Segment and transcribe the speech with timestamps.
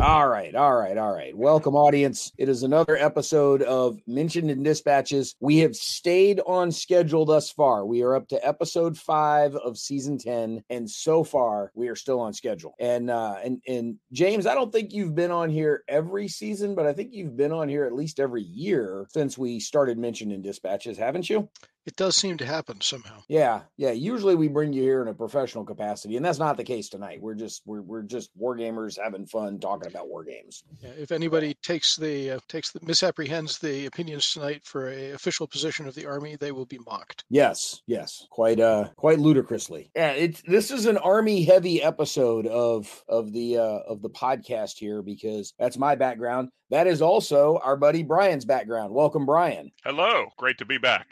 [0.00, 1.36] All right, all right, all right.
[1.36, 2.32] Welcome, audience.
[2.38, 5.36] It is another episode of Mentioned in Dispatches.
[5.40, 7.84] We have stayed on schedule thus far.
[7.84, 12.18] We are up to episode five of season 10, and so far we are still
[12.18, 12.74] on schedule.
[12.80, 16.86] And uh and and James, I don't think you've been on here every season, but
[16.86, 20.40] I think you've been on here at least every year since we started Mentioned in
[20.40, 21.50] Dispatches, haven't you?
[21.86, 23.22] It does seem to happen somehow.
[23.26, 23.92] Yeah, yeah.
[23.92, 27.22] Usually we bring you here in a professional capacity, and that's not the case tonight.
[27.22, 30.62] We're just we're we're just war gamers having fun talking about war games.
[30.80, 35.46] Yeah, if anybody takes the uh, takes the misapprehends the opinions tonight for a official
[35.46, 37.24] position of the army, they will be mocked.
[37.30, 39.90] Yes, yes, quite uh quite ludicrously.
[39.96, 44.76] Yeah, it's this is an army heavy episode of of the uh of the podcast
[44.76, 46.50] here because that's my background.
[46.68, 48.92] That is also our buddy Brian's background.
[48.92, 49.72] Welcome, Brian.
[49.82, 51.08] Hello, great to be back.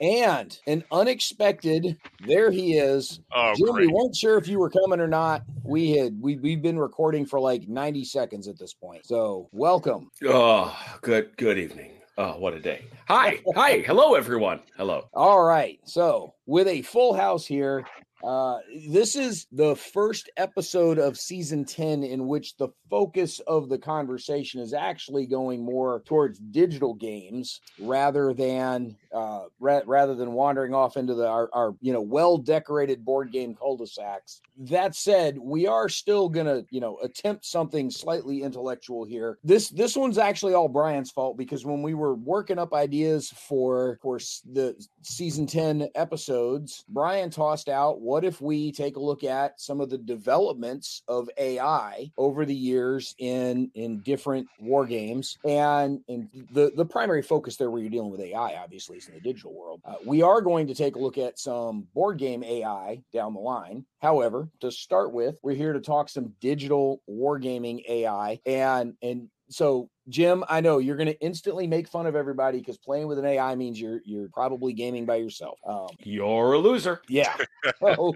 [0.00, 3.20] And an unexpected, there he is.
[3.34, 5.42] Oh, Jim, we weren't sure if you were coming or not.
[5.62, 9.06] We had we we've been recording for like 90 seconds at this point.
[9.06, 10.10] So welcome.
[10.26, 11.92] Oh, good good evening.
[12.16, 12.86] Oh, what a day.
[13.08, 13.40] Hi.
[13.54, 13.78] Hi.
[13.86, 14.60] Hello everyone.
[14.76, 15.08] Hello.
[15.14, 15.78] All right.
[15.84, 17.84] So with a full house here,
[18.22, 23.78] uh, this is the first episode of season 10 in which the focus of the
[23.78, 30.74] conversation is actually going more towards digital games rather than uh, ra- rather than wandering
[30.74, 34.40] off into the our, our you know well decorated board game cul-de-sacs.
[34.58, 39.38] That said, we are still gonna you know attempt something slightly intellectual here.
[39.42, 43.98] This this one's actually all Brian's fault because when we were working up ideas for
[44.02, 44.18] for
[44.52, 49.80] the season 10 episodes, Brian tossed out what if we take a look at some
[49.80, 56.28] of the developments of AI over the years in in different war games and and
[56.50, 59.54] the the primary focus there where you're dealing with AI obviously is in the digital
[59.54, 59.80] world.
[59.84, 63.38] Uh, we are going to take a look at some board game AI down the
[63.38, 63.84] line.
[64.02, 69.88] However, to start with, we're here to talk some digital wargaming AI and and so
[70.10, 73.24] Jim, I know you're going to instantly make fun of everybody because playing with an
[73.24, 75.58] AI means you're you're probably gaming by yourself.
[75.66, 77.00] Um, You're a loser.
[77.08, 77.36] yeah.
[77.80, 78.14] So,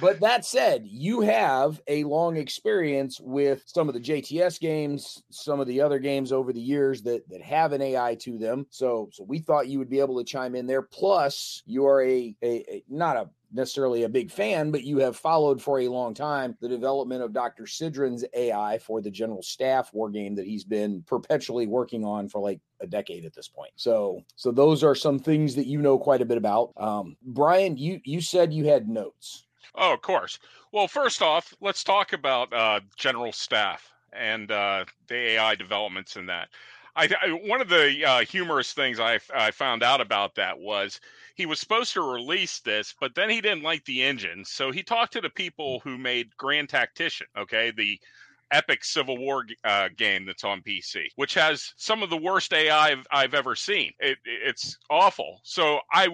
[0.00, 5.60] but that said, you have a long experience with some of the JTS games, some
[5.60, 8.66] of the other games over the years that that have an AI to them.
[8.70, 10.82] So so we thought you would be able to chime in there.
[10.82, 15.16] Plus, you are a, a, a not a necessarily a big fan, but you have
[15.16, 17.64] followed for a long time the development of Dr.
[17.64, 22.40] Sidran's AI for the general staff war game that he's been perpetually working on for
[22.40, 23.72] like a decade at this point.
[23.76, 26.72] So so those are some things that you know quite a bit about.
[26.76, 29.46] Um, Brian, you you said you had notes.
[29.74, 30.38] Oh, of course.
[30.72, 36.26] Well, first off, let's talk about uh, general staff and uh, the AI developments in
[36.26, 36.48] that.
[36.96, 41.00] I, I one of the uh, humorous things I, I found out about that was
[41.34, 44.82] he was supposed to release this, but then he didn't like the engine, so he
[44.82, 47.26] talked to the people who made Grand Tactician.
[47.36, 47.98] Okay, the
[48.50, 52.90] epic Civil War uh, game that's on PC, which has some of the worst AI
[52.92, 53.92] I've, I've ever seen.
[53.98, 55.40] It, it's awful.
[55.42, 56.08] So I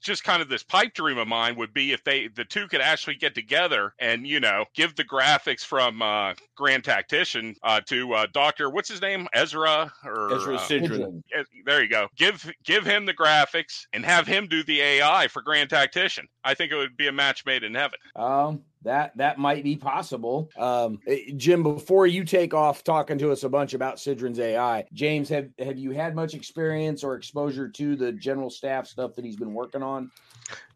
[0.00, 2.80] just kind of this pipe dream of mine would be if they the two could
[2.80, 8.12] actually get together and you know give the graphics from uh, Grand Tactician uh, to
[8.12, 11.22] uh, Doctor what's his name Ezra or Ezra uh, Sidran.
[11.34, 12.08] Eh, there you go.
[12.16, 16.26] Give give him the graphics and have him do the AI for Grand Tactician.
[16.44, 17.98] I think it would be a match made in heaven.
[18.16, 20.50] Um, that that might be possible.
[20.56, 24.84] Um, eh, Jim, before you take off talking to us a bunch about Sidran's AI,
[24.92, 29.24] James, have have you had much experience or exposure to the general staff stuff that
[29.24, 30.10] he's been working on?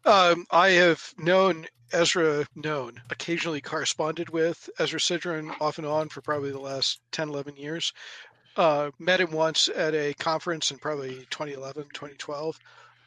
[0.05, 6.21] Um, I have known Ezra, known, occasionally corresponded with Ezra Sidran off and on for
[6.21, 7.93] probably the last 10, 11 years.
[8.55, 12.59] Uh, met him once at a conference in probably 2011, 2012.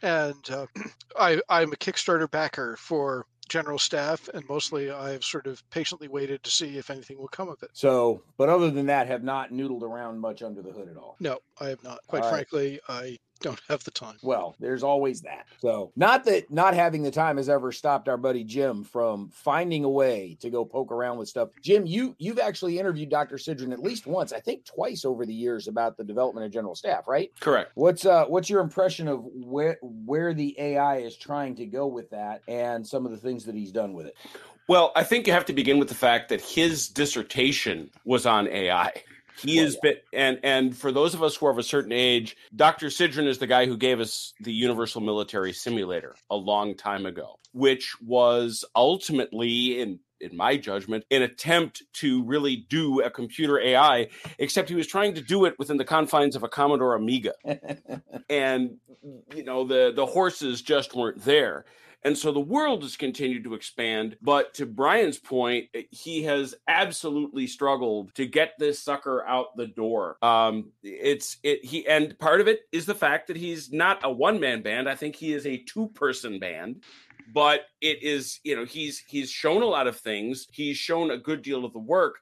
[0.02, 0.66] And uh,
[1.18, 6.42] I, I'm a Kickstarter backer for general staff, and mostly I've sort of patiently waited
[6.44, 7.70] to see if anything will come of it.
[7.74, 11.16] So, but other than that, have not noodled around much under the hood at all.
[11.20, 11.98] No, I have not.
[12.06, 12.48] Quite All right.
[12.48, 14.16] frankly, I don't have the time.
[14.22, 15.46] Well, there's always that.
[15.58, 19.84] So, not that not having the time has ever stopped our buddy Jim from finding
[19.84, 21.48] a way to go poke around with stuff.
[21.62, 23.36] Jim, you you've actually interviewed Dr.
[23.36, 26.74] Sidran at least once, I think twice over the years about the development of general
[26.74, 27.30] staff, right?
[27.40, 27.72] Correct.
[27.74, 32.10] What's uh what's your impression of where where the AI is trying to go with
[32.10, 34.16] that and some of the things that he's done with it?
[34.68, 38.46] Well, I think you have to begin with the fact that his dissertation was on
[38.46, 38.92] AI.
[39.42, 41.92] He Well, has been, and and for those of us who are of a certain
[41.92, 42.86] age, Dr.
[42.88, 47.36] Sidran is the guy who gave us the Universal Military Simulator a long time ago,
[47.52, 54.08] which was ultimately in in my judgment, an attempt to really do a computer AI,
[54.38, 57.32] except he was trying to do it within the confines of a Commodore Amiga.
[58.28, 58.76] and
[59.34, 61.64] you know, the the horses just weren't there.
[62.02, 64.16] And so the world has continued to expand.
[64.22, 70.16] But to Brian's point, he has absolutely struggled to get this sucker out the door.
[70.22, 74.10] Um, it's it he and part of it is the fact that he's not a
[74.10, 74.88] one man band.
[74.88, 76.82] I think he is a two person band
[77.32, 81.18] but it is you know he's he's shown a lot of things he's shown a
[81.18, 82.16] good deal of the work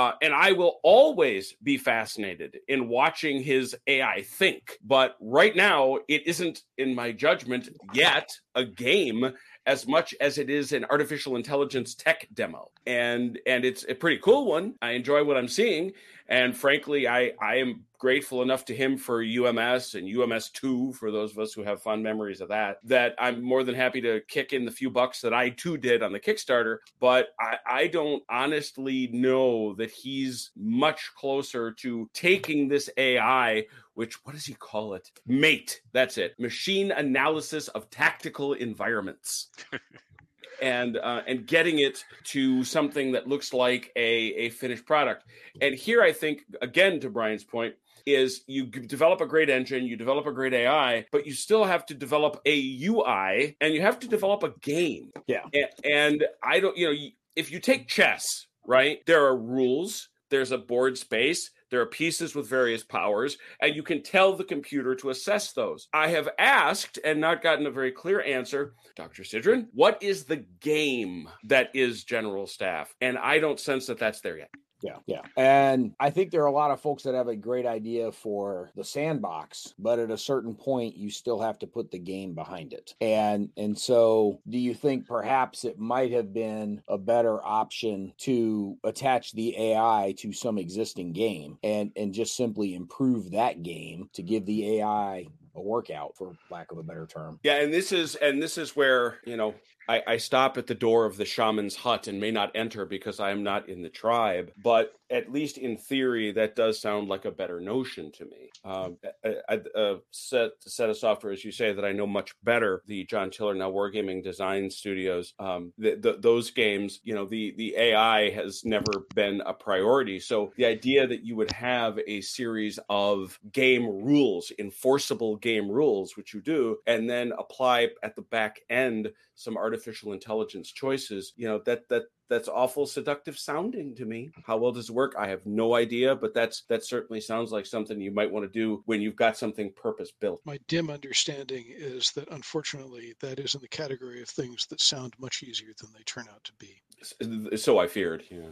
[0.00, 4.78] uh, and I will always be fascinated in watching his AI think.
[4.82, 9.30] But right now, it isn't, in my judgment, yet a game
[9.66, 12.70] as much as it is an artificial intelligence tech demo.
[12.86, 14.74] And and it's a pretty cool one.
[14.80, 15.92] I enjoy what I'm seeing.
[16.28, 21.12] And frankly, I, I am grateful enough to him for UMS and UMS 2, for
[21.12, 24.20] those of us who have fond memories of that, that I'm more than happy to
[24.26, 26.78] kick in the few bucks that I too did on the Kickstarter.
[26.98, 34.24] But I, I don't honestly know that he's much closer to taking this AI which
[34.24, 35.10] what does he call it?
[35.26, 35.82] Mate.
[35.92, 36.38] That's it.
[36.38, 39.48] Machine analysis of tactical environments.
[40.62, 45.24] and uh, and getting it to something that looks like a, a finished product.
[45.60, 47.74] And here, I think again to Brian's point
[48.14, 51.86] is you develop a great engine, you develop a great AI, but you still have
[51.86, 55.10] to develop a UI and you have to develop a game.
[55.26, 55.44] Yeah.
[55.84, 56.98] And, I don't, you know,
[57.36, 60.08] if you take chess, right, there are rules.
[60.30, 64.44] There's a board space there are pieces with various powers, and you can tell the
[64.44, 65.88] computer to assess those.
[65.94, 69.22] I have asked and not gotten a very clear answer, Dr.
[69.22, 72.92] Sidran, what is the game that is general staff?
[73.00, 74.50] And I don't sense that that's there yet.
[74.82, 75.22] Yeah, yeah.
[75.36, 78.70] And I think there are a lot of folks that have a great idea for
[78.76, 82.72] the sandbox, but at a certain point you still have to put the game behind
[82.72, 82.94] it.
[83.00, 88.76] And and so do you think perhaps it might have been a better option to
[88.84, 94.22] attach the AI to some existing game and and just simply improve that game to
[94.22, 97.38] give the AI a workout for lack of a better term.
[97.42, 99.54] Yeah, and this is and this is where, you know,
[99.90, 103.18] I, I, stop at the door of the shaman's hut and may not enter because
[103.18, 104.52] I am not in the tribe.
[104.62, 108.50] But at least in theory, that does sound like a better notion to me.
[108.64, 112.82] Um, a, a, set, set of software, as you say, that I know much better,
[112.86, 115.34] the John Tiller now Wargaming Design Studios.
[115.40, 120.20] Um, the, the, those games, you know, the the AI has never been a priority.
[120.20, 126.16] So the idea that you would have a series of game rules, enforceable game rules,
[126.16, 131.48] which you do, and then apply at the back end some artificial intelligence choices, you
[131.48, 134.30] know, that that that's awful seductive sounding to me.
[134.46, 135.14] How well does it work?
[135.18, 138.58] I have no idea, but that's that certainly sounds like something you might want to
[138.58, 140.40] do when you've got something purpose built.
[140.44, 145.14] My dim understanding is that unfortunately that is in the category of things that sound
[145.18, 147.56] much easier than they turn out to be.
[147.56, 148.50] So I feared, yeah.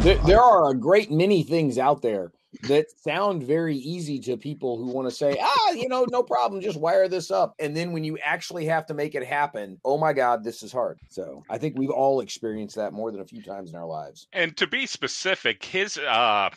[0.00, 4.78] There, there are a great many things out there that sound very easy to people
[4.78, 7.54] who want to say, ah, you know, no problem, just wire this up.
[7.58, 10.72] And then when you actually have to make it happen, oh my God, this is
[10.72, 10.98] hard.
[11.08, 14.26] So I think we've all experienced that more than a few times in our lives.
[14.32, 16.50] And to be specific, his uh,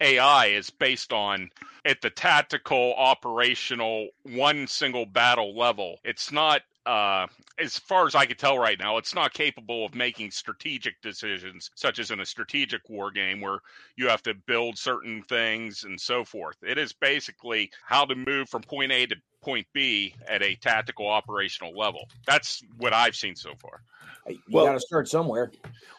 [0.00, 1.50] AI is based on
[1.88, 5.98] at the tactical, operational, one single battle level.
[6.04, 7.26] It's not uh,
[7.58, 11.70] as far as I can tell right now, it's not capable of making strategic decisions,
[11.74, 13.58] such as in a strategic war game where
[13.96, 16.56] you have to build certain things and so forth.
[16.62, 21.08] It is basically how to move from point A to point B at a tactical
[21.08, 22.08] operational level.
[22.26, 23.82] That's what I've seen so far.
[24.26, 25.52] You well, got to start somewhere.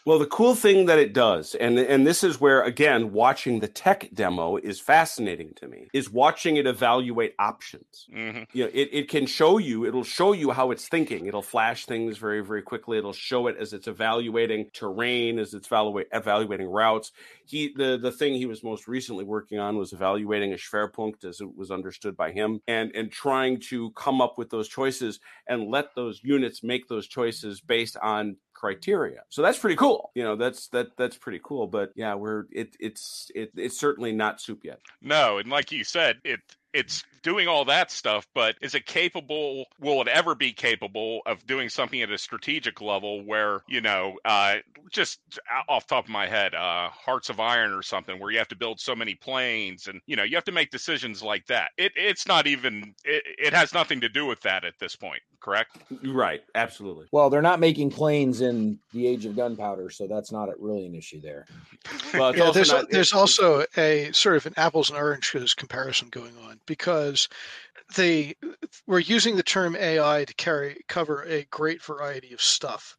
[0.05, 3.67] Well, the cool thing that it does, and and this is where again watching the
[3.67, 8.07] tech demo is fascinating to me, is watching it evaluate options.
[8.13, 8.43] Mm-hmm.
[8.53, 11.25] You know, it, it can show you, it'll show you how it's thinking.
[11.25, 12.97] It'll flash things very very quickly.
[12.97, 17.11] It'll show it as it's evaluating terrain, as it's evaluate, evaluating routes.
[17.45, 21.41] He the the thing he was most recently working on was evaluating a Schwerpunkt as
[21.41, 25.69] it was understood by him, and and trying to come up with those choices and
[25.69, 29.21] let those units make those choices based on criteria.
[29.29, 30.11] So that's pretty cool.
[30.15, 31.67] You know, that's that that's pretty cool.
[31.67, 34.79] But yeah, we're it it's it, it's certainly not soup yet.
[35.01, 36.41] No, and like you said, it
[36.73, 39.65] it's doing all that stuff, but is it capable?
[39.79, 44.17] Will it ever be capable of doing something at a strategic level where you know,
[44.25, 44.57] uh,
[44.91, 45.19] just
[45.67, 48.55] off top of my head, uh, Hearts of Iron or something, where you have to
[48.55, 51.71] build so many planes and you know you have to make decisions like that.
[51.77, 52.93] It it's not even.
[53.03, 55.21] It, it has nothing to do with that at this point.
[55.39, 55.77] Correct?
[56.03, 56.41] Right.
[56.53, 57.07] Absolutely.
[57.11, 60.93] Well, they're not making planes in the age of gunpowder, so that's not really an
[60.93, 61.45] issue there.
[62.13, 66.33] Well, yeah, there's, not, there's also a sort of an apples and oranges comparison going
[66.45, 67.27] on because
[67.97, 68.35] they
[68.87, 72.97] were using the term AI to carry cover a great variety of stuff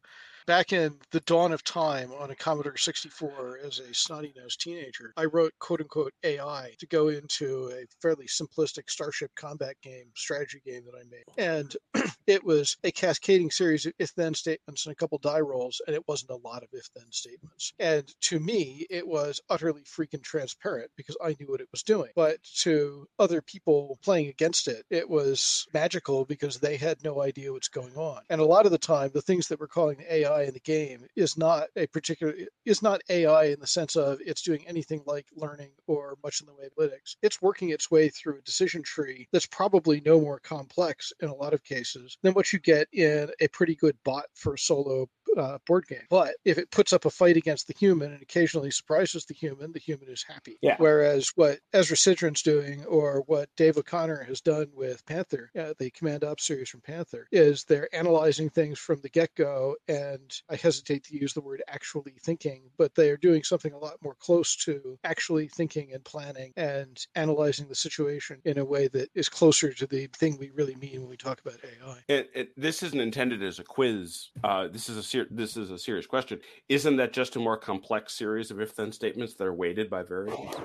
[0.51, 5.13] back in the dawn of time on a Commodore 64 as a snotty nosed teenager,
[5.15, 10.61] I wrote quote unquote AI to go into a fairly simplistic Starship combat game, strategy
[10.65, 11.23] game that I made.
[11.37, 11.73] And
[12.27, 15.95] it was a cascading series of if then statements and a couple die rolls, and
[15.95, 17.71] it wasn't a lot of if then statements.
[17.79, 22.09] And to me, it was utterly freaking transparent because I knew what it was doing.
[22.13, 27.53] But to other people playing against it, it was magical because they had no idea
[27.53, 28.19] what's going on.
[28.29, 30.59] And a lot of the time, the things that we're calling AI AI in the
[30.59, 32.33] game is not a particular
[32.65, 36.47] is not AI in the sense of it's doing anything like learning or much in
[36.47, 37.15] the way of analytics.
[37.21, 41.35] It's working its way through a decision tree that's probably no more complex in a
[41.35, 45.07] lot of cases than what you get in a pretty good bot for solo
[45.37, 46.05] uh, board game.
[46.09, 49.71] But if it puts up a fight against the human and occasionally surprises the human,
[49.71, 50.57] the human is happy.
[50.61, 50.75] Yeah.
[50.77, 55.91] Whereas what Ezra Sidran's doing or what Dave O'Connor has done with Panther, uh, the
[55.91, 59.75] Command Ops series from Panther, is they're analyzing things from the get go.
[59.87, 63.77] And I hesitate to use the word actually thinking, but they are doing something a
[63.77, 68.87] lot more close to actually thinking and planning and analyzing the situation in a way
[68.89, 71.97] that is closer to the thing we really mean when we talk about AI.
[72.07, 74.29] It, it, this isn't intended as a quiz.
[74.43, 76.39] Uh, this is a series ser- this is a serious question.
[76.69, 80.55] Isn't that just a more complex series of if-then statements that are weighted by variables?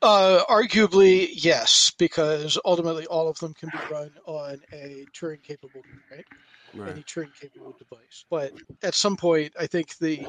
[0.00, 5.82] Uh, arguably, yes, because ultimately all of them can be run on a Turing capable,
[6.10, 6.24] right?
[6.74, 6.90] right.
[6.90, 8.24] Any Turing capable device.
[8.28, 8.52] But
[8.82, 10.26] at some point, I think the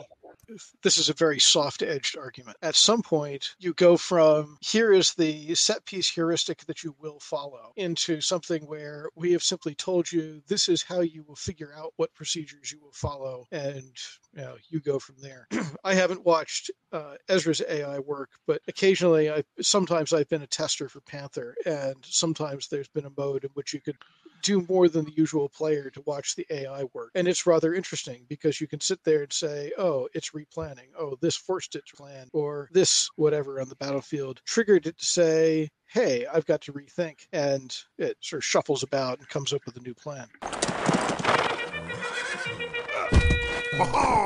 [0.82, 2.58] this is a very soft edged argument.
[2.62, 7.20] At some point, you go from here is the set piece heuristic that you will
[7.20, 11.74] follow into something where we have simply told you this is how you will figure
[11.76, 13.92] out what procedures you will follow, and
[14.34, 15.48] you, know, you go from there.
[15.84, 20.88] I haven't watched uh, Ezra's AI work, but occasionally, I sometimes I've been a tester
[20.88, 23.98] for Panther, and sometimes there's been a mode in which you could
[24.44, 27.10] do more than the usual player to watch the AI work.
[27.16, 30.90] And it's rather interesting because you can sit there and say, oh, it's replanning.
[31.00, 35.06] Oh, this forced it to plan, or this whatever on the battlefield triggered it to
[35.06, 37.28] say, hey, I've got to rethink.
[37.34, 40.28] And it sort of shuffles about and comes up with a new plan.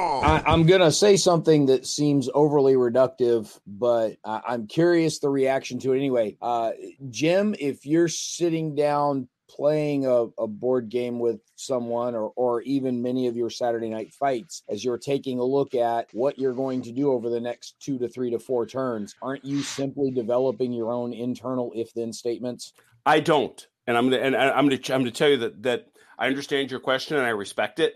[0.21, 5.29] I, am going to say something that seems overly reductive, but I, am curious the
[5.29, 6.37] reaction to it anyway.
[6.41, 6.71] Uh,
[7.09, 13.01] Jim, if you're sitting down playing a, a, board game with someone or, or even
[13.01, 16.81] many of your Saturday night fights as you're taking a look at what you're going
[16.81, 20.73] to do over the next two to three to four turns, aren't you simply developing
[20.73, 22.73] your own internal if then statements?
[23.05, 23.65] I don't.
[23.87, 25.87] And I'm gonna and I'm gonna I'm gonna tell you that that
[26.19, 27.95] I understand your question and I respect it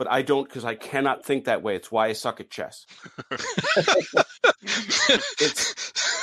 [0.00, 1.76] but I don't because I cannot think that way.
[1.76, 2.86] It's why I suck at chess.
[3.30, 4.24] it's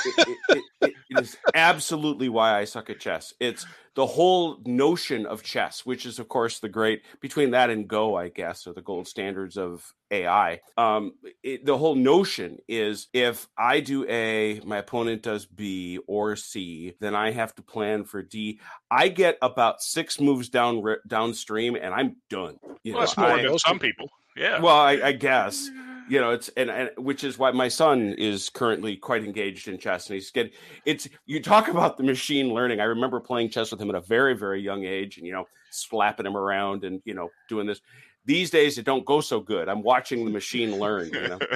[0.04, 3.34] it, it, it, it is absolutely why I suck at chess.
[3.38, 3.64] It's
[3.98, 8.14] the whole notion of chess, which is of course the great between that and Go,
[8.14, 10.60] I guess, are the gold standards of AI.
[10.76, 16.94] Um, the whole notion is if I do A, my opponent does B or C,
[17.00, 18.60] then I have to plan for D.
[18.88, 22.60] I get about six moves down downstream, and I'm done.
[22.84, 24.08] You well, know, that's more I, than some people.
[24.36, 24.60] Yeah.
[24.60, 25.68] Well, I, I guess
[26.08, 29.78] you know it's and, and which is why my son is currently quite engaged in
[29.78, 30.52] chess and he's getting
[30.84, 32.80] it's you talk about the machine learning.
[32.80, 35.46] I remember playing chess with him at a very very young age and you know
[35.70, 37.80] slapping him around and you know doing this.
[38.24, 39.68] These days it don't go so good.
[39.68, 41.38] I'm watching the machine learn you know?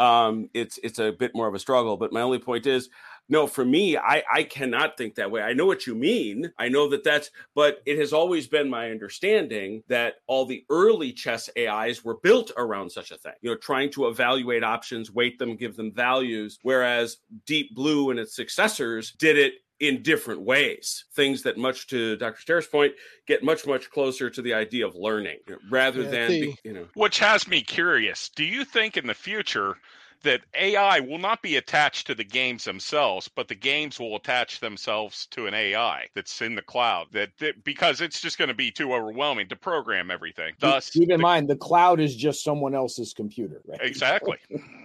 [0.00, 2.90] Um it's it's a bit more of a struggle but my only point is
[3.28, 5.42] no for me i i cannot think that way.
[5.42, 6.52] I know what you mean.
[6.58, 11.12] I know that that's but it has always been my understanding that all the early
[11.12, 15.38] chess ais were built around such a thing you know trying to evaluate options weight
[15.38, 21.04] them give them values whereas deep blue and its successors did it in different ways.
[21.14, 22.92] Things that much to dr Starr's point
[23.26, 25.38] get much much closer to the idea of learning
[25.70, 26.86] rather yeah, than the, you know.
[26.94, 28.30] Which has me curious.
[28.30, 29.76] Do you think in the future
[30.24, 34.60] that AI will not be attached to the games themselves, but the games will attach
[34.60, 37.06] themselves to an AI that's in the cloud.
[37.12, 40.54] That, that because it's just going to be too overwhelming to program everything.
[40.58, 43.62] Thus, keep in the, mind the cloud is just someone else's computer.
[43.66, 43.80] Right?
[43.82, 44.38] Exactly.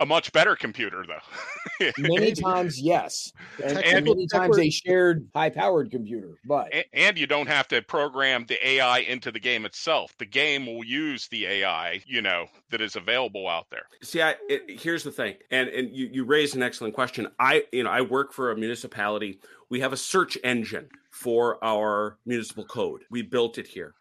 [0.00, 1.90] a much better computer though.
[1.98, 3.32] Many times yes.
[3.62, 7.68] And, and many times a shared high powered computer but and, and, you don't have
[7.68, 10.14] to program the ai into the game itself.
[10.18, 13.86] The game will use the ai you know that is available out there.
[14.02, 17.28] See i it, here's the thing and and you, you raised an excellent question.
[17.38, 19.40] I you know i work for a municipality.
[19.70, 23.02] We have a search engine for our municipal code.
[23.10, 23.94] We built it here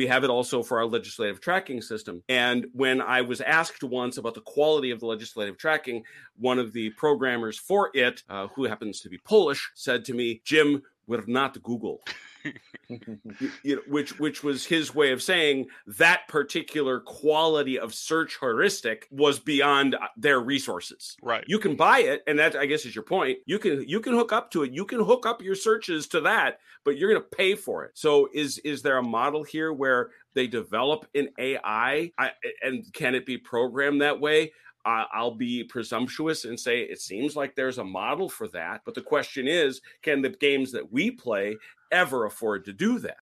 [0.00, 2.22] We have it also for our legislative tracking system.
[2.26, 6.04] And when I was asked once about the quality of the legislative tracking,
[6.38, 10.40] one of the programmers for it, uh, who happens to be Polish, said to me,
[10.42, 12.00] Jim, we're not Google.
[12.88, 19.06] you know, which which was his way of saying that particular quality of search heuristic
[19.10, 21.16] was beyond uh, their resources.
[21.22, 21.44] Right.
[21.46, 23.38] You can buy it, and that I guess is your point.
[23.46, 24.72] You can you can hook up to it.
[24.72, 27.92] You can hook up your searches to that, but you're going to pay for it.
[27.94, 32.30] So is is there a model here where they develop an AI, I,
[32.62, 34.52] and can it be programmed that way?
[34.84, 38.82] I'll be presumptuous and say it seems like there's a model for that.
[38.84, 41.56] But the question is, can the games that we play
[41.92, 43.18] ever afford to do that?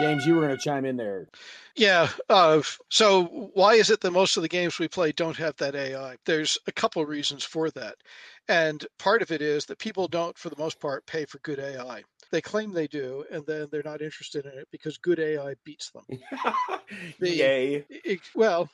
[0.00, 1.28] James, you were going to chime in there.
[1.76, 2.08] Yeah.
[2.30, 5.74] Uh, so why is it that most of the games we play don't have that
[5.74, 6.16] AI?
[6.24, 7.96] There's a couple of reasons for that.
[8.50, 11.60] And part of it is that people don't, for the most part, pay for good
[11.60, 12.02] AI.
[12.32, 15.92] They claim they do, and then they're not interested in it because good AI beats
[15.92, 16.02] them.
[17.20, 17.84] the, Yay!
[17.88, 18.68] It, well,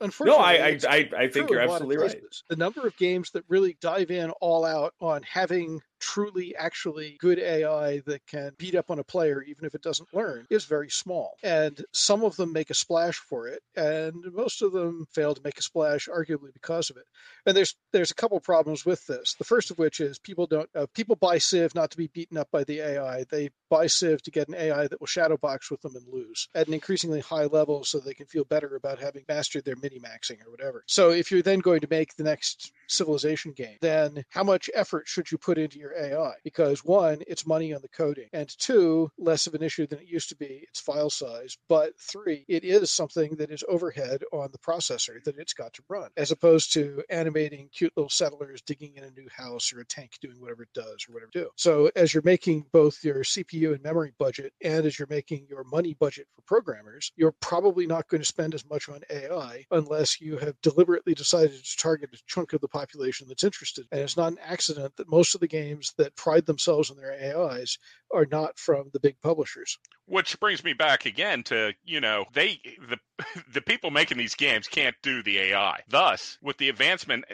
[0.00, 2.20] unfortunately, no, I I, I, think you're absolutely right.
[2.48, 7.38] The number of games that really dive in all out on having truly actually good
[7.38, 10.90] AI that can beat up on a player even if it doesn't learn is very
[10.90, 11.36] small.
[11.42, 15.40] And some of them make a splash for it, and most of them fail to
[15.44, 17.04] make a splash, arguably because of it.
[17.46, 19.34] And there's there's a couple problems with this.
[19.38, 22.36] The first of which is people don't uh, people buy Civ not to be beaten
[22.36, 23.24] up by the AI.
[23.30, 26.48] They buy Civ to get an AI that will shadow box with them and lose
[26.54, 29.98] at an increasingly high level so they can feel better about having mastered their mini
[29.98, 30.84] maxing or whatever.
[30.86, 35.08] So if you're then going to make the next civilization game, then how much effort
[35.08, 36.34] should you put into your AI?
[36.44, 40.06] Because one, it's money on the coding, and two, less of an issue than it
[40.06, 41.56] used to be, it's file size.
[41.68, 45.82] But three, it is something that is overhead on the processor that it's got to
[45.88, 49.86] run, as opposed to animating cute little settlers digging in a new house or a
[49.86, 51.48] tank doing whatever it does or whatever do.
[51.56, 55.64] So as you're making both your CPU and memory budget, and as you're making your
[55.64, 60.20] money budget for programmers, you're probably not going to spend as much on AI unless
[60.20, 63.86] you have deliberately decided to target a chunk of the population that's interested.
[63.92, 67.12] And it's not an accident that most of the games that pride themselves on their
[67.12, 67.78] AIs
[68.12, 69.78] are not from the big publishers.
[70.06, 72.98] Which brings me back again to, you know, they the
[73.52, 75.80] the people making these games can't do the AI.
[75.88, 77.24] Thus, with the advancement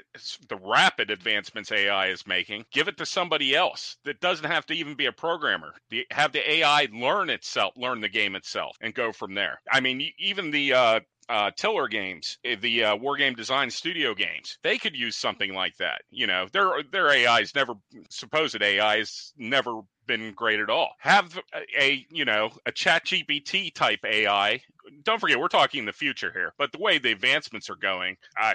[0.49, 4.75] the rapid advancements AI is making, give it to somebody else that doesn't have to
[4.75, 5.75] even be a programmer.
[5.91, 9.61] The, have the AI learn itself, learn the game itself and go from there.
[9.71, 14.15] I mean, even the uh, uh, Tiller games, eh, the uh, War Game Design Studio
[14.15, 16.03] games, they could use something like that.
[16.11, 17.75] You know, their their AI is never
[18.11, 20.91] supposed AI is never been great at all.
[21.01, 21.39] Have
[21.79, 24.61] a, you know a Chat GPT type AI.
[25.05, 28.55] Don't forget, we're talking the future here, but the way the advancements are going, I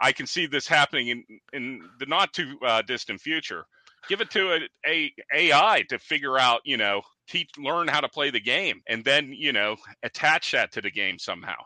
[0.00, 3.64] I can see this happening in in the not too uh, distant future.
[4.08, 8.08] Give it to a, a AI to figure out, you know, teach learn how to
[8.08, 11.56] play the game and then you know attach that to the game somehow.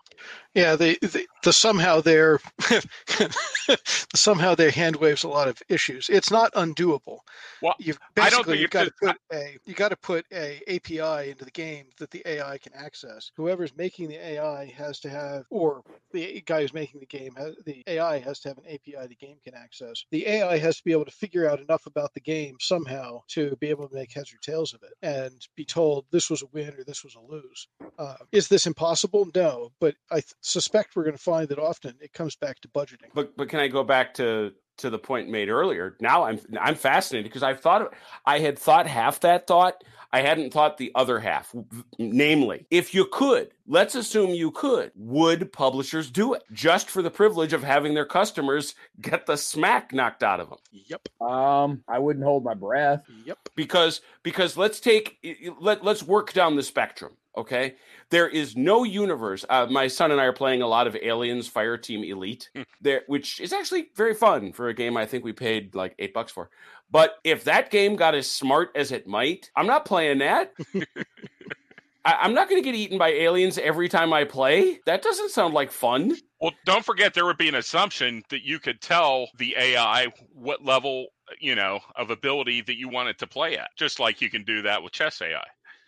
[0.55, 2.41] Yeah the the, the somehow there
[4.15, 6.09] somehow their hand waves a lot of issues.
[6.09, 7.19] It's not undoable.
[7.63, 11.45] Well you've basically you've got to put a you got to put a api into
[11.45, 13.31] the game that the ai can access.
[13.37, 17.55] Whoever's making the ai has to have or the guy who's making the game has
[17.65, 20.05] the ai has to have an api the game can access.
[20.11, 23.57] The ai has to be able to figure out enough about the game somehow to
[23.57, 24.95] be able to make heads or tails of it.
[25.03, 27.69] And be told this was a win or this was a lose.
[27.99, 29.29] Uh, is this impossible?
[29.35, 32.69] No, but I th- suspect we're going to find that often it comes back to
[32.69, 33.11] budgeting.
[33.15, 35.97] But but can I go back to to the point made earlier?
[36.01, 39.83] Now I'm I'm fascinated because I thought I had thought half that thought.
[40.15, 41.55] I hadn't thought the other half.
[41.99, 47.11] Namely, if you could, let's assume you could, would publishers do it just for the
[47.11, 50.59] privilege of having their customers get the smack knocked out of them?
[50.71, 51.09] Yep.
[51.21, 53.03] Um, I wouldn't hold my breath.
[53.25, 53.39] Yep.
[53.55, 55.19] Because because let's take
[55.61, 57.17] let let's work down the spectrum.
[57.35, 57.77] Okay,
[58.11, 59.43] there is no universe.
[59.49, 62.63] Uh, my son and I are playing a lot of Aliens Fireteam Elite, hmm.
[62.83, 64.99] there, which is actually very fun for a game.
[64.99, 66.51] I think we paid like eight bucks for.
[66.91, 70.53] But if that game got as smart as it might, I'm not playing that.
[72.05, 74.81] I, am not going to get eaten by aliens every time I play.
[74.87, 76.17] That doesn't sound like fun.
[76.41, 80.65] Well, don't forget there would be an assumption that you could tell the AI what
[80.65, 81.07] level,
[81.41, 84.45] you know, of ability that you want it to play at, just like you can
[84.45, 85.45] do that with chess AI.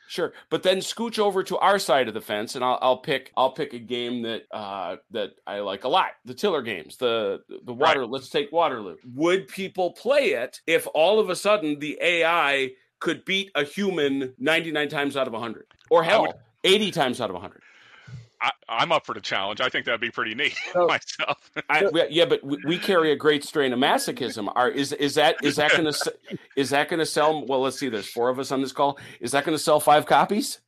[0.06, 3.32] Sure, but then scooch over to our side of the fence, and I'll, I'll pick
[3.36, 6.10] I'll pick a game that uh, that I like a lot.
[6.26, 8.00] The Tiller games, the the water.
[8.00, 8.10] Right.
[8.10, 8.96] Let's take Waterloo.
[9.14, 12.72] Would people play it if all of a sudden the AI
[13.04, 16.04] could beat a human ninety nine times out of hundred, or oh.
[16.04, 16.32] hell, would,
[16.64, 17.60] eighty times out of hundred?
[18.40, 19.60] I, am up for the challenge.
[19.60, 21.50] I think that'd be pretty neat So- myself.
[21.68, 24.50] I, yeah, but we, we carry a great strain of masochism.
[24.56, 26.14] Are is is that is that going to
[26.56, 27.44] is that going to sell?
[27.44, 27.90] Well, let's see.
[27.90, 28.98] There's four of us on this call.
[29.20, 30.60] Is that going to sell five copies?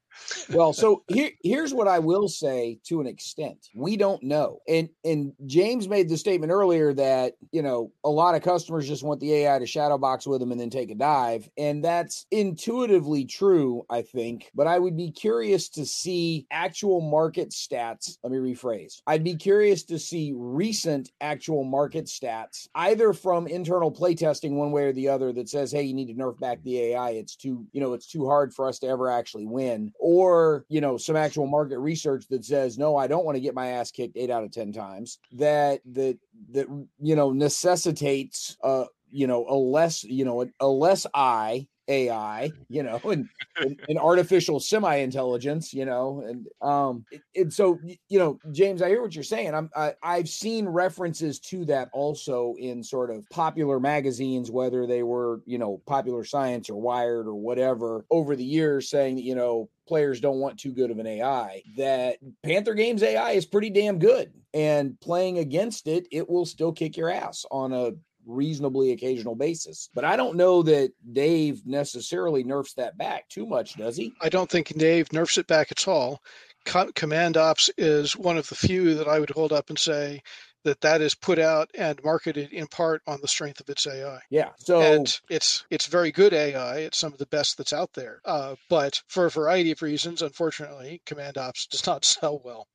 [0.50, 3.68] Well, so here, here's what I will say to an extent.
[3.74, 4.60] We don't know.
[4.68, 9.02] And and James made the statement earlier that, you know, a lot of customers just
[9.02, 11.48] want the AI to shadow box with them and then take a dive.
[11.56, 14.50] And that's intuitively true, I think.
[14.54, 18.18] But I would be curious to see actual market stats.
[18.22, 19.00] Let me rephrase.
[19.06, 24.84] I'd be curious to see recent actual market stats, either from internal playtesting one way
[24.84, 27.10] or the other that says, hey, you need to nerf back the AI.
[27.10, 30.80] It's too, you know, it's too hard for us to ever actually win or you
[30.80, 33.90] know some actual market research that says no i don't want to get my ass
[33.90, 36.16] kicked eight out of ten times that that
[36.52, 36.68] that
[37.00, 42.52] you know necessitates uh you know a less you know a, a less i ai
[42.68, 47.76] you know and, and, and artificial semi-intelligence you know and um it, so
[48.08, 49.54] you know james i hear what you're saying.
[49.54, 55.02] I'm I, i've seen references to that also in sort of popular magazines whether they
[55.02, 59.34] were you know popular science or wired or whatever over the years saying that you
[59.34, 63.70] know players don't want too good of an AI, that Panther Games AI is pretty
[63.70, 64.32] damn good.
[64.54, 67.92] And playing against it, it will still kick your ass on a
[68.26, 69.88] reasonably occasional basis.
[69.94, 74.12] But I don't know that Dave necessarily nerfs that back too much, does he?
[74.20, 76.20] I don't think Dave nerfs it back at all.
[76.64, 80.20] Command Ops is one of the few that I would hold up and say
[80.66, 84.18] that that is put out and marketed in part on the strength of its AI.
[84.30, 84.50] Yeah.
[84.58, 86.78] So and it's it's very good AI.
[86.78, 88.20] It's some of the best that's out there.
[88.24, 92.66] Uh, but for a variety of reasons, unfortunately, Command Ops does not sell well.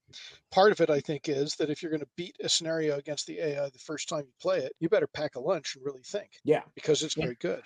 [0.51, 3.27] Part of it, I think, is that if you're going to beat a scenario against
[3.27, 6.03] the AI the first time you play it, you better pack a lunch and really
[6.03, 6.61] think yeah.
[6.75, 7.61] because it's very good.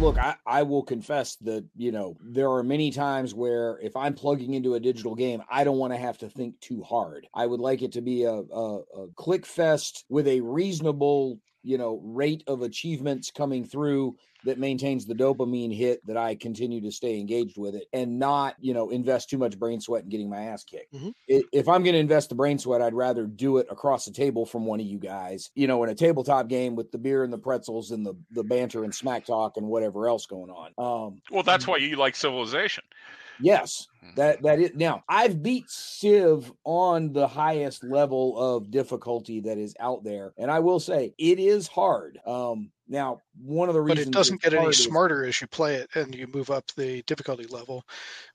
[0.00, 4.14] Look, I, I will confess that, you know, there are many times where if I'm
[4.14, 7.26] plugging into a digital game, I don't want to have to think too hard.
[7.34, 11.78] I would like it to be a, a, a click fest with a reasonable, you
[11.78, 16.90] know, rate of achievements coming through that maintains the dopamine hit that I continue to
[16.90, 20.30] stay engaged with it and not, you know, invest too much brain sweat in getting
[20.30, 20.94] my ass kicked.
[20.94, 21.12] Mhm.
[21.28, 24.46] If I'm going to invest the brain sweat, I'd rather do it across the table
[24.46, 27.32] from one of you guys, you know, in a tabletop game with the beer and
[27.32, 30.72] the pretzels and the, the banter and smack talk and whatever else going on.
[30.78, 32.84] Um, Well, that's why you like Civilization.
[33.40, 39.58] Yes, that that is now I've beat Civ on the highest level of difficulty that
[39.58, 42.18] is out there, and I will say it is hard.
[42.26, 45.40] Um, now one of the But reasons it doesn't get any hard is- smarter as
[45.40, 47.84] you play it and you move up the difficulty level.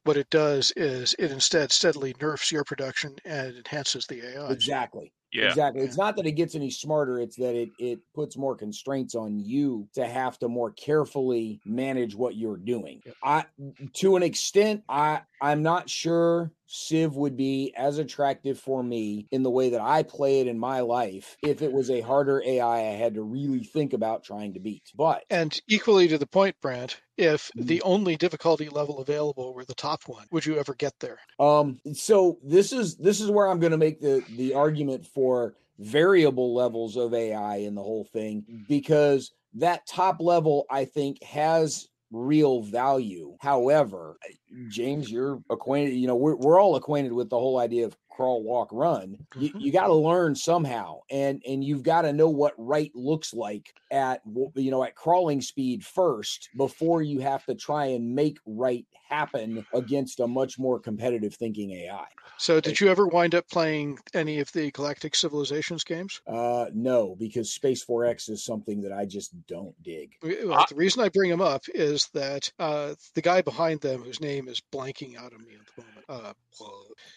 [0.06, 4.52] What it does is it instead steadily nerfs your production and enhances the AI.
[4.52, 5.12] exactly.
[5.36, 5.50] Yeah.
[5.50, 5.84] Exactly.
[5.84, 9.40] It's not that it gets any smarter, it's that it it puts more constraints on
[9.40, 13.02] you to have to more carefully manage what you're doing.
[13.24, 13.46] I
[13.94, 19.44] to an extent, I I'm not sure Civ would be as attractive for me in
[19.44, 22.78] the way that I play it in my life if it was a harder AI
[22.78, 24.92] I had to really think about trying to beat.
[24.96, 27.68] But And equally to the point, Brant, if Mhm.
[27.68, 31.20] the only difficulty level available were the top one, would you ever get there?
[31.40, 35.56] Um, so this is this is where I'm going to make the the argument for
[35.80, 41.88] variable levels of AI in the whole thing because that top level I think has
[42.16, 43.38] real value.
[43.42, 44.18] However,
[44.68, 48.44] James, you're acquainted, you know, we're we're all acquainted with the whole idea of crawl
[48.44, 49.62] walk run you, Mhm.
[49.62, 53.74] you got to learn somehow and and you've got to know what right looks like
[53.92, 54.22] at
[54.56, 59.66] you know at crawling speed first before you have to try and make right happen
[59.74, 62.06] against a much more competitive thinking ai
[62.38, 66.22] So, did you ever wind up playing any of the Galactic Civilizations games?
[66.28, 71.04] uh no because space 4x is something that i just don't dig Well, the reason
[71.04, 75.18] I bring him up is that uh, the guy behind them, whose name is blanking
[75.18, 76.34] out of me at the moment, uh,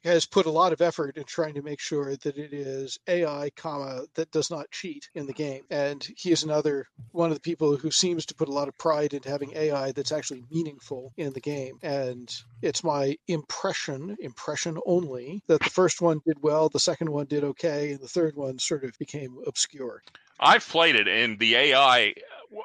[0.04, 3.50] has put a lot of effort in trying to make sure that it is AI,
[3.56, 5.62] comma that does not cheat in the game.
[5.70, 8.76] And he is another one of the people who seems to put a lot of
[8.78, 11.77] pride into having AI that's actually meaningful in the game.
[11.82, 17.26] And it's my impression, impression only, that the first one did well, the second one
[17.26, 20.02] did okay, and the third one sort of became obscure.
[20.40, 22.14] I've played it, and the AI.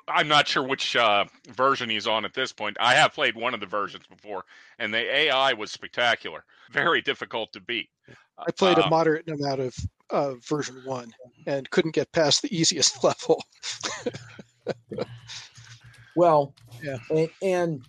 [0.07, 2.77] I'm not sure which uh, version he's on at this point.
[2.79, 4.45] I have played one of the versions before,
[4.79, 6.45] and the AI was spectacular.
[6.71, 7.89] Very difficult to beat.
[8.37, 9.75] I played Uh, a moderate amount of
[10.09, 11.13] uh, version one
[11.47, 13.43] and couldn't get past the easiest level.
[16.15, 16.97] well Yeah.
[17.09, 17.81] and, and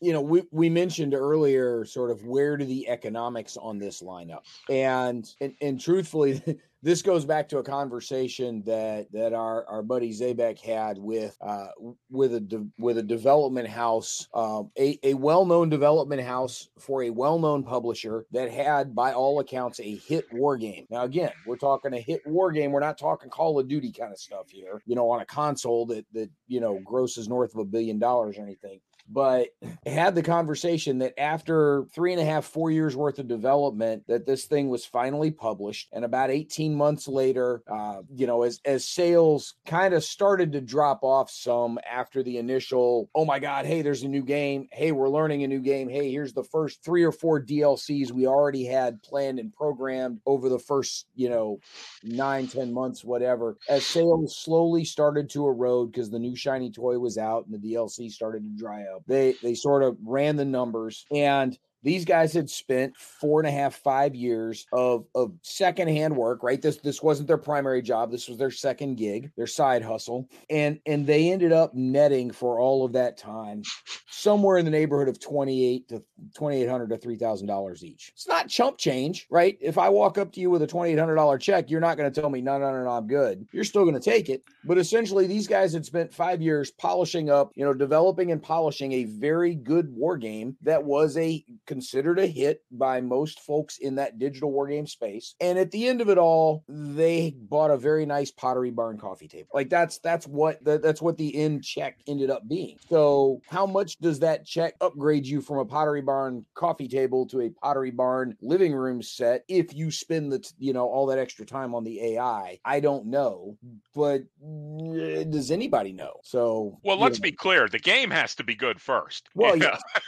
[0.00, 4.30] you know, we, we mentioned earlier sort of where do the economics on this line
[4.30, 4.44] up?
[4.68, 6.42] And and, and truthfully,
[6.82, 11.68] this goes back to a conversation that that our our buddy Zabek had with uh,
[12.10, 17.02] with a de- with a development house, um, a a well known development house for
[17.02, 20.86] a well known publisher that had, by all accounts, a hit war game.
[20.88, 22.72] Now, again, we're talking a hit war game.
[22.72, 24.82] We're not talking Call of Duty kind of stuff here.
[24.86, 28.38] You know, on a console that that you know grosses north of a billion dollars
[28.38, 29.48] or anything but
[29.84, 34.24] had the conversation that after three and a half, four years worth of development, that
[34.24, 35.88] this thing was finally published.
[35.92, 40.60] And about 18 months later, uh, you know, as, as sales kind of started to
[40.60, 44.68] drop off some after the initial, oh my God, hey, there's a new game.
[44.70, 45.88] Hey, we're learning a new game.
[45.88, 50.48] Hey, here's the first three or four DLCs we already had planned and programmed over
[50.48, 51.58] the first, you know,
[52.04, 53.56] nine, ten months, whatever.
[53.68, 57.74] As sales slowly started to erode because the new shiny toy was out and the
[57.74, 61.04] DLC started to dry up they they sort of ran the numbers.
[61.10, 66.42] And these guys had spent four and a half, five years of of secondhand work,
[66.42, 66.60] right?
[66.60, 68.10] This this wasn't their primary job.
[68.10, 70.28] This was their second gig, their side hustle.
[70.48, 73.62] And and they ended up netting for all of that time
[74.10, 76.02] somewhere in the neighborhood of 28 to
[76.34, 78.10] 2800 to $3,000 each.
[78.14, 79.56] It's not chump change, right?
[79.60, 82.28] If I walk up to you with a $2,800 check, you're not going to tell
[82.28, 83.46] me, no, no, no, no, I'm good.
[83.52, 84.42] You're still going to take it.
[84.64, 88.92] But essentially, these guys had spent five years polishing up, you know, developing and polishing
[88.92, 93.94] a very good war game that was a considered a hit by most folks in
[93.94, 95.36] that digital war game space.
[95.40, 99.28] And at the end of it all, they bought a very nice Pottery Barn coffee
[99.28, 99.50] table.
[99.54, 102.76] Like that's that's what the, that's what the end check ended up being.
[102.88, 107.42] So how much does that check upgrade you from a Pottery Barn coffee table to
[107.42, 111.46] a Pottery Barn living room set if you spend the you know all that extra
[111.46, 112.58] time on the AI?
[112.64, 113.56] I don't know,
[113.94, 116.14] but does anybody know?
[116.24, 117.22] So well, let's know.
[117.22, 119.28] be clear: the game has to be good first.
[119.36, 119.70] Well, yeah.
[119.70, 120.00] Yeah,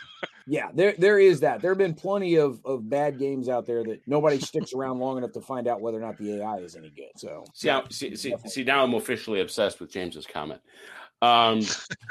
[0.74, 1.60] there there is that.
[1.60, 5.18] There have been plenty of of bad games out there that nobody sticks around long
[5.18, 7.10] enough to find out whether or not the AI is any good.
[7.16, 10.60] So see, now, see, see, see, now I'm officially obsessed with James's comment.
[11.22, 11.62] Um,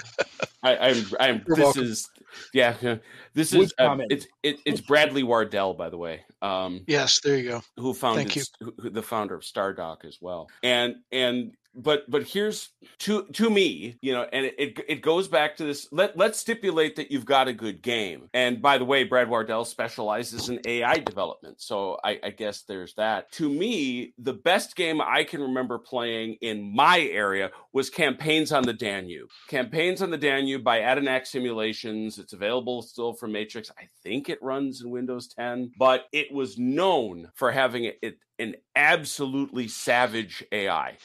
[0.63, 1.44] I, I'm, I'm.
[1.48, 1.84] You're this welcome.
[1.84, 2.10] is,
[2.54, 2.98] yeah,
[3.34, 3.74] this is.
[3.78, 6.22] Uh, it's it, it's Bradley Wardell, by the way.
[6.41, 7.62] Um, yes, there you go.
[7.78, 13.26] Who founded who, the founder of Stardock as well, and and but but here's to
[13.34, 17.12] to me you know and it it goes back to this let let's stipulate that
[17.12, 18.30] you've got a good game.
[18.34, 21.62] And by the way brad wardell specializes in ai development.
[21.62, 23.32] So i, I guess there's that.
[23.34, 28.64] To me the best game i can remember playing in my area was campaigns on
[28.64, 29.30] the danube.
[29.48, 32.20] Campaigns on the danube by adanac simulations.
[32.20, 33.72] It's available still for matrix.
[33.78, 38.18] I think it runs in windows 10 but it was known for having it, it
[38.40, 40.98] an absolutely savage ai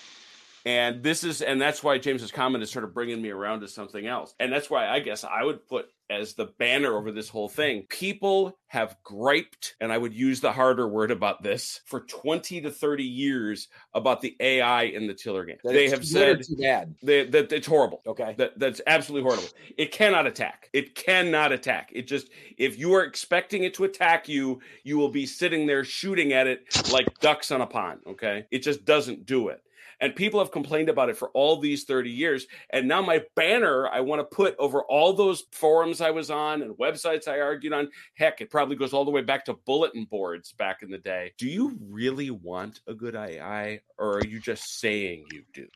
[0.67, 3.69] and this is, and that's why James's comment is sort of bringing me around to
[3.69, 4.35] something else.
[4.41, 7.87] And that's why I guess I would put as the banner over this whole thing.
[7.89, 12.71] People have griped, and I would use the harder word about this for 20 to
[12.73, 15.59] 30 years about the AI in the Tiller game.
[15.63, 16.43] That they have said
[17.01, 18.03] they, that it's horrible.
[18.05, 18.35] Okay.
[18.37, 19.49] That, that's absolutely horrible.
[19.79, 20.69] It cannot attack.
[20.73, 21.91] It cannot attack.
[21.93, 25.85] It just, if you are expecting it to attack you, you will be sitting there
[25.85, 28.01] shooting at it like ducks on a pond.
[28.05, 28.47] Okay.
[28.51, 29.63] It just doesn't do it.
[30.01, 32.47] And people have complained about it for all these 30 years.
[32.71, 36.63] And now my banner I want to put over all those forums I was on
[36.63, 37.89] and websites I argued on.
[38.15, 41.33] Heck, it probably goes all the way back to bulletin boards back in the day.
[41.39, 45.67] Do you really want a good AI or are you just saying you do?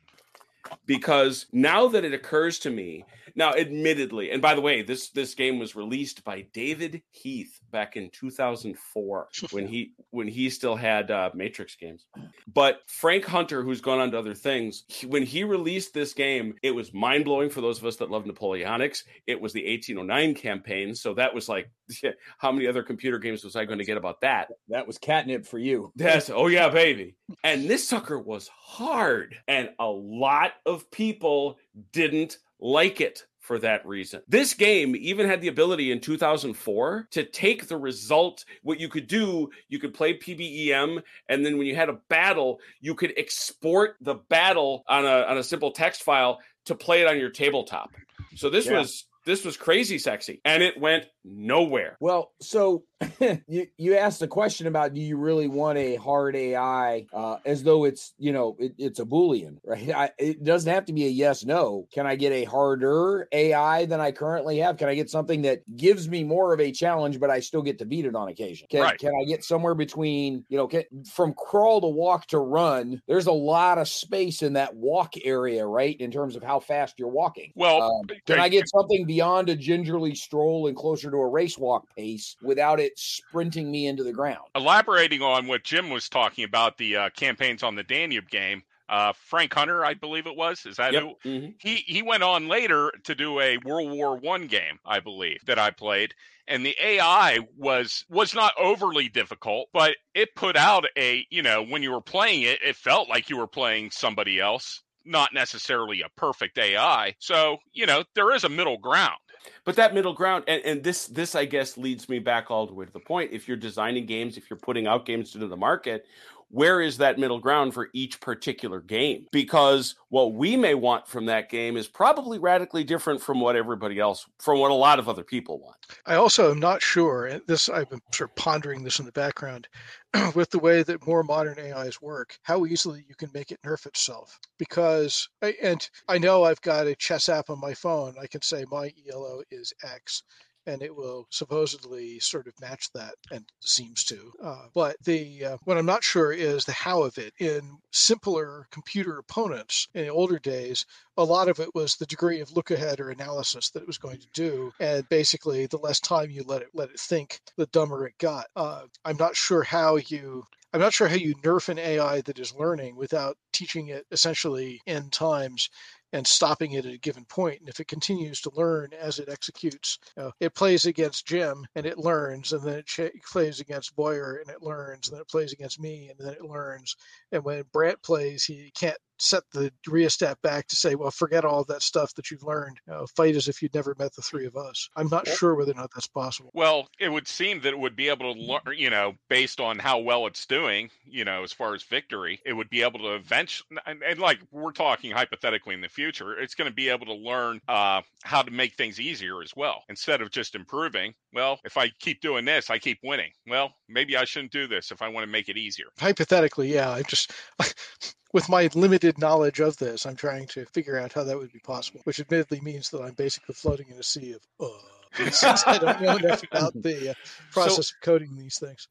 [0.87, 3.05] because now that it occurs to me
[3.37, 7.97] now admittedly and by the way this this game was released by david heath back
[7.97, 12.07] in 2004 when he when he still had uh, matrix games.
[12.53, 16.55] But frank hunter who's gone on to other things he, when he released this game
[16.63, 19.05] it was mind-blowing for those of us that love napoleonics.
[19.27, 21.71] It was the 1809 campaign so that was like
[22.39, 24.49] how many other computer games was i going to get about that?
[24.69, 25.93] That was catnip for you.
[25.97, 27.17] That's oh yeah baby.
[27.45, 31.59] And this sucker was hard and a lot of people
[31.93, 34.23] didn't like it for that reason.
[34.29, 38.45] This game even had the ability in 2004 to take the result.
[38.63, 42.61] What you could do, you could play PBEM, and then when you had a battle,
[42.81, 47.09] you could export the battle on a on a simple text file to play it
[47.09, 47.91] on your tabletop.
[48.37, 48.79] So this yeah.
[48.79, 51.97] was this was crazy sexy and it went nowhere.
[52.01, 52.85] Well so
[53.49, 57.63] you you asked a question about do you really want a hard ai uh, as
[57.63, 59.91] though it's you know it, it's a boolean right?
[59.91, 61.87] I, it doesn't have to be a yes no.
[61.93, 64.77] Can i get a harder ai than i currently have?
[64.77, 67.79] Can i get something that gives me more of a challenge but i still get
[67.79, 68.67] to beat it on occasion?
[68.71, 68.99] Can, right.
[68.99, 73.27] can i get somewhere between you know can, from crawl to walk to run there's
[73.27, 77.09] a lot of space in that walk area right in terms of how fast you're
[77.09, 77.53] walking.
[77.55, 81.59] Well um, can I get something beyond a gingerly stroll and closer to a race
[81.59, 84.47] walk pace without it sprinting me into the ground.
[84.55, 89.13] Elaborating on what Jim was talking about, the uh, campaigns on the Danube game, uh,
[89.13, 90.65] Frank Hunter, I believe it was.
[90.65, 91.03] Is that yep.
[91.03, 91.29] who?
[91.29, 91.51] Mm-hmm.
[91.59, 95.59] He he went on later to do a World War One game, I believe, that
[95.59, 96.15] I played,
[96.47, 101.65] and the AI was was not overly difficult, but it put out a you know
[101.65, 106.03] when you were playing it, it felt like you were playing somebody else, not necessarily
[106.03, 107.15] a perfect AI.
[107.19, 109.19] So you know there is a middle ground
[109.65, 112.75] but that middle ground and, and this this i guess leads me back all the
[112.75, 115.57] way to the point if you're designing games if you're putting out games into the
[115.57, 116.07] market
[116.51, 119.27] where is that middle ground for each particular game?
[119.31, 123.99] Because what we may want from that game is probably radically different from what everybody
[123.99, 125.77] else, from what a lot of other people want.
[126.07, 129.13] I also am not sure, and this I've been sort of pondering this in the
[129.13, 129.69] background,
[130.35, 133.87] with the way that more modern AIs work, how easily you can make it nerf
[133.87, 134.39] itself.
[134.59, 135.29] Because,
[135.63, 138.93] and I know I've got a chess app on my phone, I can say my
[139.09, 140.23] ELO is X
[140.71, 144.33] and it will supposedly sort of match that and seems to.
[144.43, 147.35] Uh, but the uh, what I'm not sure is the how of it.
[147.39, 152.41] In simpler computer opponents in the older days, a lot of it was the degree
[152.41, 156.01] of look ahead or analysis that it was going to do, and basically the less
[156.01, 158.47] time you let it let it think, the dumber it got.
[158.57, 162.39] Uh, I'm not sure how you I'm not sure how you nerf an AI that
[162.39, 165.69] is learning without teaching it essentially n times
[166.13, 167.61] and stopping it at a given point.
[167.61, 171.67] And if it continues to learn as it executes, you know, it plays against Jim
[171.75, 175.23] and it learns, and then it ch- plays against Boyer and it learns, and then
[175.23, 176.97] it plays against me and then it learns.
[177.33, 181.65] And when Brant plays, he can't set the rheostat back to say, well, forget all
[181.65, 182.79] that stuff that you've learned.
[182.87, 184.89] You know, fight as if you'd never met the three of us.
[184.97, 186.51] I'm not well, sure whether or not that's possible.
[186.55, 189.79] Well, it would seem that it would be able to learn, you know, based on
[189.79, 193.15] how well it's doing, you know, as far as victory, it would be able to
[193.15, 197.07] eventually, and, and like we're talking hypothetically in the future, it's going to be able
[197.07, 199.83] to learn uh, how to make things easier as well.
[199.89, 203.31] Instead of just improving, well, if I keep doing this, I keep winning.
[203.47, 205.87] Well, maybe I shouldn't do this if I want to make it easier.
[205.99, 206.91] Hypothetically, yeah.
[206.91, 207.33] I just
[208.33, 211.59] with my limited knowledge of this, I'm trying to figure out how that would be
[211.61, 215.79] possible, which admittedly means that I'm basically floating in a sea of uh, since I
[215.79, 217.15] don't know enough about the uh,
[217.51, 218.89] process so, of coding these things.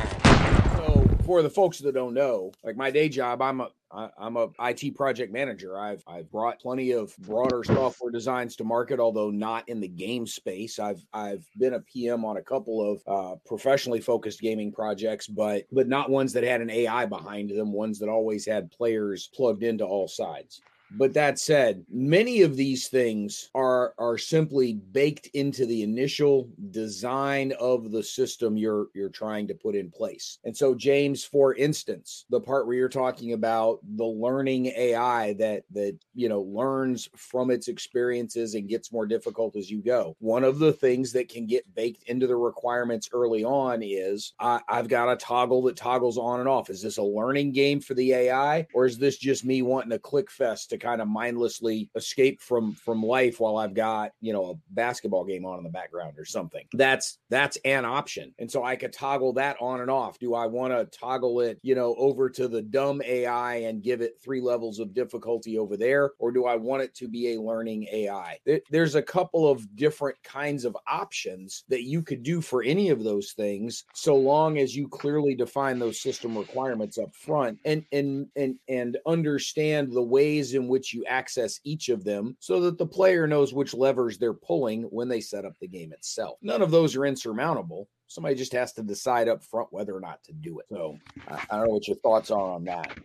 [1.25, 4.49] for the folks that don't know, like my day job, I'm a I, am a
[4.59, 5.79] IT project manager.
[5.79, 10.27] I've I've brought plenty of broader software designs to market, although not in the game
[10.27, 10.77] space.
[10.79, 15.63] I've I've been a PM on a couple of uh, professionally focused gaming projects, but
[15.71, 17.71] but not ones that had an AI behind them.
[17.71, 20.61] Ones that always had players plugged into all sides.
[20.91, 27.54] But that said, many of these things are are simply baked into the initial design
[27.60, 30.39] of the system you're you're trying to put in place.
[30.43, 35.63] And so James, for instance, the part where you're talking about the learning AI that
[35.71, 40.15] that you know learns from its experiences and gets more difficult as you go.
[40.19, 44.62] One of the things that can get baked into the requirements early on is I,
[44.69, 46.69] I've got a toggle that toggles on and off.
[46.69, 50.00] Is this a learning game for the AI, or is this just me wanting a
[50.00, 54.52] click fest to kind of mindlessly escape from from life while I've got you know
[54.52, 56.65] a basketball game on in the background or something.
[56.74, 60.19] That's that's an option, and so I could toggle that on and off.
[60.19, 64.02] Do I want to toggle it you know over to the dumb AI and give
[64.02, 67.41] it three levels of difficulty over there, or do I want it to be a
[67.41, 68.38] learning AI?
[68.69, 73.04] There's a couple of different kinds of options that you could do for any of
[73.04, 78.28] those things, so long as you clearly define those system requirements up front and and
[78.36, 82.86] and and understand the ways in which you access each of them so that the
[82.86, 86.38] player knows which levers they're pulling when they set up the game itself.
[86.41, 87.88] None of those are insurmountable.
[88.08, 90.65] Somebody just has to decide up front whether or not to do it.
[90.69, 90.97] So
[91.28, 92.97] I, don't know what your thoughts are on that.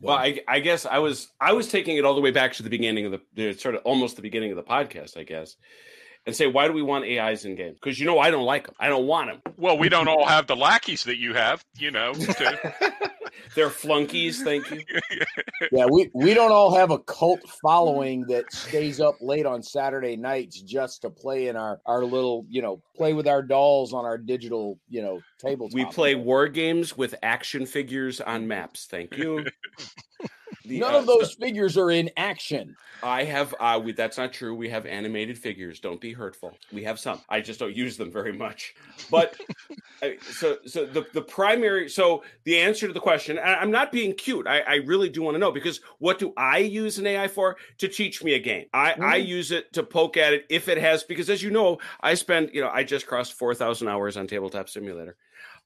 [0.00, 2.62] Well, I, I, guess I was I was taking it all the way back to
[2.62, 5.56] the beginning of the sort of almost the beginning of the podcast, I guess,
[6.26, 7.78] and say why do we want AIs in games?
[7.82, 8.74] Because you know I don't like them.
[8.78, 9.54] I don't want them.
[9.56, 12.12] Well, we don't all have the lackeys that you have, you know.
[12.14, 12.74] To...
[13.54, 14.42] They're flunkies.
[14.42, 14.82] Thank you.
[15.72, 20.16] yeah, we we don't all have a cult following that stays up late on Saturday
[20.16, 24.04] nights just to play in our our little you know play with our dolls on
[24.04, 25.68] our digital you know table.
[25.72, 28.86] We play war games with action figures on maps.
[28.86, 29.46] Thank you.
[30.64, 32.76] The, None uh, of those figures are in action.
[33.02, 33.54] I have.
[33.58, 34.54] Uh, we, that's not true.
[34.54, 35.80] We have animated figures.
[35.80, 36.56] Don't be hurtful.
[36.72, 37.20] We have some.
[37.28, 38.74] I just don't use them very much.
[39.10, 39.40] But
[40.30, 41.88] so, so the the primary.
[41.88, 43.38] So the answer to the question.
[43.42, 44.46] I'm not being cute.
[44.46, 47.56] I, I really do want to know because what do I use an AI for?
[47.78, 48.66] To teach me a game.
[48.72, 49.02] I mm-hmm.
[49.02, 52.14] I use it to poke at it if it has because as you know, I
[52.14, 52.50] spend.
[52.52, 55.16] You know, I just crossed four thousand hours on Tabletop Simulator.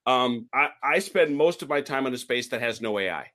[0.06, 3.26] Um, I, I spend most of my time on a space that has no AI.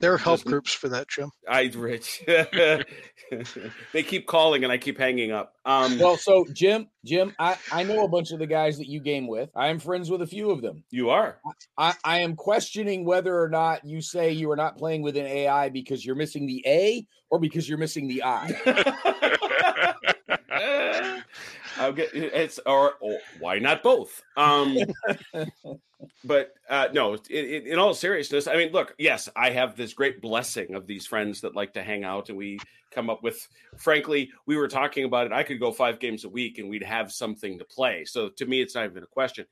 [0.00, 1.30] There are help groups for that, Jim.
[1.48, 2.24] I Rich.
[3.92, 5.54] they keep calling and I keep hanging up.
[5.64, 9.00] Um, well, so Jim, Jim, I, I know a bunch of the guys that you
[9.00, 9.50] game with.
[9.54, 10.84] I am friends with a few of them.
[10.90, 11.38] You are.
[11.78, 15.26] I, I am questioning whether or not you say you are not playing with an
[15.26, 19.12] AI because you're missing the A or because you're missing the I.
[21.76, 24.22] I'll get it's or, or why not both?
[24.36, 24.76] Um,
[26.24, 30.20] but uh, no, in, in, all seriousness, I mean, look, yes, I have this great
[30.20, 32.58] blessing of these friends that like to hang out, and we
[32.92, 33.46] come up with.
[33.76, 35.32] Frankly, we were talking about it.
[35.32, 38.04] I could go five games a week, and we'd have something to play.
[38.04, 39.46] So to me, it's not even a question.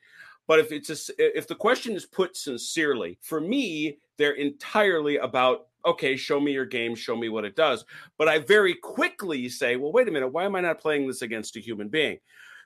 [0.46, 5.66] But if it's a, if the question is put sincerely, for me, they're entirely about
[5.84, 7.84] okay, show me your game, show me what it does.
[8.18, 11.22] But I very quickly say, well, wait a minute, why am I not playing this
[11.22, 12.18] against a human being?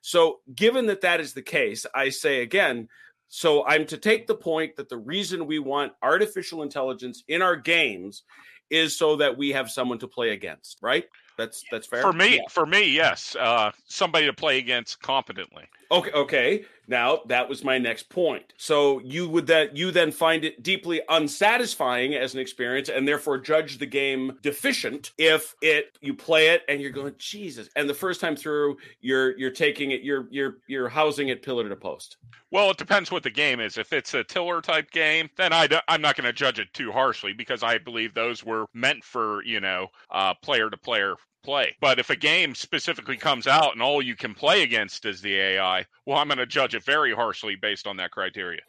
[0.03, 2.89] So, given that that is the case, I say again,
[3.29, 7.57] so I'm to take the point that the reason we want artificial intelligence in our
[7.57, 8.23] games
[8.71, 11.05] is so that we have someone to play against, right?
[11.37, 12.03] That's that's fair.
[12.03, 12.43] For me, yeah.
[12.51, 13.37] for me, yes.
[13.37, 15.65] Uh, somebody to play against competently.
[15.91, 16.65] Okay, okay.
[16.89, 18.53] Now that was my next point.
[18.57, 23.39] So you would that you then find it deeply unsatisfying as an experience, and therefore
[23.39, 27.95] judge the game deficient if it you play it and you're going Jesus, and the
[27.95, 32.19] first time through you're you're taking it you're you're you're housing it pillar to post.
[32.53, 33.77] Well, it depends what the game is.
[33.77, 36.93] If it's a Tiller type game, then I I'm not going to judge it too
[36.93, 41.17] harshly because I believe those were meant for you know uh, player to player
[41.47, 41.77] play.
[41.81, 45.35] But if a game specifically comes out and all you can play against is the
[45.35, 48.61] AI, well, I'm going to judge it very harshly based on that criteria.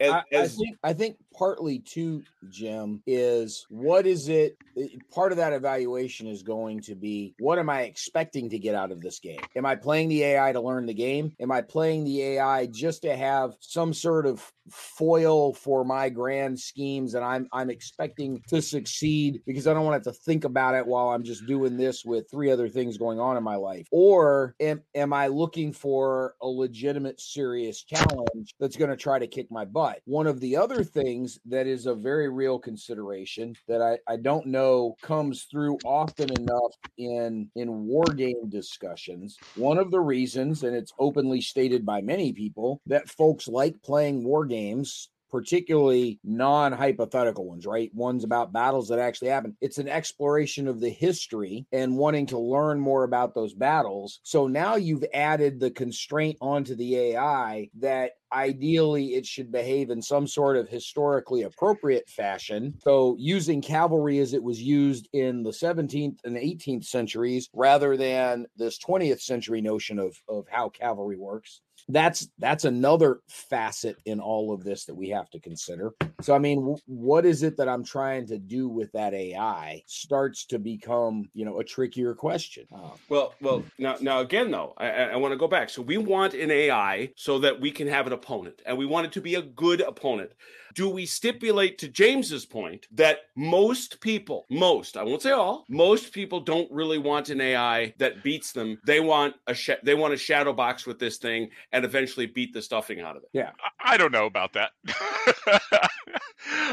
[0.00, 4.56] As, I, I, think I think partly too, Jim, is what is it?
[4.76, 8.74] Eh, part of that evaluation is going to be what am I expecting to get
[8.74, 9.40] out of this game?
[9.56, 11.32] Am I playing the AI to learn the game?
[11.40, 16.58] Am I playing the AI just to have some sort of foil for my grand
[16.58, 20.44] schemes and I'm I'm expecting to succeed because I don't want to have to think
[20.44, 23.56] about it while I'm just doing this with three other things going on in my
[23.56, 23.86] life?
[23.90, 29.26] Or am, am I looking for a legitimate serious challenge that's going to try to
[29.26, 30.00] kick my butt?
[30.04, 34.46] One of the other things that is a very real consideration that I, I don't
[34.46, 39.36] know comes through often enough in in war game discussions.
[39.56, 44.24] One of the reasons, and it's openly stated by many people, that folks like playing
[44.24, 47.92] war games particularly non hypothetical ones, right?
[47.94, 49.56] Ones about battles that actually happened.
[49.60, 54.20] It's an exploration of the history and wanting to learn more about those battles.
[54.22, 60.00] So now you've added the constraint onto the AI that ideally it should behave in
[60.00, 62.74] some sort of historically appropriate fashion.
[62.82, 68.46] So using cavalry as it was used in the 17th and 18th centuries rather than
[68.56, 74.52] this 20th century notion of, of how cavalry works that's that's another facet in all
[74.52, 75.92] of this that we have to consider.
[76.20, 79.82] So i mean w- what is it that i'm trying to do with that ai
[79.86, 82.66] starts to become you know a trickier question.
[82.74, 85.70] Uh, well well now now again though i, I want to go back.
[85.70, 89.06] So we want an ai so that we can have an opponent and we want
[89.06, 90.32] it to be a good opponent.
[90.74, 96.14] Do we stipulate to James's point that most people, most, I won't say all, most
[96.14, 98.78] people don't really want an AI that beats them.
[98.86, 102.52] They want a sh- they want a shadow box with this thing and eventually beat
[102.52, 103.30] the stuffing out of it.
[103.32, 103.50] Yeah.
[103.82, 104.72] I don't know about that.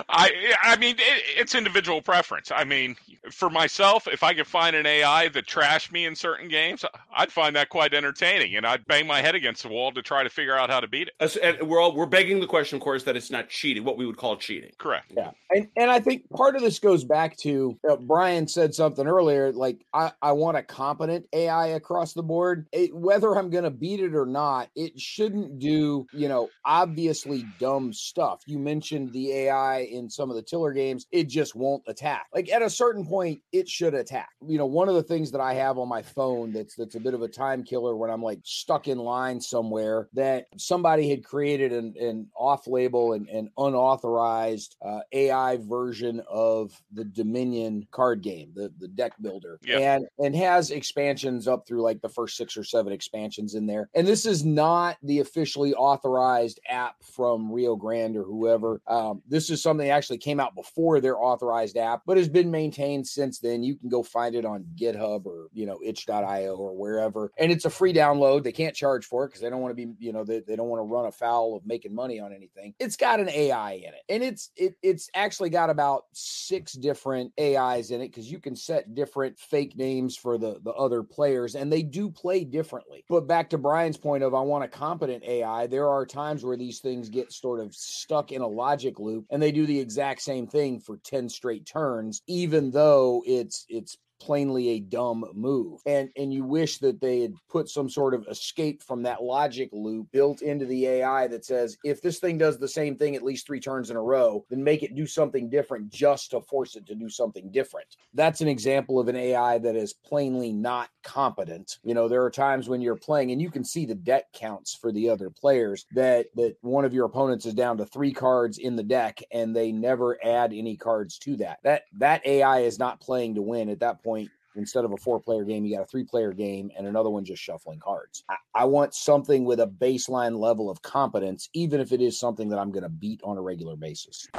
[0.10, 2.52] I I mean it, it's individual preference.
[2.52, 2.96] I mean,
[3.32, 6.84] for myself, if I could find an AI that trashed me in certain games,
[7.16, 10.24] I'd find that quite entertaining, and I'd bang my head against the wall to try
[10.24, 11.38] to figure out how to beat it.
[11.44, 14.06] And we're all we're begging the question, of course, that it's not cheating what we
[14.06, 14.72] would call cheating.
[14.78, 15.12] Correct.
[15.16, 15.32] Yeah.
[15.52, 19.52] And and I think part of this goes back to uh, Brian said something earlier
[19.52, 22.68] like I, I want a competent AI across the board.
[22.72, 27.46] It, whether I'm going to beat it or not, it shouldn't do, you know, obviously
[27.60, 28.42] dumb stuff.
[28.46, 32.28] You mentioned the AI in some of the Tiller games, it just won't attack.
[32.34, 34.30] Like at a certain point, it should attack.
[34.46, 37.00] You know, one of the things that I have on my phone that's that's a
[37.00, 41.24] bit of a time killer when I'm like stuck in line somewhere that somebody had
[41.24, 48.52] created an, an off-label and, un unauthorized uh, AI version of the Dominion card game,
[48.56, 49.78] the the deck builder, yeah.
[49.78, 53.90] and and has expansions up through like the first six or seven expansions in there.
[53.94, 58.82] And this is not the officially authorized app from Rio Grande or whoever.
[59.10, 62.52] Um, this is something that actually came out before their authorized app, but has been
[62.52, 63.64] maintained since then.
[63.64, 67.66] You can go find it on GitHub or you know itch.io or wherever, and it's
[67.66, 68.44] a free download.
[68.44, 70.56] They can't charge for it because they don't want to be you know they, they
[70.56, 72.74] don't want to run afoul of making money on anything.
[72.80, 77.32] It's got an AI in it, and it's it it's actually got about six different
[77.40, 81.56] AIs in it because you can set different fake names for the the other players,
[81.56, 83.04] and they do play differently.
[83.10, 86.58] But back to Brian's point of I want a competent AI, there are times where
[86.58, 90.22] these things get sort of stuck in a logic loop, and they do the exact
[90.22, 95.82] same thing for ten straight turns, even though it's it's plainly a dumb move.
[95.86, 99.70] And and you wish that they had put some sort of escape from that logic
[99.72, 103.24] loop built into the ai that says if this thing does the same thing at
[103.24, 106.76] least three turns in a row then make it do something different just to force
[106.76, 107.88] it to do something different.
[108.14, 111.78] That's an example of an ai that is plainly not competent.
[111.84, 114.76] You know there are times when you're playing and you can see the deck counts
[114.76, 118.58] for the other players that that one of your opponents is down to three cards
[118.58, 121.60] in the deck and they never add any cards to that.
[121.64, 124.98] That that ai is not playing to win at that point point, instead of a
[124.98, 128.24] four player game, you got a three player game and another one just shuffling cards.
[128.30, 132.50] I, I, want something with a baseline level of competence, even if it is something
[132.50, 134.28] that I'm going to beat on a regular basis.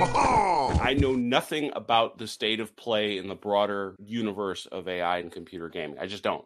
[0.00, 5.32] I know nothing about the state of play in the broader universe of AI and
[5.32, 5.98] computer gaming.
[5.98, 6.44] I just don't.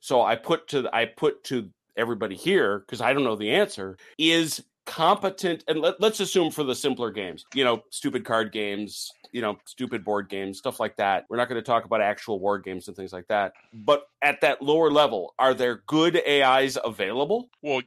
[0.00, 3.98] So I put to I put to everybody here because I don't know the answer
[4.18, 9.12] is competent and let, us assume for the simpler games you know stupid card games
[9.32, 11.26] you know stupid board games stuff like that.
[11.28, 13.52] We're not going to talk about actual war games and things like that.
[13.72, 17.50] But at that lower level are there good ais available?
[17.62, 17.82] Well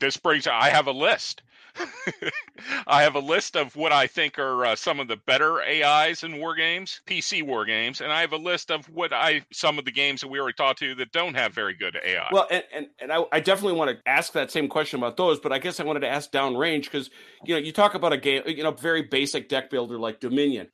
[0.00, 1.42] this brings i have a list
[2.86, 6.22] I have a list of what I think are uh, some of the better AIs
[6.22, 9.78] in war games, PC war games, and I have a list of what I some
[9.78, 12.28] of the games that we already talked to that don't have very good AI.
[12.32, 15.38] Well, and and, and I, I definitely want to ask that same question about those,
[15.38, 17.10] but I guess I wanted to ask downrange because
[17.44, 20.68] you know you talk about a game, you know, very basic deck builder like Dominion.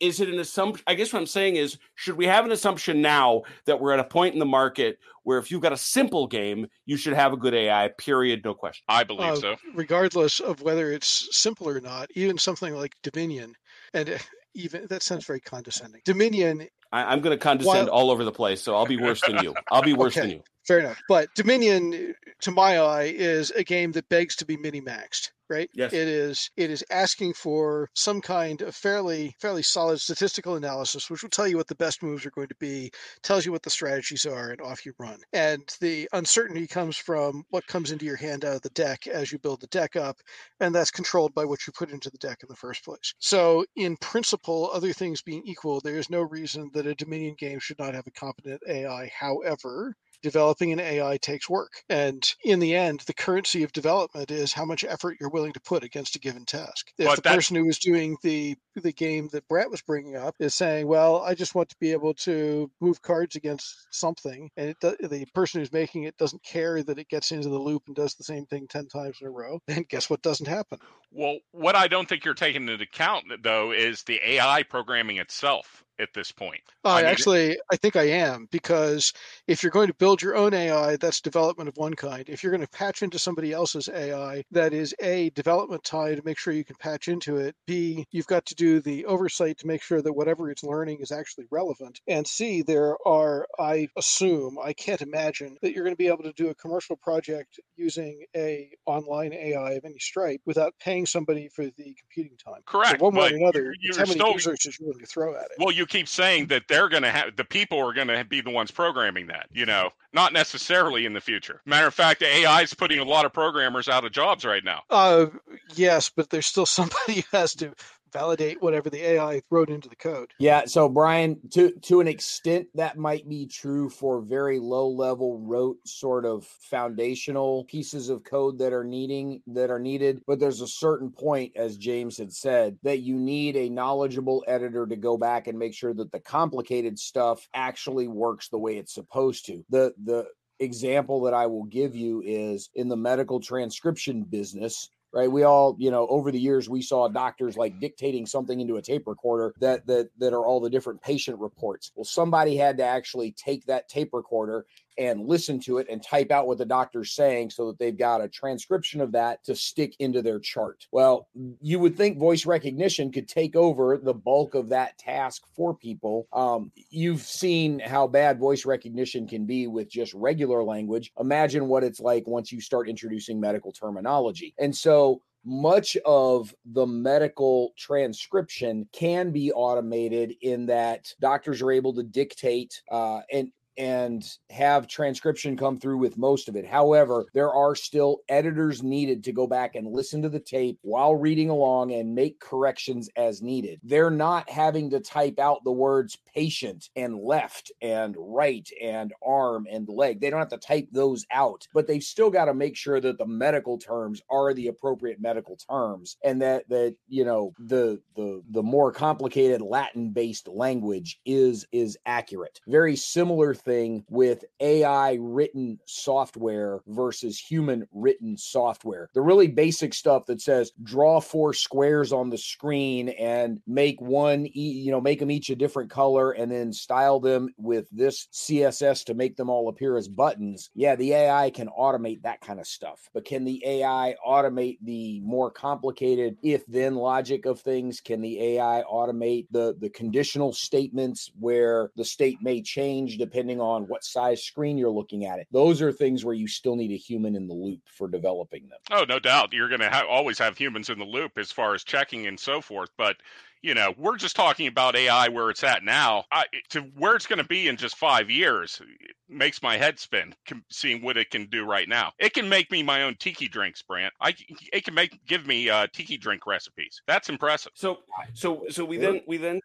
[0.00, 0.84] Is it an assumption?
[0.86, 4.00] I guess what I'm saying is, should we have an assumption now that we're at
[4.00, 7.32] a point in the market where if you've got a simple game, you should have
[7.32, 8.84] a good AI, period, no question.
[8.88, 9.56] I believe uh, so.
[9.74, 13.54] Regardless of whether it's simple or not, even something like Dominion,
[13.92, 14.18] and uh,
[14.54, 16.00] even that sounds very condescending.
[16.04, 16.68] Dominion.
[16.92, 19.42] I, am going to condescend while, all over the place, so I'll be worse than
[19.42, 19.54] you.
[19.72, 20.42] I'll be worse okay, than you.
[20.66, 21.00] Fair enough.
[21.08, 25.70] But Dominion, to my eye, is a game that begs to be mini maxed right?
[25.74, 25.92] Yes.
[25.92, 31.22] It is it is asking for some kind of fairly fairly solid statistical analysis, which
[31.22, 32.90] will tell you what the best moves are going to be,
[33.22, 35.18] tells you what the strategies are, and off you run.
[35.32, 39.32] And the uncertainty comes from what comes into your hand out of the deck as
[39.32, 40.18] you build the deck up,
[40.60, 43.14] and that's controlled by what you put into the deck in the first place.
[43.18, 47.58] So in principle, other things being equal, there is no reason that a Dominion game
[47.58, 49.10] should not have a competent AI.
[49.18, 51.84] However, developing an AI takes work.
[51.90, 55.60] And in the end, the currency of development is how much effort you're willing to
[55.60, 56.90] put against a given task.
[56.98, 57.34] If but the that...
[57.34, 61.22] person who is doing the the game that Brett was bringing up is saying, "Well,
[61.22, 65.60] I just want to be able to move cards against something," and it, the person
[65.60, 68.46] who's making it doesn't care that it gets into the loop and does the same
[68.46, 70.78] thing ten times in a row, then guess what doesn't happen?
[71.12, 75.84] Well, what I don't think you're taking into account though is the AI programming itself
[75.98, 76.60] at this point.
[76.84, 79.12] Uh, I actually, I think I am because
[79.46, 82.24] if you're going to build your own AI, that's development of one kind.
[82.28, 86.22] If you're going to patch into somebody else's AI, that is a development tie to
[86.24, 87.54] make sure you can patch into it.
[87.66, 91.12] B, you've got to do the oversight to make sure that whatever it's learning is
[91.12, 92.00] actually relevant.
[92.08, 96.24] And C, there are, I assume, I can't imagine that you're going to be able
[96.24, 101.48] to do a commercial project using a online AI of any stripe without paying somebody
[101.48, 102.62] for the computing time.
[102.66, 102.98] Correct.
[102.98, 105.42] So one way or another, it's how many still, users is willing to throw at
[105.42, 105.52] it.
[105.58, 108.24] Well, you you keep saying that they're going to have the people are going to
[108.24, 111.60] be the ones programming that, you know, not necessarily in the future.
[111.66, 114.80] Matter of fact, AI is putting a lot of programmers out of jobs right now.
[114.88, 115.26] Uh,
[115.74, 117.74] yes, but there's still somebody who has to
[118.14, 120.32] validate whatever the AI wrote into the code.
[120.38, 125.38] Yeah, so Brian, to to an extent that might be true for very low level
[125.40, 130.62] rote sort of foundational pieces of code that are needing that are needed, but there's
[130.62, 135.18] a certain point as James had said that you need a knowledgeable editor to go
[135.18, 139.64] back and make sure that the complicated stuff actually works the way it's supposed to.
[139.68, 140.26] The the
[140.60, 145.30] example that I will give you is in the medical transcription business right?
[145.30, 148.82] We all you know over the years we saw doctors like dictating something into a
[148.82, 151.92] tape recorder that that that are all the different patient reports.
[151.94, 154.66] Well somebody had to actually take that tape recorder
[154.98, 158.20] and listen to it and type out what the doctor's saying so that they've got
[158.20, 160.86] a transcription of that to stick into their chart.
[160.92, 161.28] Well,
[161.60, 166.26] you would think voice recognition could take over the bulk of that task for people.
[166.32, 171.12] Um, you've seen how bad voice recognition can be with just regular language.
[171.18, 174.54] Imagine what it's like once you start introducing medical terminology.
[174.58, 181.92] And so much of the medical transcription can be automated in that doctors are able
[181.94, 186.66] to dictate uh, and and have transcription come through with most of it.
[186.66, 191.14] However, there are still editors needed to go back and listen to the tape while
[191.14, 193.80] reading along and make corrections as needed.
[193.82, 199.66] They're not having to type out the words patient and left and right and arm
[199.70, 200.20] and leg.
[200.20, 203.18] They don't have to type those out, but they've still got to make sure that
[203.18, 208.42] the medical terms are the appropriate medical terms and that that you know the the
[208.50, 212.60] the more complicated Latin based language is is accurate.
[212.66, 219.08] Very similar thing with AI written software versus human written software.
[219.14, 224.46] The really basic stuff that says draw four squares on the screen and make one,
[224.52, 229.04] you know, make them each a different color and then style them with this CSS
[229.06, 230.70] to make them all appear as buttons.
[230.74, 233.08] Yeah, the AI can automate that kind of stuff.
[233.12, 238.00] But can the AI automate the more complicated if then logic of things?
[238.00, 243.60] Can the AI automate the the conditional statements where the state may change depending depending
[243.60, 245.46] on what size screen you're looking at it.
[245.52, 248.78] Those are things where you still need a human in the loop for developing them.
[248.90, 249.52] Oh, no doubt.
[249.52, 252.38] You're going to ha- always have humans in the loop as far as checking and
[252.38, 252.90] so forth.
[252.96, 253.16] But
[253.64, 256.24] you know, we're just talking about AI where it's at now.
[256.30, 258.82] I, to where it's going to be in just five years
[259.26, 260.34] makes my head spin.
[260.68, 263.80] Seeing what it can do right now, it can make me my own tiki drinks,
[263.80, 264.12] Brant.
[264.20, 264.34] I
[264.70, 267.00] it can make give me uh, tiki drink recipes.
[267.06, 267.72] That's impressive.
[267.74, 268.00] So,
[268.34, 269.60] so, so we then we then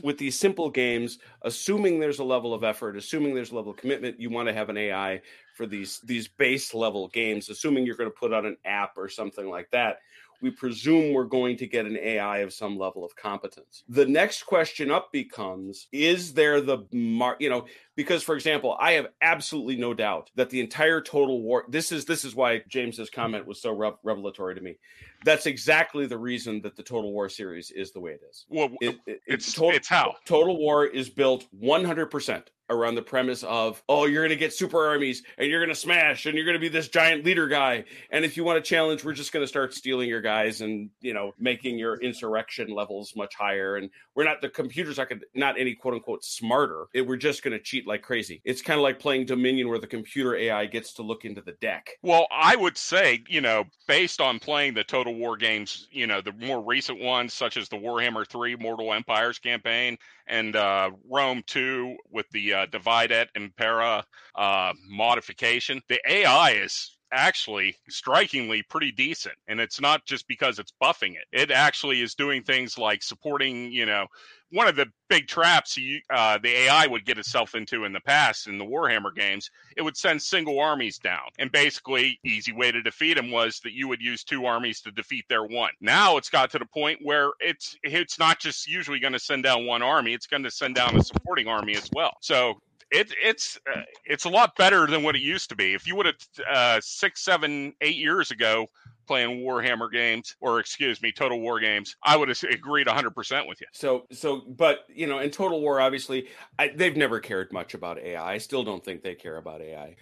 [0.00, 3.78] with these simple games, assuming there's a level of effort, assuming there's a level of
[3.78, 5.20] commitment, you want to have an AI
[5.56, 7.48] for these these base level games.
[7.48, 9.98] Assuming you're going to put on an app or something like that
[10.42, 13.84] we presume we're going to get an AI of some level of competence.
[13.88, 17.66] The next question up becomes is there the mar- you know
[17.96, 22.04] because for example I have absolutely no doubt that the entire total war this is
[22.04, 24.76] this is why James's comment was so re- revelatory to me.
[25.24, 28.46] That's exactly the reason that the Total War series is the way it is.
[28.48, 33.42] Well, it, it, it's, total, it's how Total War is built 100% around the premise
[33.42, 36.46] of, oh, you're going to get super armies and you're going to smash and you're
[36.46, 37.84] going to be this giant leader guy.
[38.10, 40.88] And if you want to challenge, we're just going to start stealing your guys and,
[41.00, 43.76] you know, making your insurrection levels much higher.
[43.76, 46.86] And we're not, the computers are not any quote unquote smarter.
[46.94, 48.40] It, we're just going to cheat like crazy.
[48.44, 51.56] It's kind of like playing Dominion where the computer AI gets to look into the
[51.60, 51.90] deck.
[52.02, 56.20] Well, I would say, you know, based on playing the Total War games, you know,
[56.20, 59.96] the more recent ones, such as the Warhammer 3 Mortal Empires campaign
[60.26, 64.04] and uh, Rome 2 with the uh, Divide et Impera
[64.34, 65.80] uh, modification.
[65.88, 71.26] The AI is actually strikingly pretty decent and it's not just because it's buffing it
[71.32, 74.06] it actually is doing things like supporting you know
[74.50, 78.00] one of the big traps you, uh, the AI would get itself into in the
[78.00, 81.28] past in the Warhammer games, it would send single armies down.
[81.38, 84.92] And basically, easy way to defeat them was that you would use two armies to
[84.92, 85.72] defeat their one.
[85.80, 89.42] Now it's got to the point where it's it's not just usually going to send
[89.44, 92.16] down one army; it's going to send down a supporting army as well.
[92.20, 95.74] So it, it's uh, it's a lot better than what it used to be.
[95.74, 96.16] If you would have
[96.50, 98.68] uh, six, seven, eight years ago
[99.10, 103.60] playing Warhammer games, or excuse me, Total War games, I would have agreed 100% with
[103.60, 103.66] you.
[103.72, 106.28] So, so, but you know, in Total War, obviously,
[106.60, 108.34] I, they've never cared much about AI.
[108.34, 109.96] I still don't think they care about AI.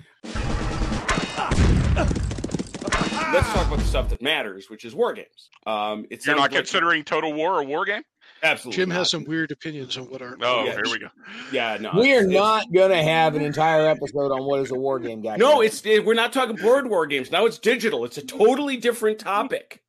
[3.32, 5.50] Let's talk about the stuff that matters, which is war games.
[5.66, 8.02] Um, it's You're not like considering Total War a war game?
[8.42, 8.76] Absolutely.
[8.76, 8.98] Jim not.
[8.98, 10.36] has some weird opinions on what are.
[10.40, 10.72] Oh, yeah.
[10.72, 11.08] here we go.
[11.52, 11.92] Yeah, no.
[11.94, 15.20] We are not going to have an entire episode on what is a war game,
[15.22, 15.38] guys.
[15.38, 17.30] No, it's it, we're not talking board war games.
[17.30, 18.04] Now it's digital.
[18.04, 19.82] It's a totally different topic.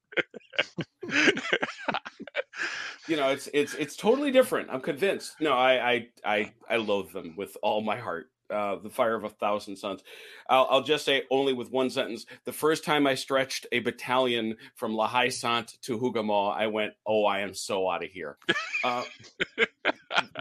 [3.08, 4.70] you know, it's it's it's totally different.
[4.72, 5.36] I'm convinced.
[5.40, 9.24] No, I I I I loathe them with all my heart uh, the fire of
[9.24, 10.04] a thousand suns.
[10.50, 12.26] I'll, I'll, just say only with one sentence.
[12.46, 16.94] The first time I stretched a battalion from La Haye Sainte to Hougoumont, I went,
[17.06, 18.38] "Oh, I am so out of here."
[18.84, 19.04] Uh,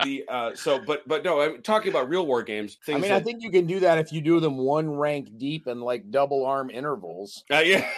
[0.04, 2.78] the uh, so, but but no, I'm talking about real war games.
[2.86, 5.36] I mean, that, I think you can do that if you do them one rank
[5.36, 7.44] deep and like double arm intervals.
[7.52, 7.88] Uh, yeah.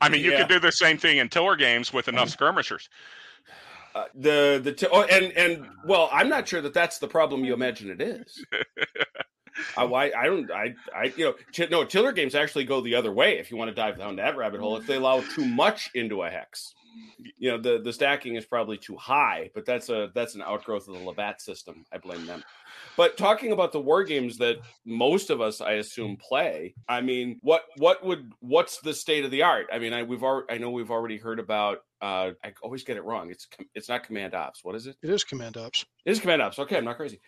[0.00, 0.40] I mean, you yeah.
[0.40, 2.88] can do the same thing in Tiller games with enough skirmishers.
[3.94, 7.44] Uh, the the t- oh, and and well, I'm not sure that that's the problem
[7.44, 8.44] you imagine it is.
[9.76, 13.12] I, I don't I I you know t- no Tiller games actually go the other
[13.12, 15.90] way if you want to dive down that rabbit hole if they allow too much
[15.94, 16.72] into a hex.
[17.38, 20.88] You know the the stacking is probably too high, but that's a that's an outgrowth
[20.88, 21.84] of the Labatt system.
[21.92, 22.42] I blame them.
[22.96, 26.74] But talking about the war games that most of us, I assume, play.
[26.88, 29.68] I mean, what what would what's the state of the art?
[29.72, 32.96] I mean, I we've already I know we've already heard about uh, I always get
[32.96, 33.30] it wrong.
[33.30, 34.64] It's it's not Command Ops.
[34.64, 34.96] What is it?
[35.02, 35.84] It is Command Ops.
[36.04, 36.58] It is Command Ops.
[36.58, 37.20] Okay, I'm not crazy.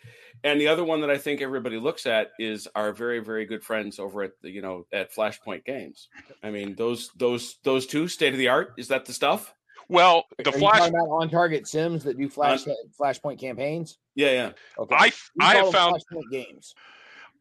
[0.44, 3.62] And the other one that I think everybody looks at is our very very good
[3.62, 6.08] friends over at the, you know at Flashpoint Games.
[6.42, 8.74] I mean those those those two state of the art.
[8.78, 9.54] Is that the stuff?
[9.88, 10.78] Well, the Are you flash.
[10.78, 12.64] talking about on target sims that do flash
[12.98, 13.98] flashpoint campaigns?
[14.14, 14.52] Yeah, yeah.
[14.78, 14.94] Okay.
[14.96, 16.74] I We I have found flashpoint games.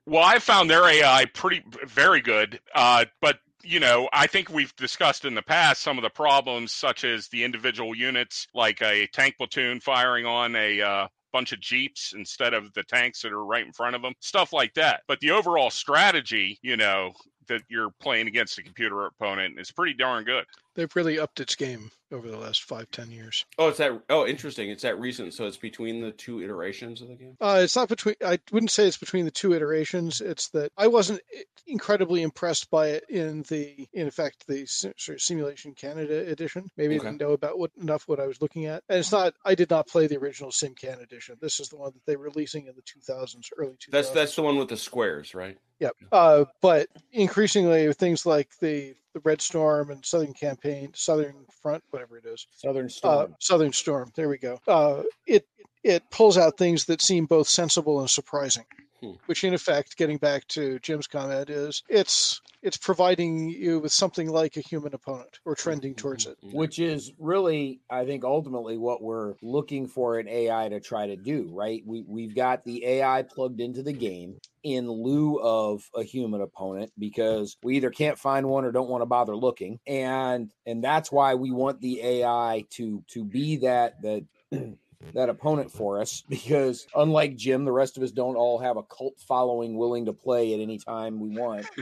[0.06, 2.60] well, I found their AI pretty very good.
[2.76, 6.74] Uh, but you know, I think we've discussed in the past some of the problems,
[6.74, 11.60] such as the individual units, like a tank platoon firing on a uh, bunch of
[11.60, 15.02] jeeps instead of the tanks that are right in front of them, stuff like that.
[15.08, 17.14] But the overall strategy, you know,
[17.48, 20.46] that you're playing against a computer opponent is pretty darn good.
[20.76, 23.46] They've really upped its game over the last five, ten years.
[23.58, 24.02] Oh, it's that.
[24.10, 24.70] Oh, interesting.
[24.70, 25.34] It's that recent.
[25.34, 27.38] So it's between the two iterations of the game.
[27.42, 28.16] Uh, it's not between.
[28.26, 30.22] I wouldn't say it's between the two iterations.
[30.22, 31.22] It's that I wasn't
[31.68, 36.70] incredibly impressed by it in the, in effect, the sort of Simulation Canada edition.
[36.76, 37.08] Maybe Okay.
[37.08, 38.84] I didn't know about what enough what I was looking at.
[38.90, 39.34] And it's not.
[39.46, 41.38] I did not play the original SimCan edition.
[41.42, 43.92] This is the one that they're releasing in the 2000s, early 2000s.
[43.92, 45.58] That's that's the one with the squares, right?
[45.80, 45.90] Yeah.
[46.12, 52.18] Uh, but increasingly, things like the the Red Storm and Southern Campaign, Southern Front, whatever
[52.18, 53.36] it is, Southern uh, Storm.
[53.40, 54.12] Southern Storm.
[54.16, 54.60] There we go.
[54.68, 55.46] Uh, it
[55.84, 58.66] it pulls out things that seem both sensible and surprising,
[59.02, 59.12] Hmm.
[59.26, 64.30] which in effect, getting back to Jim's comment, is it's it's providing you with something
[64.30, 66.38] like a human opponent or trending towards it.
[66.44, 66.54] Mhm.
[66.54, 71.16] which is really i think ultimately what we're looking for an ai to try to
[71.16, 76.04] do right we, we've got the ai plugged into the game in lieu of a
[76.04, 80.52] human opponent because we either can't find one or don't want to bother looking and
[80.68, 84.24] and that's why we want the ai to to be that that
[85.14, 88.84] that opponent for us because unlike jim the rest of us don't all have a
[88.84, 91.66] cult following willing to play at any time we want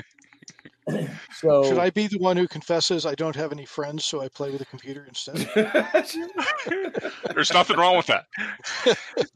[1.33, 4.27] so Should I be the one who confesses I don't have any friends, so I
[4.27, 5.37] play with a computer instead?
[7.33, 8.25] There's nothing wrong with that.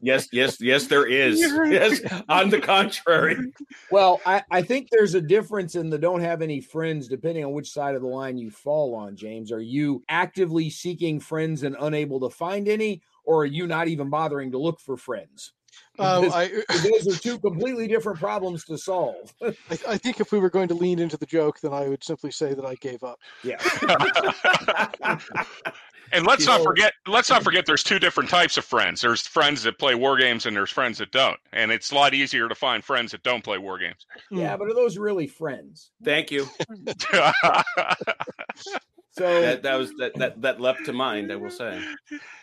[0.00, 0.86] yes, yes, yes.
[0.86, 1.40] There is.
[1.40, 2.00] Yes.
[2.28, 3.36] On the contrary.
[3.90, 7.52] Well, I, I think there's a difference in the don't have any friends depending on
[7.52, 9.52] which side of the line you fall on, James.
[9.52, 14.10] Are you actively seeking friends and unable to find any, or are you not even
[14.10, 15.52] bothering to look for friends?
[15.98, 19.34] Oh, because I, those are two completely different problems to solve.
[19.42, 19.52] I
[19.88, 22.30] I think if we were going to lean into the joke, then I would simply
[22.30, 23.18] say that I gave up.
[23.42, 23.58] yeah.
[26.12, 29.00] And let's not So- forget let's not forget there's two different types of friends.
[29.00, 31.38] There's friends that play war games and there's friends that don't.
[31.52, 34.06] And it's a lot easier to find friends that don't play war games.
[34.30, 34.36] Hmm.
[34.38, 35.90] Yeah, but are those really friends?
[36.04, 36.46] Thank you.
[39.16, 41.30] So That that was that that that leapt to mind.
[41.30, 41.80] I will say.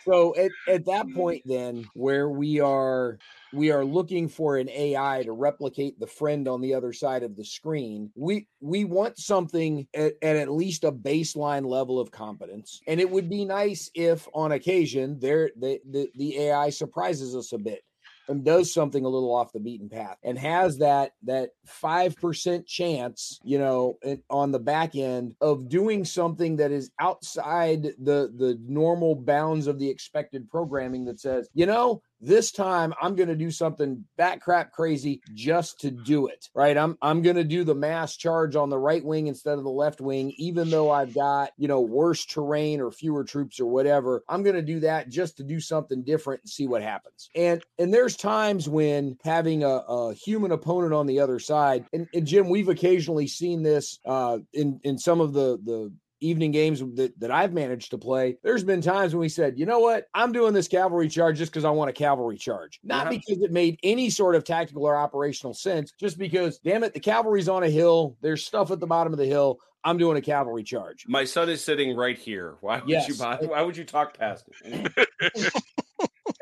[0.05, 3.19] So at, at that point, then where we are
[3.53, 7.35] we are looking for an AI to replicate the friend on the other side of
[7.35, 8.11] the screen.
[8.15, 12.79] We we want something at, at at least a baseline level of competence.
[12.87, 17.51] And it would be nice if on occasion there the, the, the AI surprises us
[17.51, 17.83] a bit
[18.27, 23.39] and does something a little off the beaten path and has that that 5% chance
[23.43, 23.97] you know
[24.29, 29.79] on the back end of doing something that is outside the the normal bounds of
[29.79, 34.41] the expected programming that says you know this time I'm going to do something bat
[34.41, 36.49] crap crazy just to do it.
[36.55, 36.77] Right?
[36.77, 39.69] I'm I'm going to do the mass charge on the right wing instead of the
[39.69, 44.23] left wing even though I've got, you know, worse terrain or fewer troops or whatever.
[44.29, 47.29] I'm going to do that just to do something different and see what happens.
[47.35, 52.07] And and there's times when having a, a human opponent on the other side and,
[52.13, 55.91] and Jim we've occasionally seen this uh in in some of the the
[56.21, 59.65] evening games that, that I've managed to play, there's been times when we said, you
[59.65, 62.79] know what, I'm doing this cavalry charge just because I want a cavalry charge.
[62.83, 63.19] Not Yeah.
[63.19, 66.99] because it made any sort of tactical or operational sense, just because, damn it, the
[66.99, 68.15] cavalry's on a hill.
[68.21, 69.59] There's stuff at the bottom of the hill.
[69.83, 71.05] I'm doing a cavalry charge.
[71.07, 72.55] My son is sitting right here.
[72.61, 73.07] Why would Yes.
[73.07, 74.87] you buy, why would you talk past him?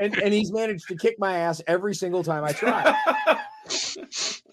[0.02, 2.96] And, and he's managed to kick my ass every single time I try.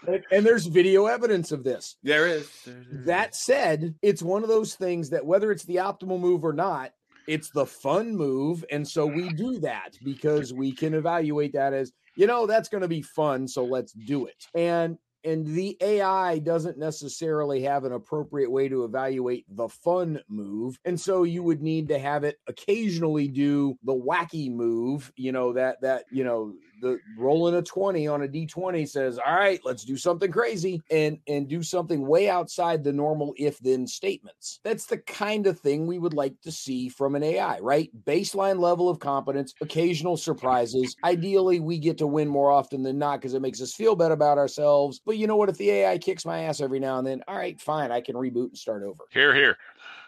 [0.07, 1.97] and, and there's video evidence of this.
[2.03, 2.51] there is.
[2.65, 3.07] There- there is.
[3.07, 6.93] That said, it's one of those things that whether it's the optimal move or not,
[7.27, 8.65] it's the fun move.
[8.71, 12.83] And so we do that because we can evaluate that as, you know, that's going
[12.83, 13.49] to be fun.
[13.49, 14.47] So let's do it.
[14.55, 20.79] And and the AI doesn't necessarily have an appropriate way to evaluate the fun move.
[20.85, 25.53] And so you would need to have it occasionally do the wacky move, you know,
[25.55, 29.85] that that, you know, the rolling a 20 on a d20 says all right let's
[29.85, 34.61] do something crazy and and do something way outside the normal if then statements.
[34.65, 37.91] That's the kind of thing we would like to see from an ai right?
[38.05, 40.97] Baseline level of competence occasional surprises.
[41.05, 44.15] Ideally we get to win more often than not because it makes us feel better
[44.15, 45.01] about ourselves.
[45.05, 45.49] But you know what?
[45.49, 48.15] If the ai kicks my ass every now and then all right fine i can
[48.15, 49.05] reboot and start over.
[49.11, 49.59] Here, here.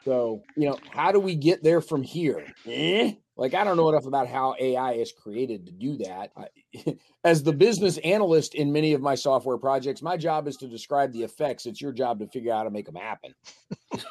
[0.04, 2.44] So, you know, how do we get there from here?
[2.66, 3.12] Eh?
[3.36, 6.32] Like, I don't know enough about how AI is created to do that.
[6.36, 10.66] I, as the business analyst in many of my software projects, my job is to
[10.66, 11.66] describe the effects.
[11.66, 13.34] It's your job to figure out how to make them happen.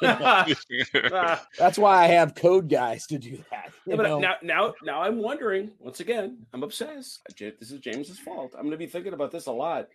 [1.58, 3.70] That's why I have code guys to do that.
[3.84, 5.72] Yeah, but now, now, now I'm wondering.
[5.78, 7.20] Once again, I'm obsessed.
[7.38, 8.52] This is James's fault.
[8.54, 9.88] I'm going to be thinking about this a lot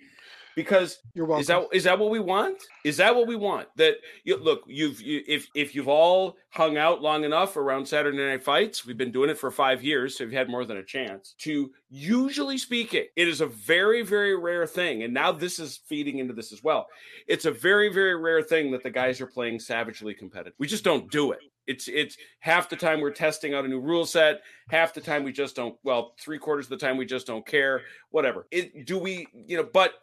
[0.56, 1.42] because you're welcome.
[1.42, 2.58] Is that is that what we want?
[2.84, 3.68] Is that what we want?
[3.78, 8.18] That you look, you've you, if if you've all hung out long enough around Saturday
[8.18, 10.84] Night Fights, we've been doing it for five years, so you've had more than a
[10.84, 11.72] chance to.
[11.90, 16.34] Usually speaking, it is a very very rare thing, and now this is feeding into
[16.34, 16.88] this as well.
[17.28, 20.54] It's a very very rare thing that the guys are playing savagely competitive.
[20.58, 21.40] We just don't do it.
[21.66, 25.24] It's it's half the time we're testing out a new rule set, half the time
[25.24, 25.76] we just don't.
[25.84, 27.82] Well, three quarters of the time we just don't care.
[28.10, 28.48] Whatever.
[28.52, 29.28] It, do we?
[29.34, 29.94] You know, but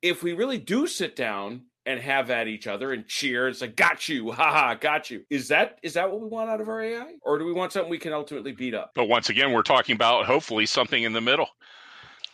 [0.00, 3.76] if we really do sit down and have at each other and cheer, it's like
[3.76, 5.24] got you, haha, got you.
[5.30, 7.72] Is that is that what we want out of our AI, or do we want
[7.72, 8.92] something we can ultimately beat up?
[8.94, 11.48] But once again, we're talking about hopefully something in the middle.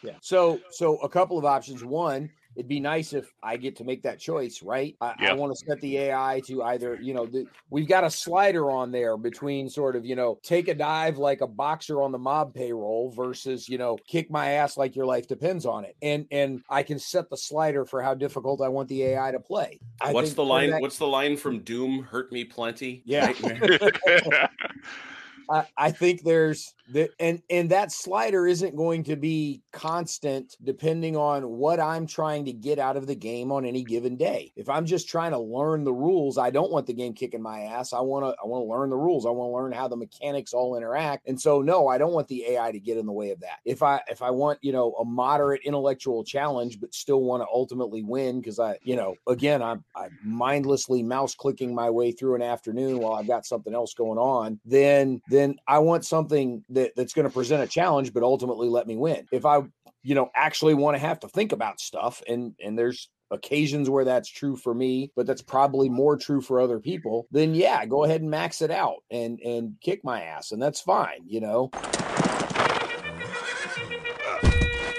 [0.02, 0.16] Yeah.
[0.20, 1.84] So so a couple of options.
[1.84, 4.96] One, it'd be nice if I get to make that choice, right?
[5.00, 8.10] I, I want to set the AI to either, you know, the, we've got a
[8.10, 12.10] slider on there between sort of, you know, take a dive like a boxer on
[12.10, 15.94] the mob payroll versus, you know, kick my ass like your life depends on it.
[16.02, 19.38] And and I can set the slider for how difficult I want the AI to
[19.38, 19.78] play.
[20.00, 20.70] I what's the line?
[20.70, 22.02] That, what's the line from Doom?
[22.02, 23.02] Hurt me plenty.
[23.04, 23.32] Yeah.
[25.50, 31.16] I, I think there's the and and that slider isn't going to be constant depending
[31.16, 34.52] on what I'm trying to get out of the game on any given day.
[34.56, 37.60] If I'm just trying to learn the rules, I don't want the game kicking my
[37.62, 37.92] ass.
[37.92, 39.26] I want to I want to learn the rules.
[39.26, 41.28] I want to learn how the mechanics all interact.
[41.28, 43.58] And so no, I don't want the AI to get in the way of that.
[43.64, 47.46] If I if I want, you know, a moderate intellectual challenge but still want to
[47.52, 52.34] ultimately win because I, you know, again, I'm I'm mindlessly mouse clicking my way through
[52.34, 56.92] an afternoon while I've got something else going on, then then I want something that,
[56.96, 59.26] that's going to present a challenge, but ultimately let me win.
[59.32, 59.62] If I,
[60.02, 64.04] you know, actually want to have to think about stuff, and and there's occasions where
[64.04, 68.04] that's true for me, but that's probably more true for other people, then yeah, go
[68.04, 71.70] ahead and max it out and and kick my ass, and that's fine, you know.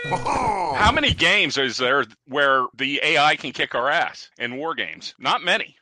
[0.10, 5.14] How many games is there where the AI can kick our ass in war games?
[5.20, 5.76] Not many.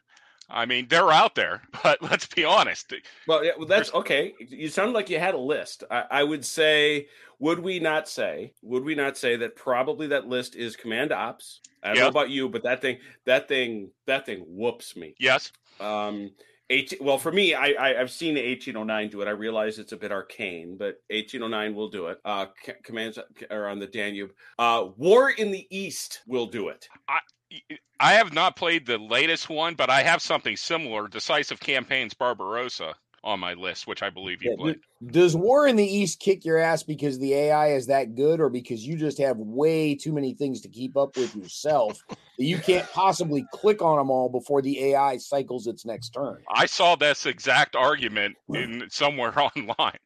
[0.49, 2.93] I mean, they're out there, but let's be honest.
[3.27, 4.33] Well, yeah, well that's okay.
[4.39, 5.83] You sound like you had a list.
[5.89, 7.07] I, I, would say,
[7.39, 11.61] would we not say, would we not say that probably that list is Command Ops?
[11.83, 12.03] I don't yep.
[12.03, 15.15] know about you, but that thing, that thing, that thing whoops me.
[15.19, 15.51] Yes.
[15.79, 16.31] Um,
[16.69, 19.27] 18, well, for me, I, I have seen 1809 do it.
[19.27, 22.19] I realize it's a bit arcane, but 1809 will do it.
[22.25, 22.47] Uh,
[22.83, 23.17] commands
[23.49, 24.31] are on the Danube.
[24.59, 26.89] Uh, War in the East will do it.
[27.07, 27.19] I,
[27.99, 32.95] I have not played the latest one, but I have something similar, Decisive Campaigns Barbarossa,
[33.23, 34.79] on my list, which I believe you yeah, played.
[35.11, 38.49] Does War in the East kick your ass because the AI is that good, or
[38.49, 42.59] because you just have way too many things to keep up with yourself that you
[42.59, 46.37] can't possibly click on them all before the AI cycles its next turn?
[46.53, 49.99] I saw this exact argument in somewhere online.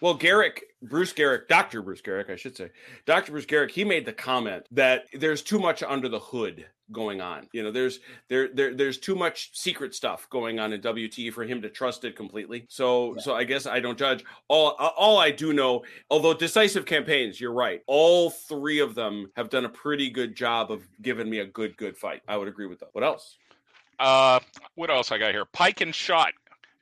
[0.00, 1.82] Well, Geryk, Bruce Geryk, Dr.
[1.82, 2.70] Bruce Geryk, I should say,
[3.06, 3.32] Dr.
[3.32, 7.48] Bruce Geryk, he made the comment that there's too much under the hood going on.
[7.52, 11.44] You know, there's there there there's too much secret stuff going on in WTE for
[11.44, 12.66] him to trust it completely.
[12.68, 13.22] So yeah.
[13.22, 14.24] so I guess I don't judge.
[14.48, 17.82] All all I do know, although decisive campaigns, you're right.
[17.86, 21.76] All three of them have done a pretty good job of giving me a good
[21.76, 22.22] good fight.
[22.28, 22.90] I would agree with that.
[22.92, 23.36] What else?
[23.98, 24.40] Uh,
[24.74, 25.46] what else I got here?
[25.46, 26.32] Pike and shot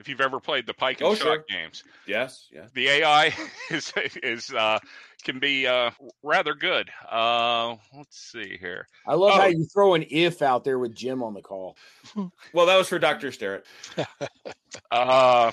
[0.00, 1.44] if you've ever played the Pike and oh, Shot sure.
[1.48, 1.84] games.
[2.06, 2.66] Yes, yeah.
[2.74, 3.34] The AI
[3.70, 3.92] is
[4.22, 4.78] is uh,
[5.24, 5.90] can be uh,
[6.22, 6.90] rather good.
[7.10, 8.86] Uh, let's see here.
[9.06, 9.40] I love oh.
[9.40, 11.76] how you throw an if out there with Jim on the call.
[12.52, 13.66] well, that was for Doctor Starrett.
[14.90, 15.50] uh,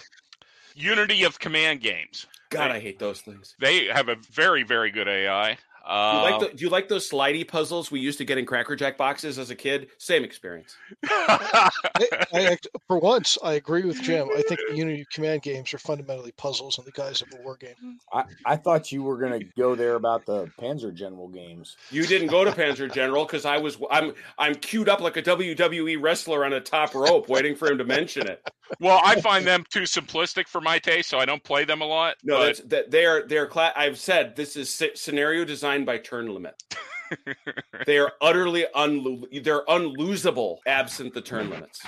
[0.75, 2.27] Unity of Command games.
[2.49, 3.55] God, they, I hate those things.
[3.59, 5.57] They have a very, very good AI.
[5.85, 8.37] Uh, do, you like the, do you like those slidey puzzles we used to get
[8.37, 9.87] in Cracker Jack boxes as a kid?
[9.97, 10.75] Same experience.
[11.05, 11.69] I,
[12.33, 12.57] I,
[12.87, 14.29] for once, I agree with Jim.
[14.35, 17.57] I think the Unity Command games are fundamentally puzzles in the guise of a war
[17.57, 17.99] game.
[18.13, 21.77] I, I thought you were going to go there about the Panzer General games.
[21.89, 25.23] You didn't go to Panzer General because I was I'm I'm queued up like a
[25.23, 28.47] WWE wrestler on a top rope, waiting for him to mention it.
[28.79, 31.85] Well, I find them too simplistic for my taste, so I don't play them a
[31.85, 32.15] lot.
[32.23, 32.45] No, but...
[32.45, 33.47] that's that they are they're.
[33.47, 36.61] Cla- I've said this is scenario design by turn limit.
[37.85, 41.81] they are utterly un they're unlosable absent the turn limits.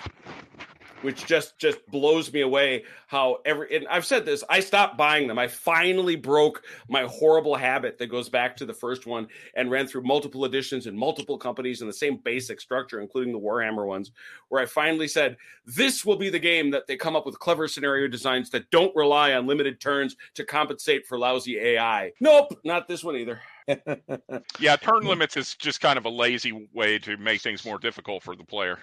[1.04, 2.84] Which just just blows me away.
[3.08, 5.38] How every and I've said this, I stopped buying them.
[5.38, 9.88] I finally broke my horrible habit that goes back to the first one and ran
[9.88, 14.12] through multiple editions and multiple companies in the same basic structure, including the Warhammer ones,
[14.50, 17.68] where I finally said this will be the game that they come up with clever
[17.68, 22.12] scenario designs that don't rely on limited turns to compensate for lousy AI.
[22.20, 23.40] Nope, not this one either.
[24.60, 28.24] yeah, turn limits is just kind of a lazy way to make things more difficult
[28.24, 28.80] for the player.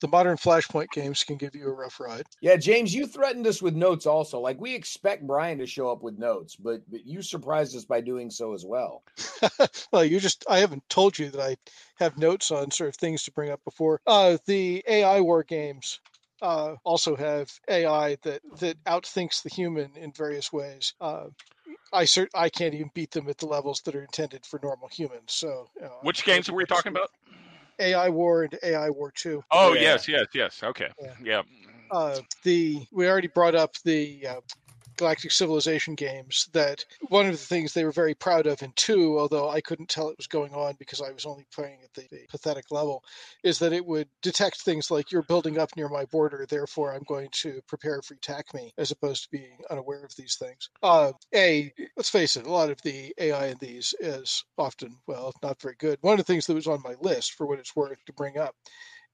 [0.00, 2.24] The modern Flashpoint games can give you a rough ride.
[2.40, 4.40] Yeah, James, you threatened us with notes also.
[4.40, 8.00] Like we expect Brian to show up with notes, but, but you surprised us by
[8.00, 9.02] doing so as well.
[9.92, 11.56] well, you just I haven't told you that I
[11.98, 14.00] have notes on sort of things to bring up before.
[14.06, 16.00] Uh the AI war games
[16.42, 20.94] uh, also have AI that that outthinks the human in various ways.
[21.00, 21.26] Uh,
[21.92, 24.88] I cert I can't even beat them at the levels that are intended for normal
[24.88, 25.32] humans.
[25.32, 27.10] So, uh, which games were we talking about?
[27.80, 29.42] AI War and AI War Two.
[29.50, 29.80] Oh yeah.
[29.80, 30.62] yes, yes, yes.
[30.62, 31.14] Okay, yeah.
[31.22, 31.42] yeah.
[31.90, 34.40] Uh, the we already brought up the uh,
[35.00, 39.18] Galactic Civilization games that one of the things they were very proud of in two,
[39.18, 42.02] although I couldn't tell it was going on because I was only playing at the,
[42.10, 43.02] the pathetic level,
[43.42, 47.04] is that it would detect things like you're building up near my border, therefore I'm
[47.08, 50.68] going to prepare for attack me, as opposed to being unaware of these things.
[50.82, 55.32] Uh, a, let's face it, a lot of the AI in these is often, well,
[55.42, 55.96] not very good.
[56.02, 58.36] One of the things that was on my list, for what it's worth, to bring
[58.36, 58.54] up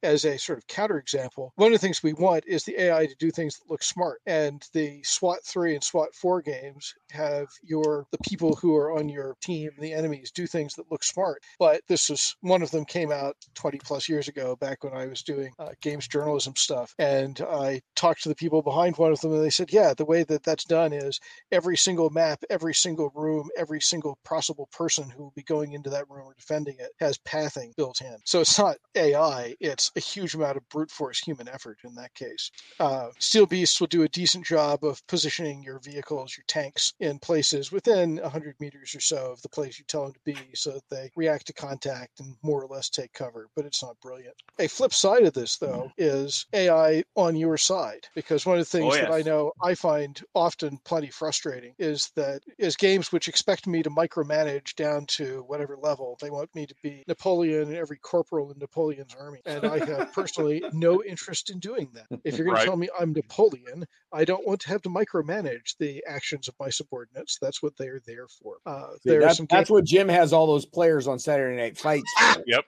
[0.03, 3.15] as a sort of counterexample, one of the things we want is the AI to
[3.19, 4.21] do things that look smart.
[4.27, 9.09] And the SWAT 3 and SWAT 4 games have your the people who are on
[9.09, 11.43] your team, the enemies, do things that look smart.
[11.59, 15.07] But this is one of them came out 20 plus years ago, back when I
[15.07, 16.95] was doing uh, games journalism stuff.
[16.99, 20.05] And I talked to the people behind one of them, and they said, yeah, the
[20.05, 21.21] way that that's done is
[21.53, 25.91] every single map, every single room, every single possible person who will be going into
[25.91, 28.17] that room or defending it has pathing built in.
[28.25, 32.15] So it's not AI, it's a huge amount of brute force human effort in that
[32.15, 32.51] case.
[32.81, 37.19] Uh, Steel Beasts will do a decent job of positioning your vehicles, your tanks, in
[37.19, 40.73] places within 100 meters or so of the place you tell them to be so
[40.73, 44.35] that they react to contact and more or less take cover, but it's not brilliant.
[44.59, 48.79] A flip side of this, though, is AI on your side, because one of the
[48.79, 49.09] things oh, yes.
[49.09, 53.83] that I know I find often plenty frustrating is that is games which expect me
[53.83, 56.17] to micromanage down to whatever level.
[56.21, 59.41] They want me to be Napoleon and every corporal in Napoleon's army.
[59.47, 62.07] And I have personally no interest in doing that.
[62.25, 62.61] If you're going right.
[62.63, 66.55] to tell me I'm Napoleon, I don't want to have to micromanage the actions of
[66.59, 67.39] my subordinates.
[67.41, 68.59] That's what they're there for.
[68.67, 72.13] Uh, See, that's, that's what Jim has all those players on Saturday Night Fights.
[72.47, 72.65] yep.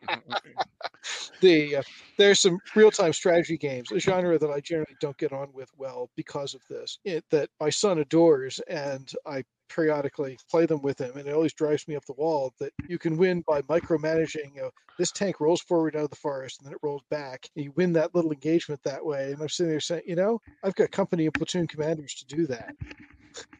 [1.40, 1.82] the uh,
[2.16, 5.70] there's some real time strategy games, a genre that I generally don't get on with
[5.76, 6.98] well because of this.
[7.04, 11.52] It, that my son adores, and I periodically play them with him, and it always
[11.52, 14.54] drives me up the wall that you can win by micromanaging.
[14.54, 17.48] You know, this tank rolls forward out of the forest, and then it rolls back.
[17.54, 19.32] And you win that little engagement that way.
[19.32, 22.46] And I'm sitting there saying, you know, I've got company and platoon commanders to do
[22.46, 22.74] that.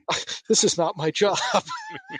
[0.48, 1.38] this is not my job.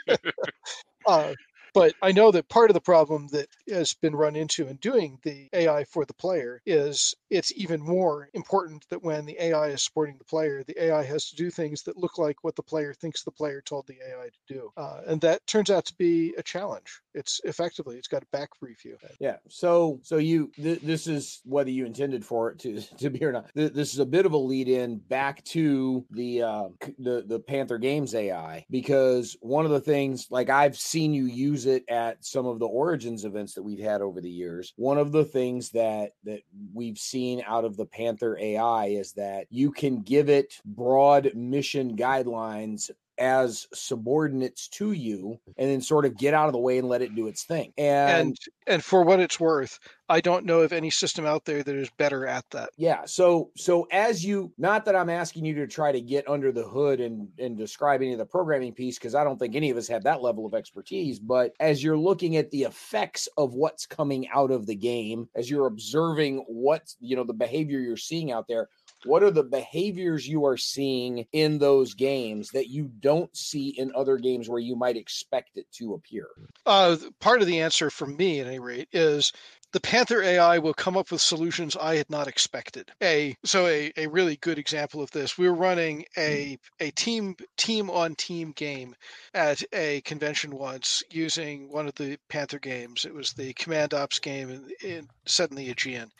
[1.05, 1.33] uh,
[1.73, 5.19] but I know that part of the problem that has been run into in doing
[5.23, 9.83] the AI for the player is it's even more important that when the AI is
[9.83, 12.93] supporting the player, the AI has to do things that look like what the player
[12.93, 14.71] thinks the player told the AI to do.
[14.77, 17.01] Uh, and that turns out to be a challenge.
[17.13, 18.97] It's effectively, it's got a back you.
[19.19, 19.37] Yeah.
[19.47, 23.31] So, so you, th- this is whether you intended for it to, to be or
[23.31, 23.53] not.
[23.55, 26.67] Th- this is a bit of a lead in back to the, uh,
[26.99, 31.65] the, the Panther Games AI, because one of the things, like I've seen you use
[31.65, 34.73] it at some of the origins events that we've had over the years.
[34.75, 36.41] One of the things that, that
[36.73, 41.95] we've seen out of the Panther AI is that you can give it broad mission
[41.95, 46.87] guidelines as subordinates to you and then sort of get out of the way and
[46.87, 47.73] let it do its thing.
[47.77, 51.61] And and, and for what it's worth, I don't know of any system out there
[51.61, 52.69] that is better at that.
[52.77, 53.01] Yeah.
[53.05, 56.67] So so as you not that I'm asking you to try to get under the
[56.67, 59.77] hood and and describe any of the programming piece because I don't think any of
[59.77, 63.85] us have that level of expertise, but as you're looking at the effects of what's
[63.85, 68.31] coming out of the game, as you're observing what, you know, the behavior you're seeing
[68.31, 68.69] out there,
[69.05, 73.91] what are the behaviors you are seeing in those games that you don't see in
[73.95, 76.27] other games where you might expect it to appear?
[76.65, 79.31] Uh, part of the answer for me, at any rate, is
[79.71, 82.91] the Panther AI will come up with solutions I had not expected.
[83.03, 85.37] A so a, a really good example of this.
[85.37, 88.95] We were running a a team team on team game
[89.33, 93.05] at a convention once using one of the Panther games.
[93.05, 96.11] It was the Command Ops game in, in, set in the Aegean,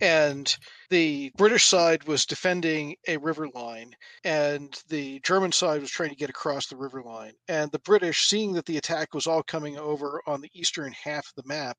[0.00, 0.56] and
[0.90, 6.16] the British side was defending a river line, and the German side was trying to
[6.16, 7.34] get across the river line.
[7.48, 11.26] And the British, seeing that the attack was all coming over on the eastern half
[11.26, 11.76] of the map,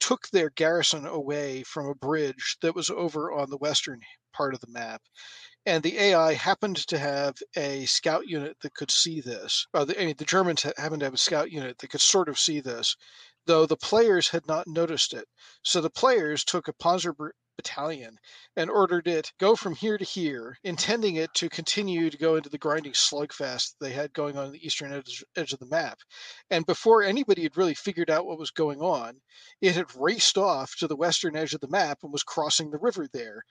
[0.00, 4.00] took their garrison away from a bridge that was over on the western
[4.32, 5.02] part of the map.
[5.66, 9.66] And the AI happened to have a scout unit that could see this.
[9.72, 12.38] The, I mean, the Germans happened to have a scout unit that could sort of
[12.38, 12.96] see this,
[13.46, 15.26] though the players had not noticed it.
[15.62, 17.12] So the players took a Panzer
[17.56, 18.16] battalion
[18.56, 22.48] and ordered it go from here to here, intending it to continue to go into
[22.48, 25.98] the grinding slugfest they had going on, the eastern edge, edge of the map.
[26.50, 29.20] And before anybody had really figured out what was going on,
[29.60, 32.78] it had raced off to the western edge of the map and was crossing the
[32.78, 33.42] river there.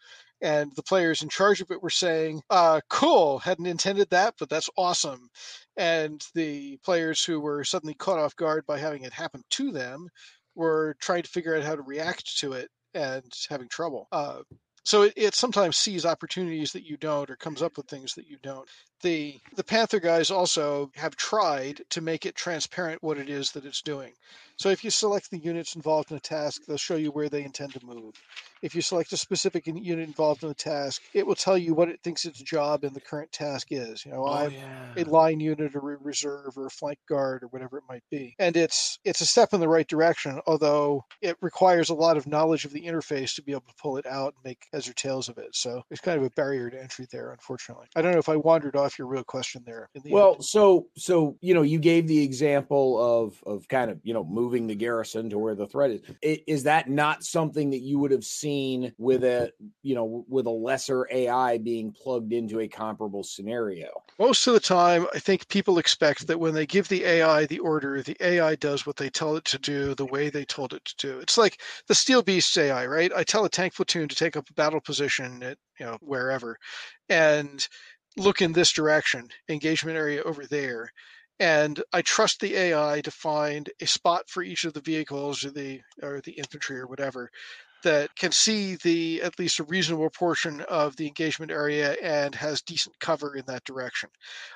[0.41, 4.49] And the players in charge of it were saying, uh, cool, hadn't intended that, but
[4.49, 5.29] that's awesome.
[5.77, 10.09] And the players who were suddenly caught off guard by having it happen to them
[10.55, 14.07] were trying to figure out how to react to it and having trouble.
[14.11, 14.41] Uh,
[14.85, 18.27] so it, it, sometimes sees opportunities that you don't or comes up with things that
[18.27, 18.69] you don't
[19.01, 23.65] the the panther guys also have tried to make it transparent what it is that
[23.65, 24.13] it's doing
[24.57, 27.43] so if you select the units involved in a task they'll show you where they
[27.43, 28.13] intend to move
[28.65, 31.89] if you select a specific unit involved in the task it will tell you what
[31.89, 34.93] it thinks its job in the current task is you know oh, i'm yeah.
[34.97, 38.35] a line unit or a reserve or a flank guard or whatever it might be
[38.39, 42.27] and it's it's a step in the right direction although it requires a lot of
[42.27, 44.93] knowledge of the interface to be able to pull it out and make heads or
[44.93, 48.11] tails of it so it's kind of a barrier to entry there unfortunately i don't
[48.11, 49.89] know if i wandered off your real question there.
[49.93, 50.45] The well, end.
[50.45, 54.67] so so you know, you gave the example of of kind of you know moving
[54.67, 56.01] the garrison to where the threat is.
[56.47, 58.54] Is that not something that you would have seen
[58.97, 59.51] with a
[59.83, 63.89] you know with a lesser AI being plugged into a comparable scenario?
[64.19, 67.59] Most of the time, I think people expect that when they give the AI the
[67.59, 70.85] order, the AI does what they tell it to do the way they told it
[70.85, 71.19] to do.
[71.19, 73.11] It's like the Steel Beasts AI, right?
[73.15, 76.57] I tell a tank platoon to take up a battle position at you know wherever,
[77.09, 77.67] and
[78.17, 80.89] look in this direction, engagement area over there.
[81.37, 85.51] And I trust the AI to find a spot for each of the vehicles or
[85.51, 87.29] the or the infantry or whatever
[87.85, 92.63] that can see the at least a reasonable portion of the engagement area and has
[92.63, 94.09] decent cover in that direction.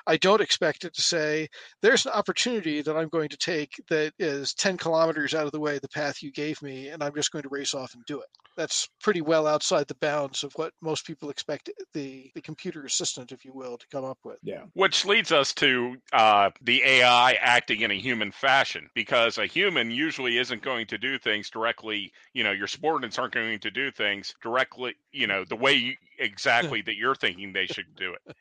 [0.08, 1.48] I don't expect it to say
[1.80, 5.60] there's an opportunity that I'm going to take that is 10 kilometers out of the
[5.60, 8.20] way the path you gave me and I'm just going to race off and do
[8.20, 8.26] it.
[8.56, 13.30] That's pretty well outside the bounds of what most people expect the the computer assistant
[13.30, 14.38] if you will to come up with.
[14.42, 14.64] Yeah.
[14.74, 19.90] Which leads us to uh, the AI acting in a human fashion because a human
[19.92, 23.90] usually isn't going to do things directly, you know, your subordinates aren't going to do
[23.90, 28.36] things directly, you know, the way you, exactly that you're thinking they should do it.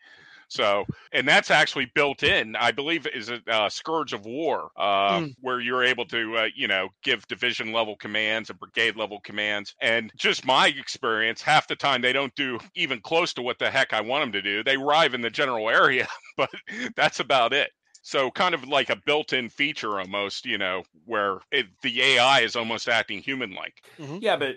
[0.49, 5.19] So, and that's actually built in, I believe, is a uh, Scourge of War, uh,
[5.19, 5.35] mm.
[5.41, 9.75] where you're able to, uh, you know, give division level commands and brigade level commands.
[9.79, 13.69] And just my experience, half the time they don't do even close to what the
[13.69, 14.63] heck I want them to do.
[14.63, 16.07] They arrive in the general area,
[16.37, 16.49] but
[16.95, 17.69] that's about it.
[18.09, 22.55] So kind of like a built-in feature almost, you know, where it, the AI is
[22.55, 23.83] almost acting human-like.
[23.99, 24.17] Mm-hmm.
[24.19, 24.55] Yeah, but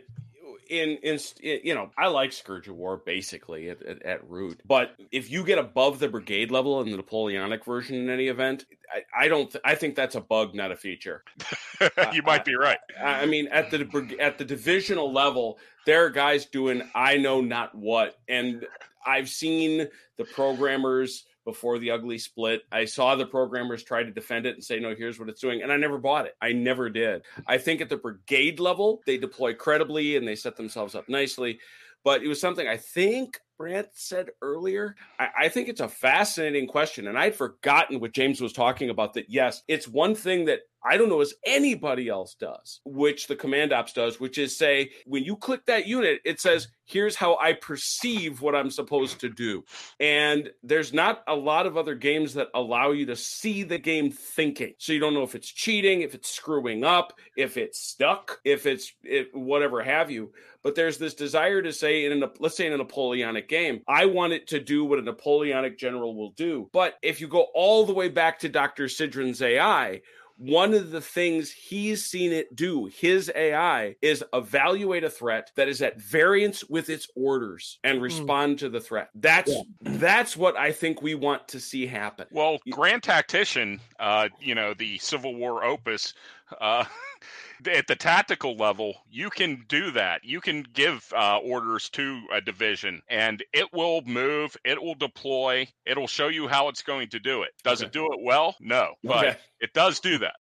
[0.71, 4.97] in, in you know I like Scourge of War basically at, at, at, root, but
[5.11, 9.25] if you get above the brigade level in the Napoleonic version in any event, I,
[9.25, 11.23] I don't th- I think that's a bug, not a feature.
[12.15, 12.79] you might be right.
[12.99, 17.43] I, I mean, at the at the divisional level, there are guys doing I know
[17.43, 18.67] not what, and
[19.05, 22.63] I've seen the programmers before the ugly split.
[22.71, 25.63] I saw the programmers try to defend it and say, no, here's what it's doing.
[25.63, 26.35] And I never bought it.
[26.41, 27.23] I never did.
[27.47, 31.59] I think at the brigade level, they deploy credibly and they set themselves up nicely.
[32.05, 34.97] But it was something I think Brant said earlier.
[35.21, 37.07] I, I, think it's a fascinating question.
[37.07, 40.97] And I'd forgotten what James was talking about that, yes, it's one thing that I
[40.97, 45.25] don't know as anybody else does, which the command ops does, which is say, when
[45.25, 49.65] you click that unit, it says, here's how I perceive what I'm supposed to do.
[50.01, 54.11] And there's not a lot of other games that allow you to see the game
[54.11, 54.75] thinking.
[54.79, 58.67] So you don't know if it's cheating, if it's screwing up, if it's stuck, if
[58.67, 58.93] it's
[59.33, 60.33] whatever have you.
[60.63, 64.07] But there's this desire to say, in a, let's say in a Napoleonic game, I
[64.07, 66.71] want it to do what a Napoleonic general will do.
[66.73, 68.85] But if you go all the way back to Dr.
[68.85, 70.03] Sidran's AI,
[70.37, 75.69] one of the things he's seen it do, his AI, is evaluate a threat that
[75.69, 78.05] is at variance with its orders and hmm.
[78.05, 78.59] respond mm.
[78.61, 79.11] to the threat.
[79.15, 79.63] That's yeah.
[79.81, 82.27] that's what I think we want to see happen.
[82.31, 86.15] Well, Grand Tactician, uh, you know, the Civil War opus,
[86.61, 86.85] uh,
[87.69, 90.25] at the tactical level, you can do that.
[90.25, 94.57] You can give uh, orders to a division, and it will move.
[94.65, 95.69] It will deploy.
[95.87, 97.51] It'll show you how it's going to do it.
[97.65, 97.87] Does okay.
[97.87, 98.57] it do it well?
[98.61, 99.39] No, but okay.
[99.61, 100.35] it does do that.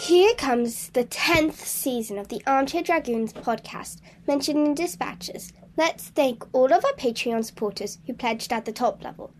[0.00, 5.52] Here comes the 10th season of the Armchair Dragoons podcast, mentioned in dispatches.
[5.76, 9.34] Let's thank all of our Patreon supporters who pledged at the top level.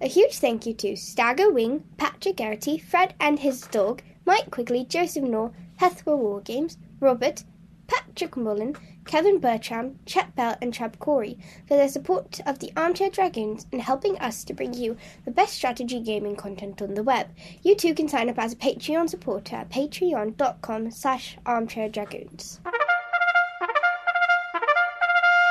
[0.00, 4.84] A huge thank you to Stagger Wing, Patrick Garrity, Fred and his dog, Mike Quigley,
[4.84, 7.44] Joseph Knorr, Hethwell War Games, Robert,
[7.86, 13.10] Patrick Mullen, Kevin Bertram, Chet Bell, and Treb Corey for their support of the Armchair
[13.10, 17.28] Dragoons and helping us to bring you the best strategy gaming content on the web.
[17.62, 22.60] You too can sign up as a Patreon supporter at patreon.com slash armchairdragoons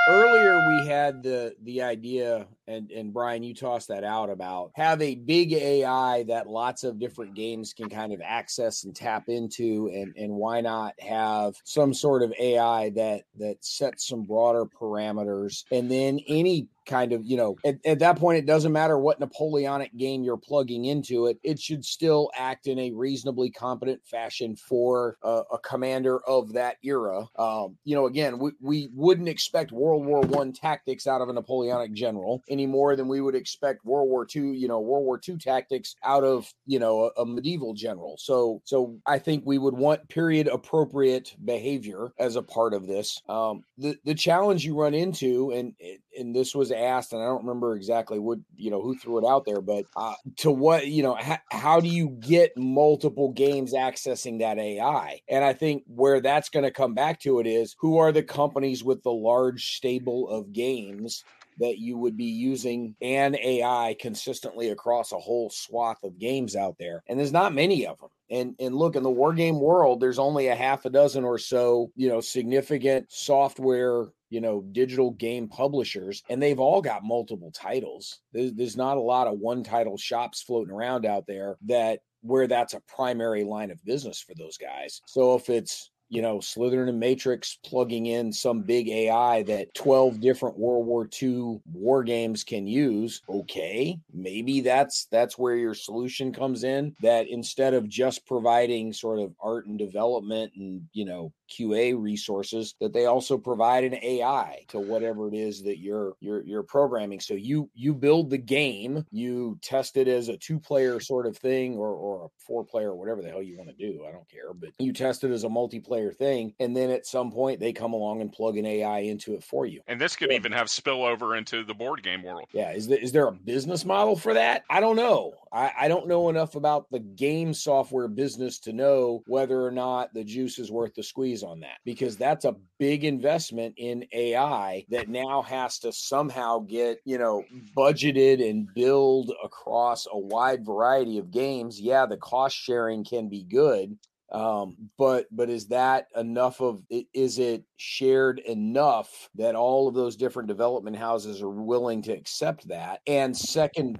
[0.07, 5.01] earlier we had the the idea and and Brian you tossed that out about have
[5.01, 9.89] a big AI that lots of different games can kind of access and tap into
[9.93, 15.63] and and why not have some sort of AI that that sets some broader parameters.
[15.71, 19.19] And then any kind of you know at, at, that point it doesn't matter what
[19.19, 24.55] napoleonic game you're plugging into it it should still act in a reasonably competent fashion
[24.55, 27.25] for a, a commander of that era.
[27.37, 31.33] Um, you know again we, we wouldn't expect world war one tactics out of a
[31.33, 35.17] napoleonic general any more than we would expect world war two you know world war
[35.17, 39.57] two tactics out of you know a, a medieval general so so i think we
[39.57, 44.79] would want period appropriate behavior as a part of this um, the the challenge you
[44.79, 45.73] run into and
[46.17, 49.27] and this was asked, and I don't remember exactly what you know who threw it
[49.27, 53.73] out there, but uh, to what you know, ha- how do you get multiple games
[53.73, 55.21] accessing that AI?
[55.29, 58.23] And I think where that's going to come back to it is who are the
[58.23, 61.23] companies with the large stable of games
[61.59, 66.75] that you would be using an AI consistently across a whole swath of games out
[66.79, 67.03] there.
[67.07, 68.09] And there's not many of them.
[68.29, 71.37] And and look in the war game world, there's only a half a dozen or
[71.37, 77.51] so, you know, significant software you know, digital game publishers, and they've all got multiple
[77.51, 78.19] titles.
[78.31, 82.47] There's, there's not a lot of one title shops floating around out there that where
[82.47, 85.01] that's a primary line of business for those guys.
[85.05, 90.19] So if it's you know, Slitherine and Matrix plugging in some big AI that 12
[90.19, 93.23] different World War II war games can use.
[93.27, 96.95] Okay, maybe that's that's where your solution comes in.
[97.01, 102.75] That instead of just providing sort of art and development and you know QA resources,
[102.79, 107.19] that they also provide an AI to whatever it is that you're you're you're programming.
[107.19, 111.37] So you you build the game, you test it as a two player sort of
[111.37, 114.05] thing or or a four player, whatever the hell you want to do.
[114.07, 116.53] I don't care, but you test it as a multiplayer thing.
[116.59, 119.65] And then at some point they come along and plug an AI into it for
[119.65, 119.81] you.
[119.87, 120.37] And this could yeah.
[120.37, 122.47] even have spillover into the board game world.
[122.53, 122.71] Yeah.
[122.71, 124.63] Is there, is there a business model for that?
[124.69, 125.33] I don't know.
[125.51, 130.13] I, I don't know enough about the game software business to know whether or not
[130.13, 134.85] the juice is worth the squeeze on that because that's a big investment in AI
[134.89, 137.43] that now has to somehow get, you know,
[137.77, 141.79] budgeted and build across a wide variety of games.
[141.79, 143.97] Yeah, the cost sharing can be good,
[144.31, 146.81] um, but but is that enough of
[147.13, 152.67] is it shared enough that all of those different development houses are willing to accept
[152.67, 153.01] that?
[153.05, 153.99] And second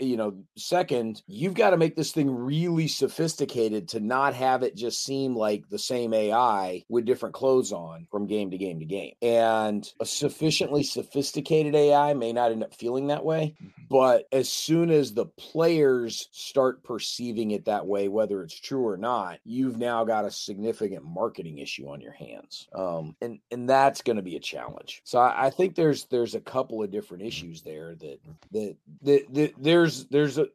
[0.00, 4.76] You know, second, you've got to make this thing really sophisticated to not have it
[4.76, 8.86] just seem like the same AI with different clothes on from game to game to
[8.86, 9.14] game.
[9.22, 13.54] And a sufficiently sophisticated AI may not end up feeling that way,
[13.88, 18.96] but as soon as the players start perceiving it that way, whether it's true or
[18.96, 24.02] not, you've now got a significant marketing issue on your hands, um, and and that's
[24.02, 25.02] going to be a challenge.
[25.04, 28.20] So I, I think there's there's a couple of different issues there that
[28.52, 30.46] that that, that there's there's a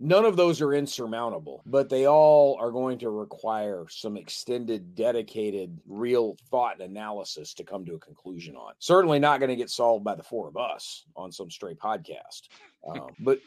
[0.00, 5.78] none of those are insurmountable, but they all are going to require some extended, dedicated,
[5.86, 8.72] real thought and analysis to come to a conclusion on.
[8.78, 12.48] Certainly not going to get solved by the four of us on some stray podcast.
[12.88, 13.38] Um, but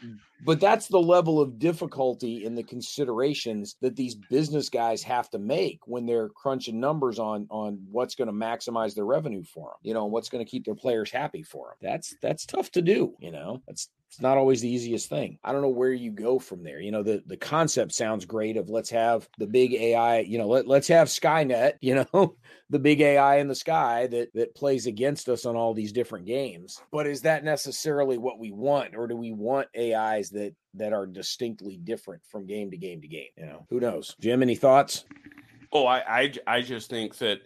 [0.46, 5.40] but that's the level of difficulty in the considerations that these business guys have to
[5.40, 9.78] make when they're crunching numbers on on what's going to maximize their revenue for them
[9.84, 12.82] you know what's going to keep their players happy for them that's that's tough to
[12.82, 15.40] do you know that's it's not always the easiest thing.
[15.44, 16.80] I don't know where you go from there.
[16.80, 20.46] You know, the the concept sounds great of let's have the big AI, you know,
[20.48, 22.36] let, let's have Skynet, you know,
[22.70, 26.28] the big AI in the sky that that plays against us on all these different
[26.28, 26.80] games.
[26.92, 31.06] But is that necessarily what we want or do we want AIs that that are
[31.06, 33.66] distinctly different from game to game to game, you know?
[33.70, 34.16] Who knows?
[34.20, 35.06] Jim, any thoughts?
[35.72, 37.40] Oh, I I, I just think that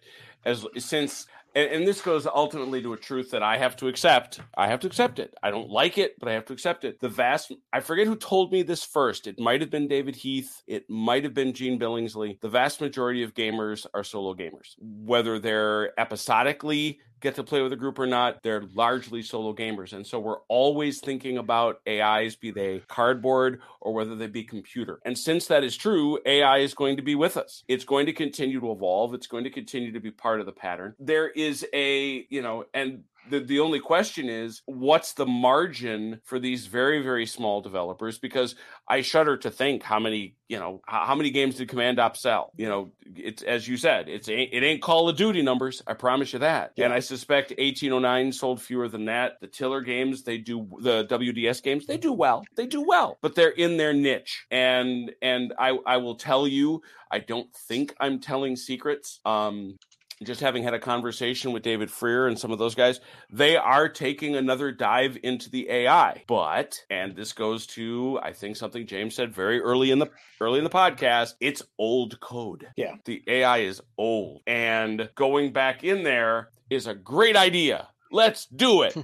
[0.46, 1.28] as since
[1.58, 4.42] and, and, this goes ultimately to a truth that I have to accept.
[4.56, 5.34] I have to accept it.
[5.42, 7.00] I don't like it, but I have to accept it.
[7.00, 9.26] The vast, I forget who told me this first.
[9.26, 10.62] It might have been David Heath.
[10.68, 12.40] It might have been Gene Billingsley.
[12.42, 17.74] The vast majority of gamers are solo gamers, whether they're episodically get to play with
[17.74, 19.94] a group or not, they're largely solo gamers.
[19.94, 25.00] And so we're always thinking about AIs, be they cardboard or whether they be computer.
[25.06, 27.64] And since that is true, AI is going to be with us.
[27.68, 29.14] It's going to continue to evolve.
[29.14, 30.96] It's going to continue to be part of the pattern.
[31.00, 36.40] There is a, you know, and the, the only question is what's the margin for
[36.40, 38.18] these very, very small developers?
[38.18, 38.56] Because
[38.88, 42.52] I shudder to think how many, you know, how, many games did Command Op sell?
[42.58, 45.82] You know, it's as you said, it's it ain't Call of Duty numbers.
[45.88, 46.74] I promise you that.
[46.76, 46.86] Yeah.
[46.86, 49.40] And I suspect 1809 sold fewer than that.
[49.42, 52.46] The Tiller games, they do the WDS games, they do well.
[52.56, 54.46] They do well, but they're in their niche.
[54.52, 56.82] And and I I will tell you,
[57.12, 59.20] I don't think I'm telling secrets.
[59.26, 59.78] Um,
[60.24, 63.00] just having had a conversation with David Freer and some of those guys,
[63.32, 66.24] they are taking another dive into the AI.
[66.28, 70.10] But, and this goes to I think something James said very early in the
[70.42, 72.68] early in the podcast, it's old code.
[72.76, 72.96] Yeah.
[73.06, 74.42] The AI is old.
[74.48, 77.88] And going back in there is a great idea.
[78.12, 78.96] Let's do it.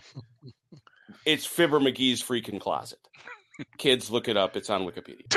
[1.26, 3.00] it's Fibber McGee's freaking closet.
[3.78, 4.56] Kids, look it up.
[4.56, 5.28] It's on Wikipedia.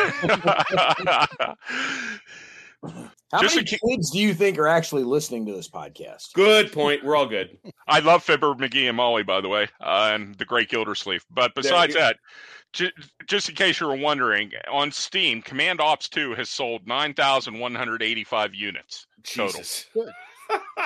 [3.32, 6.32] How Just many kids do you think are actually listening to this podcast?
[6.32, 7.04] Good point.
[7.04, 7.58] We're all good.
[7.88, 11.24] I love Fibber, McGee, and Molly, by the way, uh, and the great Gildersleeve.
[11.30, 12.18] But besides that,
[12.72, 12.92] j-
[13.26, 19.06] just in case you were wondering, on Steam, Command Ops 2 has sold 9,185 units
[19.24, 19.86] Jesus.
[19.92, 20.12] total.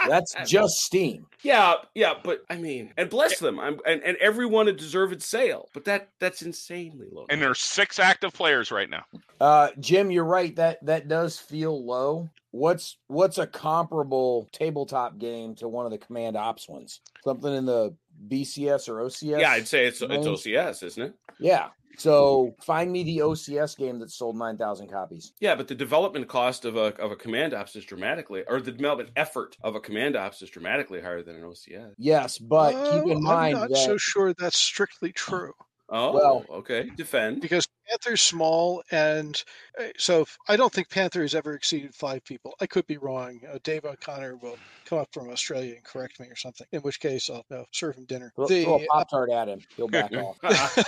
[0.08, 1.26] That's just Steam.
[1.42, 3.58] Yeah, yeah, but I mean, and bless them.
[3.58, 7.26] I'm and, and everyone a deserved sale, but that that's insanely low.
[7.30, 9.04] And there's six active players right now.
[9.40, 10.54] Uh, Jim, you're right.
[10.56, 12.28] That that does feel low.
[12.52, 17.00] What's what's a comparable tabletop game to one of the Command Ops ones?
[17.22, 17.94] Something in the
[18.28, 19.40] BCS or OCS?
[19.40, 20.26] Yeah, I'd say it's range?
[20.26, 21.14] it's OCS, isn't it?
[21.38, 21.68] Yeah.
[22.00, 25.32] So find me the OCS game that sold nine thousand copies.
[25.40, 28.72] Yeah, but the development cost of a of a command ops is dramatically, or the
[28.72, 31.94] development effort of a command ops is dramatically higher than an OCS.
[31.98, 35.52] Yes, but keep in mind I'm not that, so sure that's strictly true.
[35.92, 36.88] Oh, well, okay.
[36.96, 39.42] Defend because Panther's small, and
[39.78, 42.54] uh, so I don't think Panther has ever exceeded five people.
[42.60, 43.40] I could be wrong.
[43.52, 46.66] Uh, Dave O'Connor will come up from Australia and correct me or something.
[46.70, 48.32] In which case, I'll uh, serve him dinner.
[48.36, 49.60] Throw, the, throw a pop tart at him.
[49.76, 50.36] He'll back off.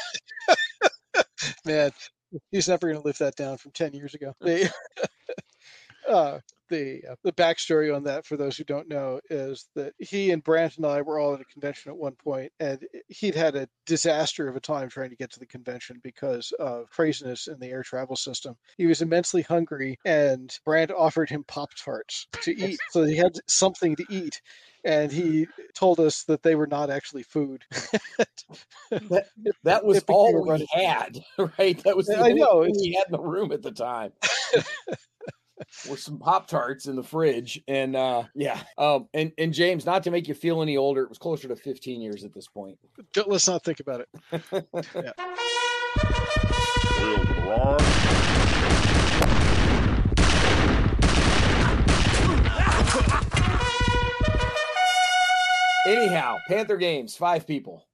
[1.64, 1.90] Man,
[2.50, 4.34] he's never going to live that down from ten years ago.
[4.40, 4.70] The,
[6.08, 10.30] uh, the uh, the backstory on that for those who don't know is that he
[10.30, 13.54] and Brant and I were all at a convention at one point, and he'd had
[13.54, 17.58] a disaster of a time trying to get to the convention because of craziness in
[17.60, 18.56] the air travel system.
[18.78, 23.32] He was immensely hungry, and Brant offered him Pop Tarts to eat, so he had
[23.46, 24.40] something to eat.
[24.84, 27.64] And he told us that they were not actually food.
[28.90, 29.26] that,
[29.64, 31.22] that was all we had,
[31.58, 31.82] right?
[31.84, 34.12] That was the I know we had in the room at the time
[35.88, 40.02] with some pop tarts in the fridge and uh yeah um and and james not
[40.02, 42.76] to make you feel any older it was closer to 15 years at this point
[43.26, 44.08] let's not think about it
[44.92, 45.12] yeah.
[55.92, 57.86] Anyhow panther games five people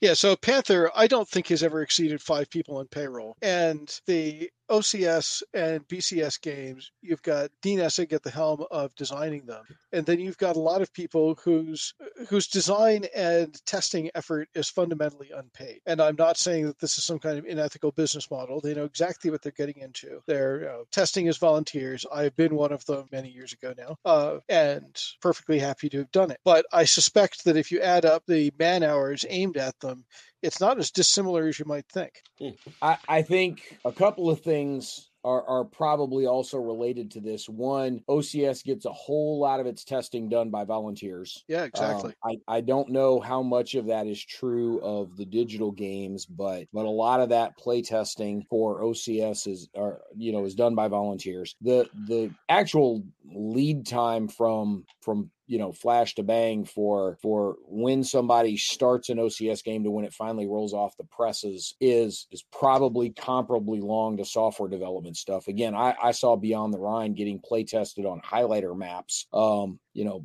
[0.00, 3.36] yeah, so Panther, I don't think has ever exceeded five people in payroll.
[3.42, 9.46] And the OCS and BCS games, you've got Dean Essig at the helm of designing
[9.46, 11.94] them, and then you've got a lot of people whose
[12.28, 15.80] whose design and testing effort is fundamentally unpaid.
[15.86, 18.60] And I'm not saying that this is some kind of unethical business model.
[18.60, 20.20] They know exactly what they're getting into.
[20.26, 22.04] They're uh, testing as volunteers.
[22.12, 26.12] I've been one of them many years ago now, uh, and perfectly happy to have
[26.12, 26.40] done it.
[26.44, 30.04] But I suspect that if you add up the man hours aimed at them,
[30.42, 32.22] it's not as dissimilar as you might think.
[32.38, 32.50] Hmm.
[32.82, 37.48] I, I think a couple of things are, are probably also related to this.
[37.48, 41.42] One, OCS gets a whole lot of its testing done by volunteers.
[41.48, 42.14] Yeah, exactly.
[42.24, 46.26] Um, I, I don't know how much of that is true of the digital games,
[46.26, 50.54] but but a lot of that play testing for OCS is are you know is
[50.54, 51.56] done by volunteers.
[51.60, 58.04] The the actual lead time from from you know flash to bang for for when
[58.04, 62.44] somebody starts an OCS game to when it finally rolls off the presses is is
[62.52, 65.48] probably comparably long to software development stuff.
[65.48, 69.26] Again, I, I saw Beyond the Rhine getting play tested on highlighter maps.
[69.32, 70.24] Um, you know,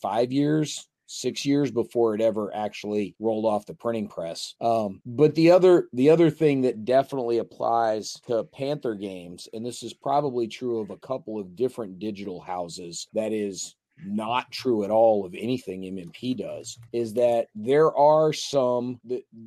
[0.00, 4.54] five years, six years before it ever actually rolled off the printing press.
[4.60, 9.82] Um, but the other the other thing that definitely applies to Panther games, and this
[9.82, 14.90] is probably true of a couple of different digital houses, that is not true at
[14.90, 19.00] all of anything MMP does is that there are some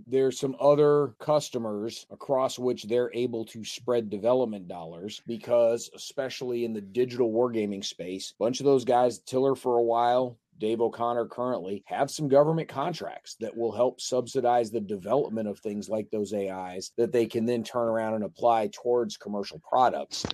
[0.08, 6.74] there's some other customers across which they're able to spread development dollars because especially in
[6.74, 11.26] the digital wargaming space a bunch of those guys tiller for a while Dave O'Connor
[11.26, 16.34] currently have some government contracts that will help subsidize the development of things like those
[16.34, 20.26] AIs that they can then turn around and apply towards commercial products.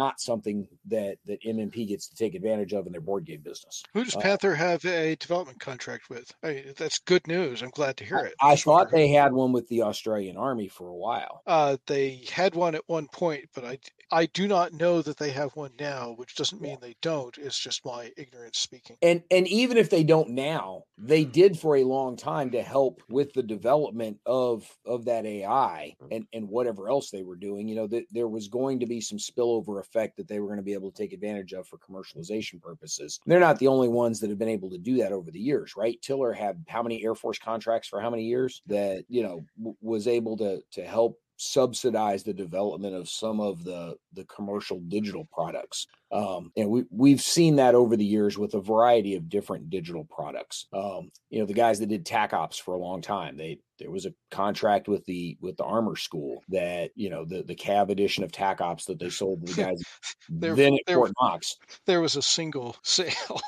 [0.00, 3.82] Not something that that MMP gets to take advantage of in their board game business.
[3.94, 6.30] Who does Uh, Panther have a development contract with?
[6.42, 7.62] I mean, that's good news.
[7.62, 8.34] I'm glad to hear it.
[8.40, 11.42] I thought they had one with the Australian Army for a while.
[11.46, 13.78] Uh, they had one at one point, but I
[14.12, 17.36] I do not know that they have one now, which doesn't mean they don't.
[17.38, 18.96] It's just my ignorance speaking.
[19.02, 23.02] And and even if they don't now, they did for a long time to help
[23.08, 27.68] with the development of of that AI and and whatever else they were doing.
[27.68, 30.58] You know that there was going to be some spillover effect that they were going
[30.58, 33.20] to be able to take advantage of for commercialization purposes.
[33.26, 35.74] They're not the only ones that have been able to do that over the years,
[35.76, 36.00] right?
[36.02, 39.76] Tiller had how many Air Force contracts for how many years that you know w-
[39.80, 45.26] was able to to help subsidize the development of some of the the commercial digital
[45.32, 49.70] products um, and we we've seen that over the years with a variety of different
[49.70, 50.66] digital products.
[50.72, 53.92] Um, you know, the guys that did TAC Ops for a long time, they there
[53.92, 57.90] was a contract with the with the armor school that you know the the cab
[57.90, 59.80] edition of TAC Ops that they sold to the guys
[60.28, 61.56] There- then at there- Fort Knox.
[61.86, 63.40] There was a single sale.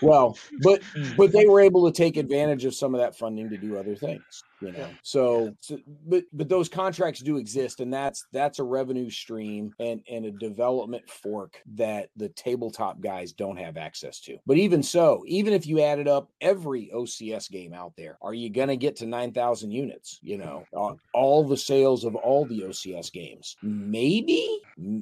[0.00, 0.82] Well, but
[1.16, 3.96] but they were able to take advantage of some of that funding to do other
[3.96, 4.22] things.
[4.60, 4.88] You know, Yeah.
[5.02, 10.02] so, so but but those contracts do exist, and that's that's a revenue stream and
[10.10, 14.38] and a development fork that the tabletop guys don't have access to.
[14.46, 18.50] But even so, even if you added up every OCS game out there, are you
[18.50, 20.18] going to get to nine thousand units?
[20.22, 24.60] You know, on all the sales of all the OCS games, maybe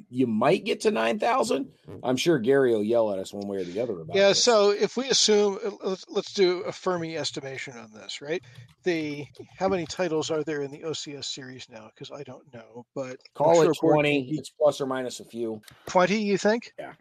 [0.09, 1.71] you might get to nine thousand.
[2.03, 4.15] I'm sure Gary will yell at us one way or the other about.
[4.15, 4.29] yeah.
[4.29, 4.43] this.
[4.43, 8.41] So if we assume, uh, let's, let's do a Fermi estimation on this, right?
[8.83, 9.25] The
[9.57, 11.89] how many titles are there in the OCS series now?
[11.93, 14.29] Because I don't know, but I'm Call sure it Board 20.
[14.37, 15.61] It's plus or minus a few.
[15.87, 16.93] 20 you think Yeah.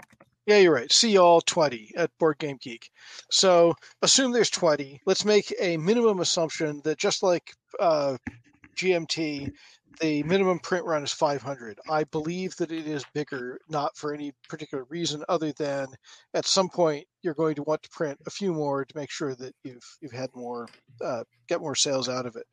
[0.47, 2.91] yeah you're right see all 20 at board game geek
[3.31, 8.17] so assume there's 20 let's make a minimum assumption that just like uh,
[8.77, 9.51] gmt
[10.01, 14.33] the minimum print run is 500 i believe that it is bigger not for any
[14.49, 15.87] particular reason other than
[16.35, 19.35] at some point you're going to want to print a few more to make sure
[19.35, 20.69] that you've you've had more
[21.01, 22.47] uh, get more sales out of it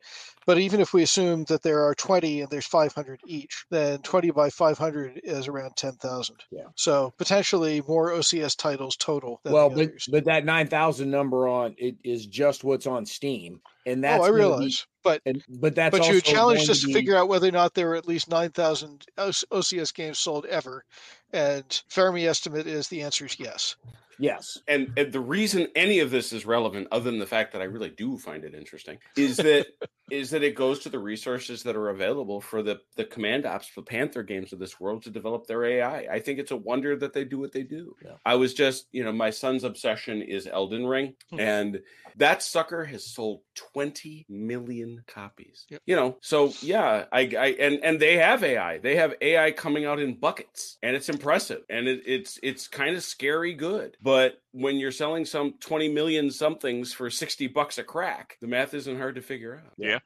[0.46, 4.30] but even if we assume that there are 20 and there's 500 each then 20
[4.30, 6.62] by 500 is around 10000 Yeah.
[6.76, 10.08] so potentially more ocs titles total than Well, but others.
[10.10, 13.60] but that 9,000 number on it is just what's on Steam.
[13.86, 16.88] And that's oh i realize but and, but that's but you also challenged us to
[16.88, 20.84] be- figure out whether or not there were at least 9000 ocs games sold ever
[21.32, 23.76] and fermi estimate is the answer is yes
[24.16, 24.58] Yes.
[24.68, 27.64] and, and the reason any of this is relevant other than the fact that i
[27.64, 29.66] really do find it interesting is that
[30.10, 33.66] is that it goes to the resources that are available for the the command ops
[33.66, 36.94] for panther games of this world to develop their ai i think it's a wonder
[36.96, 38.12] that they do what they do Yeah.
[38.24, 41.40] i was just you know my son's obsession is elden ring Hmm.
[41.40, 41.80] and
[42.16, 45.80] that sucker has sold 20 million copies Yep.
[45.86, 49.84] you know so yeah I, I and and they have ai they have ai coming
[49.86, 54.34] out in buckets and it's impressive and it, it's it's kind of scary good but
[54.54, 58.98] when you're selling some 20 million somethings for 60 bucks a crack the math isn't
[58.98, 59.88] hard to figure out Yeah.
[59.88, 59.98] Yeah,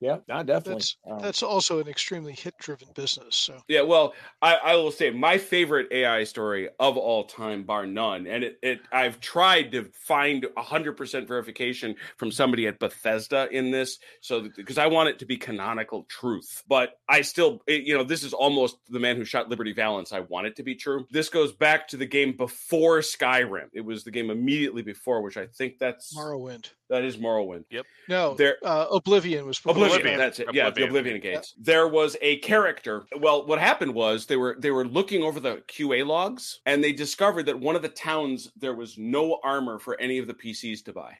[0.00, 0.74] no, definitely.
[0.74, 4.90] that's Um, that's also an extremely hit driven business so Yeah, well, I, I will
[4.90, 9.72] say my favorite AI story of all time, bar none, and it, it I've tried
[9.72, 15.08] to find hundred percent verification from somebody at Bethesda in this, so because I want
[15.08, 19.00] it to be canonical truth, but I still, it- you know, this is almost the
[19.00, 20.12] man who shot Liberty Valance.
[20.12, 21.06] I want it to be true.
[21.10, 23.68] This goes back to the game before Skyrim.
[23.72, 27.64] It was the game immediately before, which I think that's morrowind that is Morrowind.
[27.70, 27.86] Yep.
[28.08, 30.18] No There- uh, oblivion was before Oblivion, Oblivion.
[30.18, 30.46] that's it.
[30.52, 30.88] Yeah, the Oblivion.
[30.90, 31.54] Oblivion gates.
[31.58, 33.06] There was a character.
[33.18, 36.92] Well, what happened was they were they were looking over the QA logs and they
[36.92, 40.84] discovered that one of the towns there was no armor for any of the PCs
[40.84, 41.16] to buy.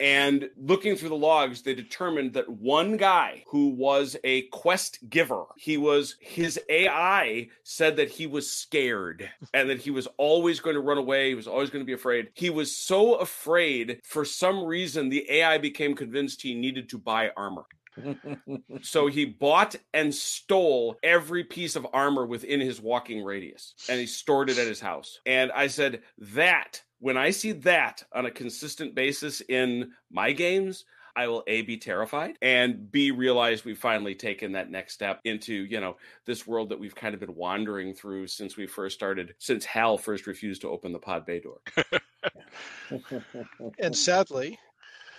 [0.00, 5.44] And looking through the logs, they determined that one guy who was a quest giver,
[5.56, 10.74] he was his AI said that he was scared and that he was always going
[10.74, 11.28] to run away.
[11.28, 12.30] He was always going to be afraid.
[12.34, 17.30] He was so afraid for some reason the AI became convinced he needed to buy
[17.36, 17.66] armor.
[18.82, 24.06] So he bought and stole every piece of armor within his walking radius and he
[24.06, 25.20] stored it at his house.
[25.26, 30.84] And I said, that, when I see that on a consistent basis in my games,
[31.16, 35.52] I will A, be terrified and B, realize we've finally taken that next step into,
[35.52, 35.96] you know,
[36.26, 39.98] this world that we've kind of been wandering through since we first started, since Hal
[39.98, 41.58] first refused to open the pod bay door.
[43.80, 44.58] and sadly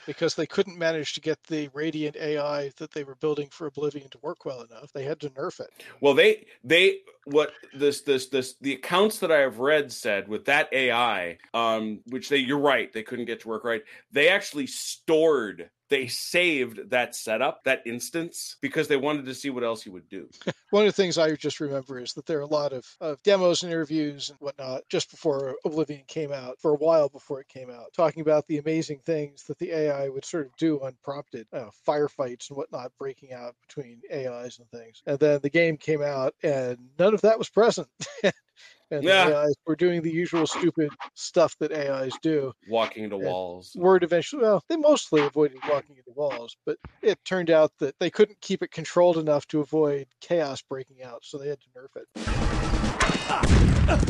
[0.09, 4.09] because they couldn't manage to get the radiant ai that they were building for oblivion
[4.09, 5.69] to work well enough they had to nerf it
[6.01, 10.45] Well, they they what this this this the accounts that I have read said with
[10.45, 13.83] that AI, um, which they you're right they couldn't get to work right.
[14.11, 19.63] They actually stored they saved that setup, that instance, because they wanted to see what
[19.63, 20.29] else he would do.
[20.69, 23.21] One of the things I just remember is that there are a lot of, of
[23.23, 27.47] demos and interviews and whatnot just before Oblivion came out, for a while before it
[27.47, 31.47] came out, talking about the amazing things that the AI would sort of do unprompted,
[31.53, 35.01] uh, firefights and whatnot breaking out between AIs and things.
[35.05, 37.87] And then the game came out and none of that was present.
[38.91, 39.29] and yeah.
[39.29, 42.53] the AIs were doing the usual stupid stuff that AIs do.
[42.67, 43.75] Walking into and walls.
[43.75, 48.09] Word eventually, well, they mostly avoided walking into walls, but it turned out that they
[48.09, 51.89] couldn't keep it controlled enough to avoid chaos breaking out, so they had to nerf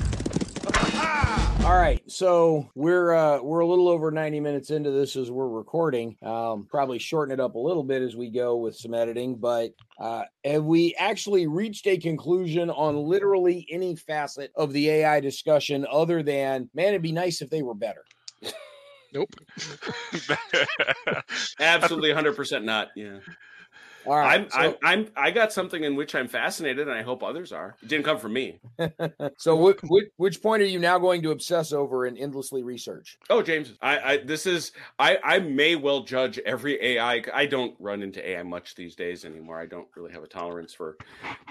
[0.07, 0.15] it.
[1.65, 5.47] All right, so we're uh, we're a little over ninety minutes into this as we're
[5.47, 6.17] recording.
[6.23, 9.71] Um, probably shorten it up a little bit as we go with some editing, but
[9.99, 15.85] uh, have we actually reached a conclusion on literally any facet of the AI discussion
[15.91, 18.03] other than man, it'd be nice if they were better?
[19.13, 19.29] Nope.
[21.59, 22.89] Absolutely, hundred percent not.
[22.95, 23.19] Yeah.
[24.09, 27.03] All right, I'm, so, I'm, I'm, I got something in which I'm fascinated, and I
[27.03, 27.75] hope others are.
[27.83, 28.59] It didn't come from me.
[29.37, 33.19] so, which, which point are you now going to obsess over and endlessly research?
[33.29, 37.21] Oh, James, I, I this is I, I may well judge every AI.
[37.31, 39.59] I don't run into AI much these days anymore.
[39.59, 40.97] I don't really have a tolerance for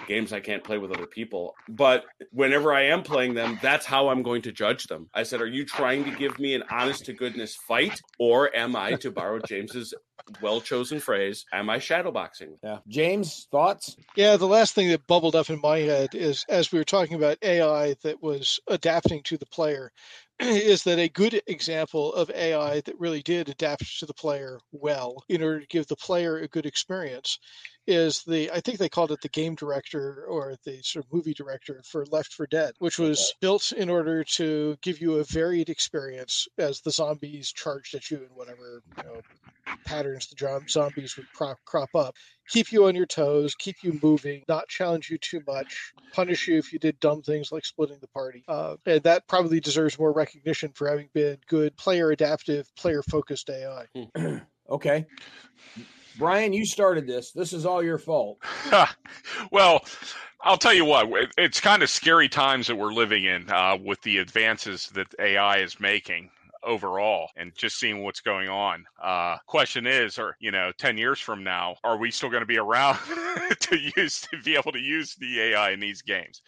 [0.09, 1.55] games I can't play with other people.
[1.69, 5.09] But whenever I am playing them, that's how I'm going to judge them.
[5.15, 8.75] I said, "Are you trying to give me an honest to goodness fight, or am
[8.75, 9.95] I, to borrow James's
[10.41, 12.59] well chosen phrase, am I shadowboxing?
[12.63, 12.79] Yeah.
[12.89, 13.97] James, thoughts?
[14.17, 17.17] Yeah, the last thing that bubbled up in my head is as we were talking
[17.17, 19.91] about AI that was adapting to the player,
[20.41, 25.23] is that a good example of AI that really did adapt to the player well
[25.29, 27.39] in order to give the player a good experience
[27.89, 31.35] is the I think they called it the game director or the sort of movie
[31.35, 33.39] director for Left 4 Dead, which was okay.
[33.41, 38.19] built in order to give you a varied experience as the zombies charged at you
[38.19, 39.21] in whatever you know
[39.85, 42.15] patterns the zombies would crop, crop up.
[42.51, 46.57] Keep you on your toes, keep you moving, not challenge you too much, punish you
[46.57, 48.43] if you did dumb things like splitting the party.
[48.49, 53.51] Uh, and that probably deserves more recognition for having been good player adaptive, player focused
[53.51, 53.87] AI.
[54.71, 55.07] okay.
[56.19, 57.31] Brian, you started this.
[57.31, 58.39] This is all your fault.
[59.53, 59.85] well,
[60.41, 61.09] I'll tell you what,
[61.39, 65.59] it's kind of scary times that we're living in uh, with the advances that AI
[65.59, 66.31] is making
[66.65, 68.85] overall and just seeing what's going on.
[69.03, 72.47] Uh, question is, or you know, ten years from now, are we still going to
[72.47, 72.99] be around
[73.61, 76.43] to use to be able to use the AI in these games?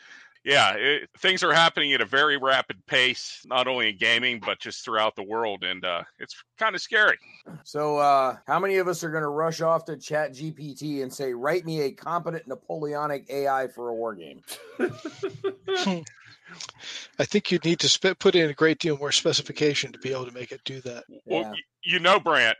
[0.45, 4.59] Yeah, it, things are happening at a very rapid pace, not only in gaming but
[4.59, 7.19] just throughout the world, and uh, it's kind of scary.
[7.65, 11.13] So, uh, how many of us are going to rush off to Chat GPT and
[11.13, 14.41] say, "Write me a competent Napoleonic AI for a war game"?
[17.19, 20.13] I think you'd need to sp- put in a great deal more specification to be
[20.13, 21.05] able to make it do that.
[21.25, 21.53] Well, yeah.
[21.83, 22.59] you know, Brant,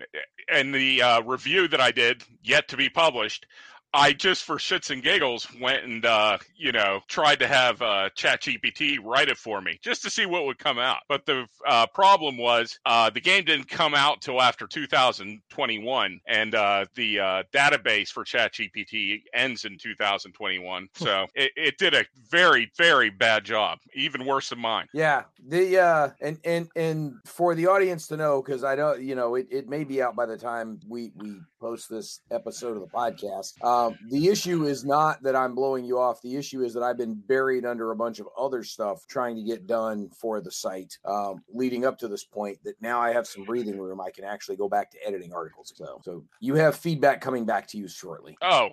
[0.53, 3.47] and the uh, review that I did, yet to be published,
[3.93, 8.11] I just for shits and giggles went and uh, you know tried to have uh,
[8.17, 10.99] ChatGPT write it for me just to see what would come out.
[11.09, 16.55] But the uh, problem was uh, the game didn't come out till after 2021, and
[16.55, 20.89] uh, the uh, database for ChatGPT ends in 2021.
[20.95, 24.87] So it, it, did a very very bad job, even worse than mine.
[24.93, 29.15] Yeah, the uh, and and and for the audience to know because I don't you
[29.15, 32.81] know it, it may be out by the time we we post this episode of
[32.81, 33.63] the podcast.
[33.65, 36.23] Um, the issue is not that I'm blowing you off.
[36.23, 39.43] The issue is that I've been buried under a bunch of other stuff trying to
[39.43, 43.27] get done for the site um, leading up to this point that now I have
[43.27, 44.01] some breathing room.
[44.01, 45.73] I can actually go back to editing articles.
[45.77, 48.37] So, so you have feedback coming back to you shortly.
[48.43, 48.71] Oh,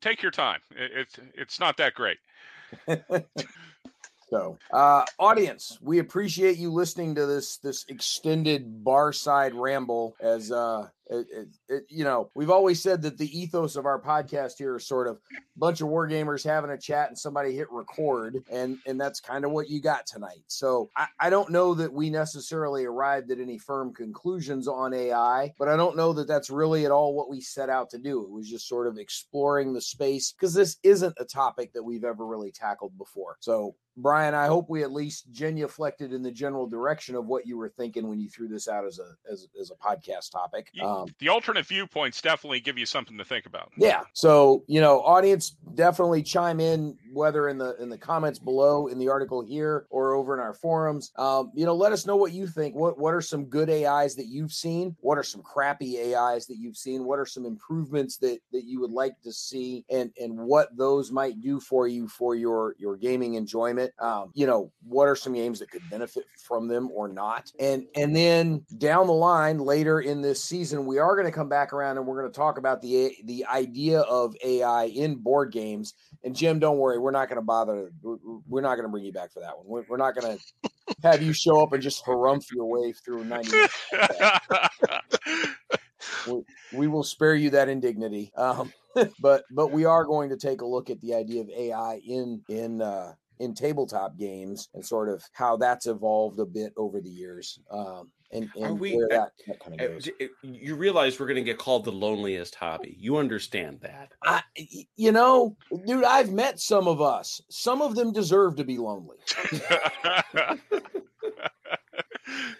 [0.00, 0.60] take your time.
[0.70, 2.18] It's, it's not that great.
[4.30, 10.52] So, uh, audience, we appreciate you listening to this this extended bar side ramble as
[10.52, 14.52] uh, it, it, it, you know, we've always said that the ethos of our podcast
[14.58, 17.66] here is sort of a bunch of war gamers having a chat and somebody hit
[17.70, 20.44] record, and and that's kind of what you got tonight.
[20.46, 25.52] So I, I don't know that we necessarily arrived at any firm conclusions on AI,
[25.58, 28.22] but I don't know that that's really at all what we set out to do.
[28.22, 32.04] It was just sort of exploring the space because this isn't a topic that we've
[32.04, 33.36] ever really tackled before.
[33.40, 37.58] So Brian, I hope we at least genuflected in the general direction of what you
[37.58, 40.70] were thinking when you threw this out as a as, as a podcast topic.
[40.82, 43.72] Um, the alternate viewpoints definitely give you something to think about.
[43.76, 44.02] Yeah.
[44.12, 48.98] So you know, audience, definitely chime in whether in the in the comments below in
[48.98, 51.12] the article here or over in our forums.
[51.16, 52.74] Um, you know, let us know what you think.
[52.74, 54.96] What what are some good AIs that you've seen?
[55.00, 57.04] What are some crappy AIs that you've seen?
[57.04, 61.10] What are some improvements that that you would like to see, and and what those
[61.10, 63.92] might do for you for your your gaming enjoyment?
[63.98, 67.52] Um, you know, what are some games that could benefit from them or not?
[67.58, 71.48] And and then down the line later in this season we are going to come
[71.48, 75.52] back around and we're going to talk about the the idea of AI in board
[75.52, 75.94] games.
[76.24, 77.92] And Jim, don't worry, we're not going to bother.
[78.02, 79.84] We're not going to bring you back for that one.
[79.88, 80.70] We're, not going to
[81.04, 83.56] have you show up and just harumph your way through ninety.
[86.26, 86.42] we,
[86.72, 88.32] we will spare you that indignity.
[88.36, 88.72] Um,
[89.20, 92.42] but but we are going to take a look at the idea of AI in
[92.48, 97.10] in uh, in tabletop games and sort of how that's evolved a bit over the
[97.10, 97.60] years.
[97.70, 100.08] Um, and, and we, where that, that kind of goes.
[100.42, 102.96] You realize we're going to get called the loneliest hobby.
[102.98, 104.12] You understand that.
[104.22, 104.42] I,
[104.96, 107.40] you know, dude, I've met some of us.
[107.50, 109.16] Some of them deserve to be lonely.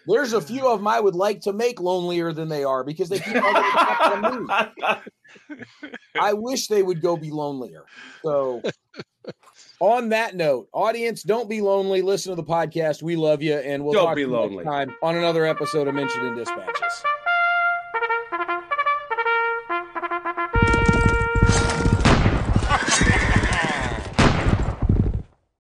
[0.07, 3.09] There's a few of them I would like to make lonelier than they are because
[3.09, 4.99] they keep on getting back on
[5.51, 5.57] me.
[6.21, 7.85] I wish they would go be lonelier.
[8.25, 8.61] So,
[9.81, 12.03] on that note, audience, don't be lonely.
[12.03, 13.03] Listen to the podcast.
[13.03, 14.65] We love you, and we'll Don't talk be to you next lonely.
[14.65, 17.03] time on another episode of Mentioned in Dispatches.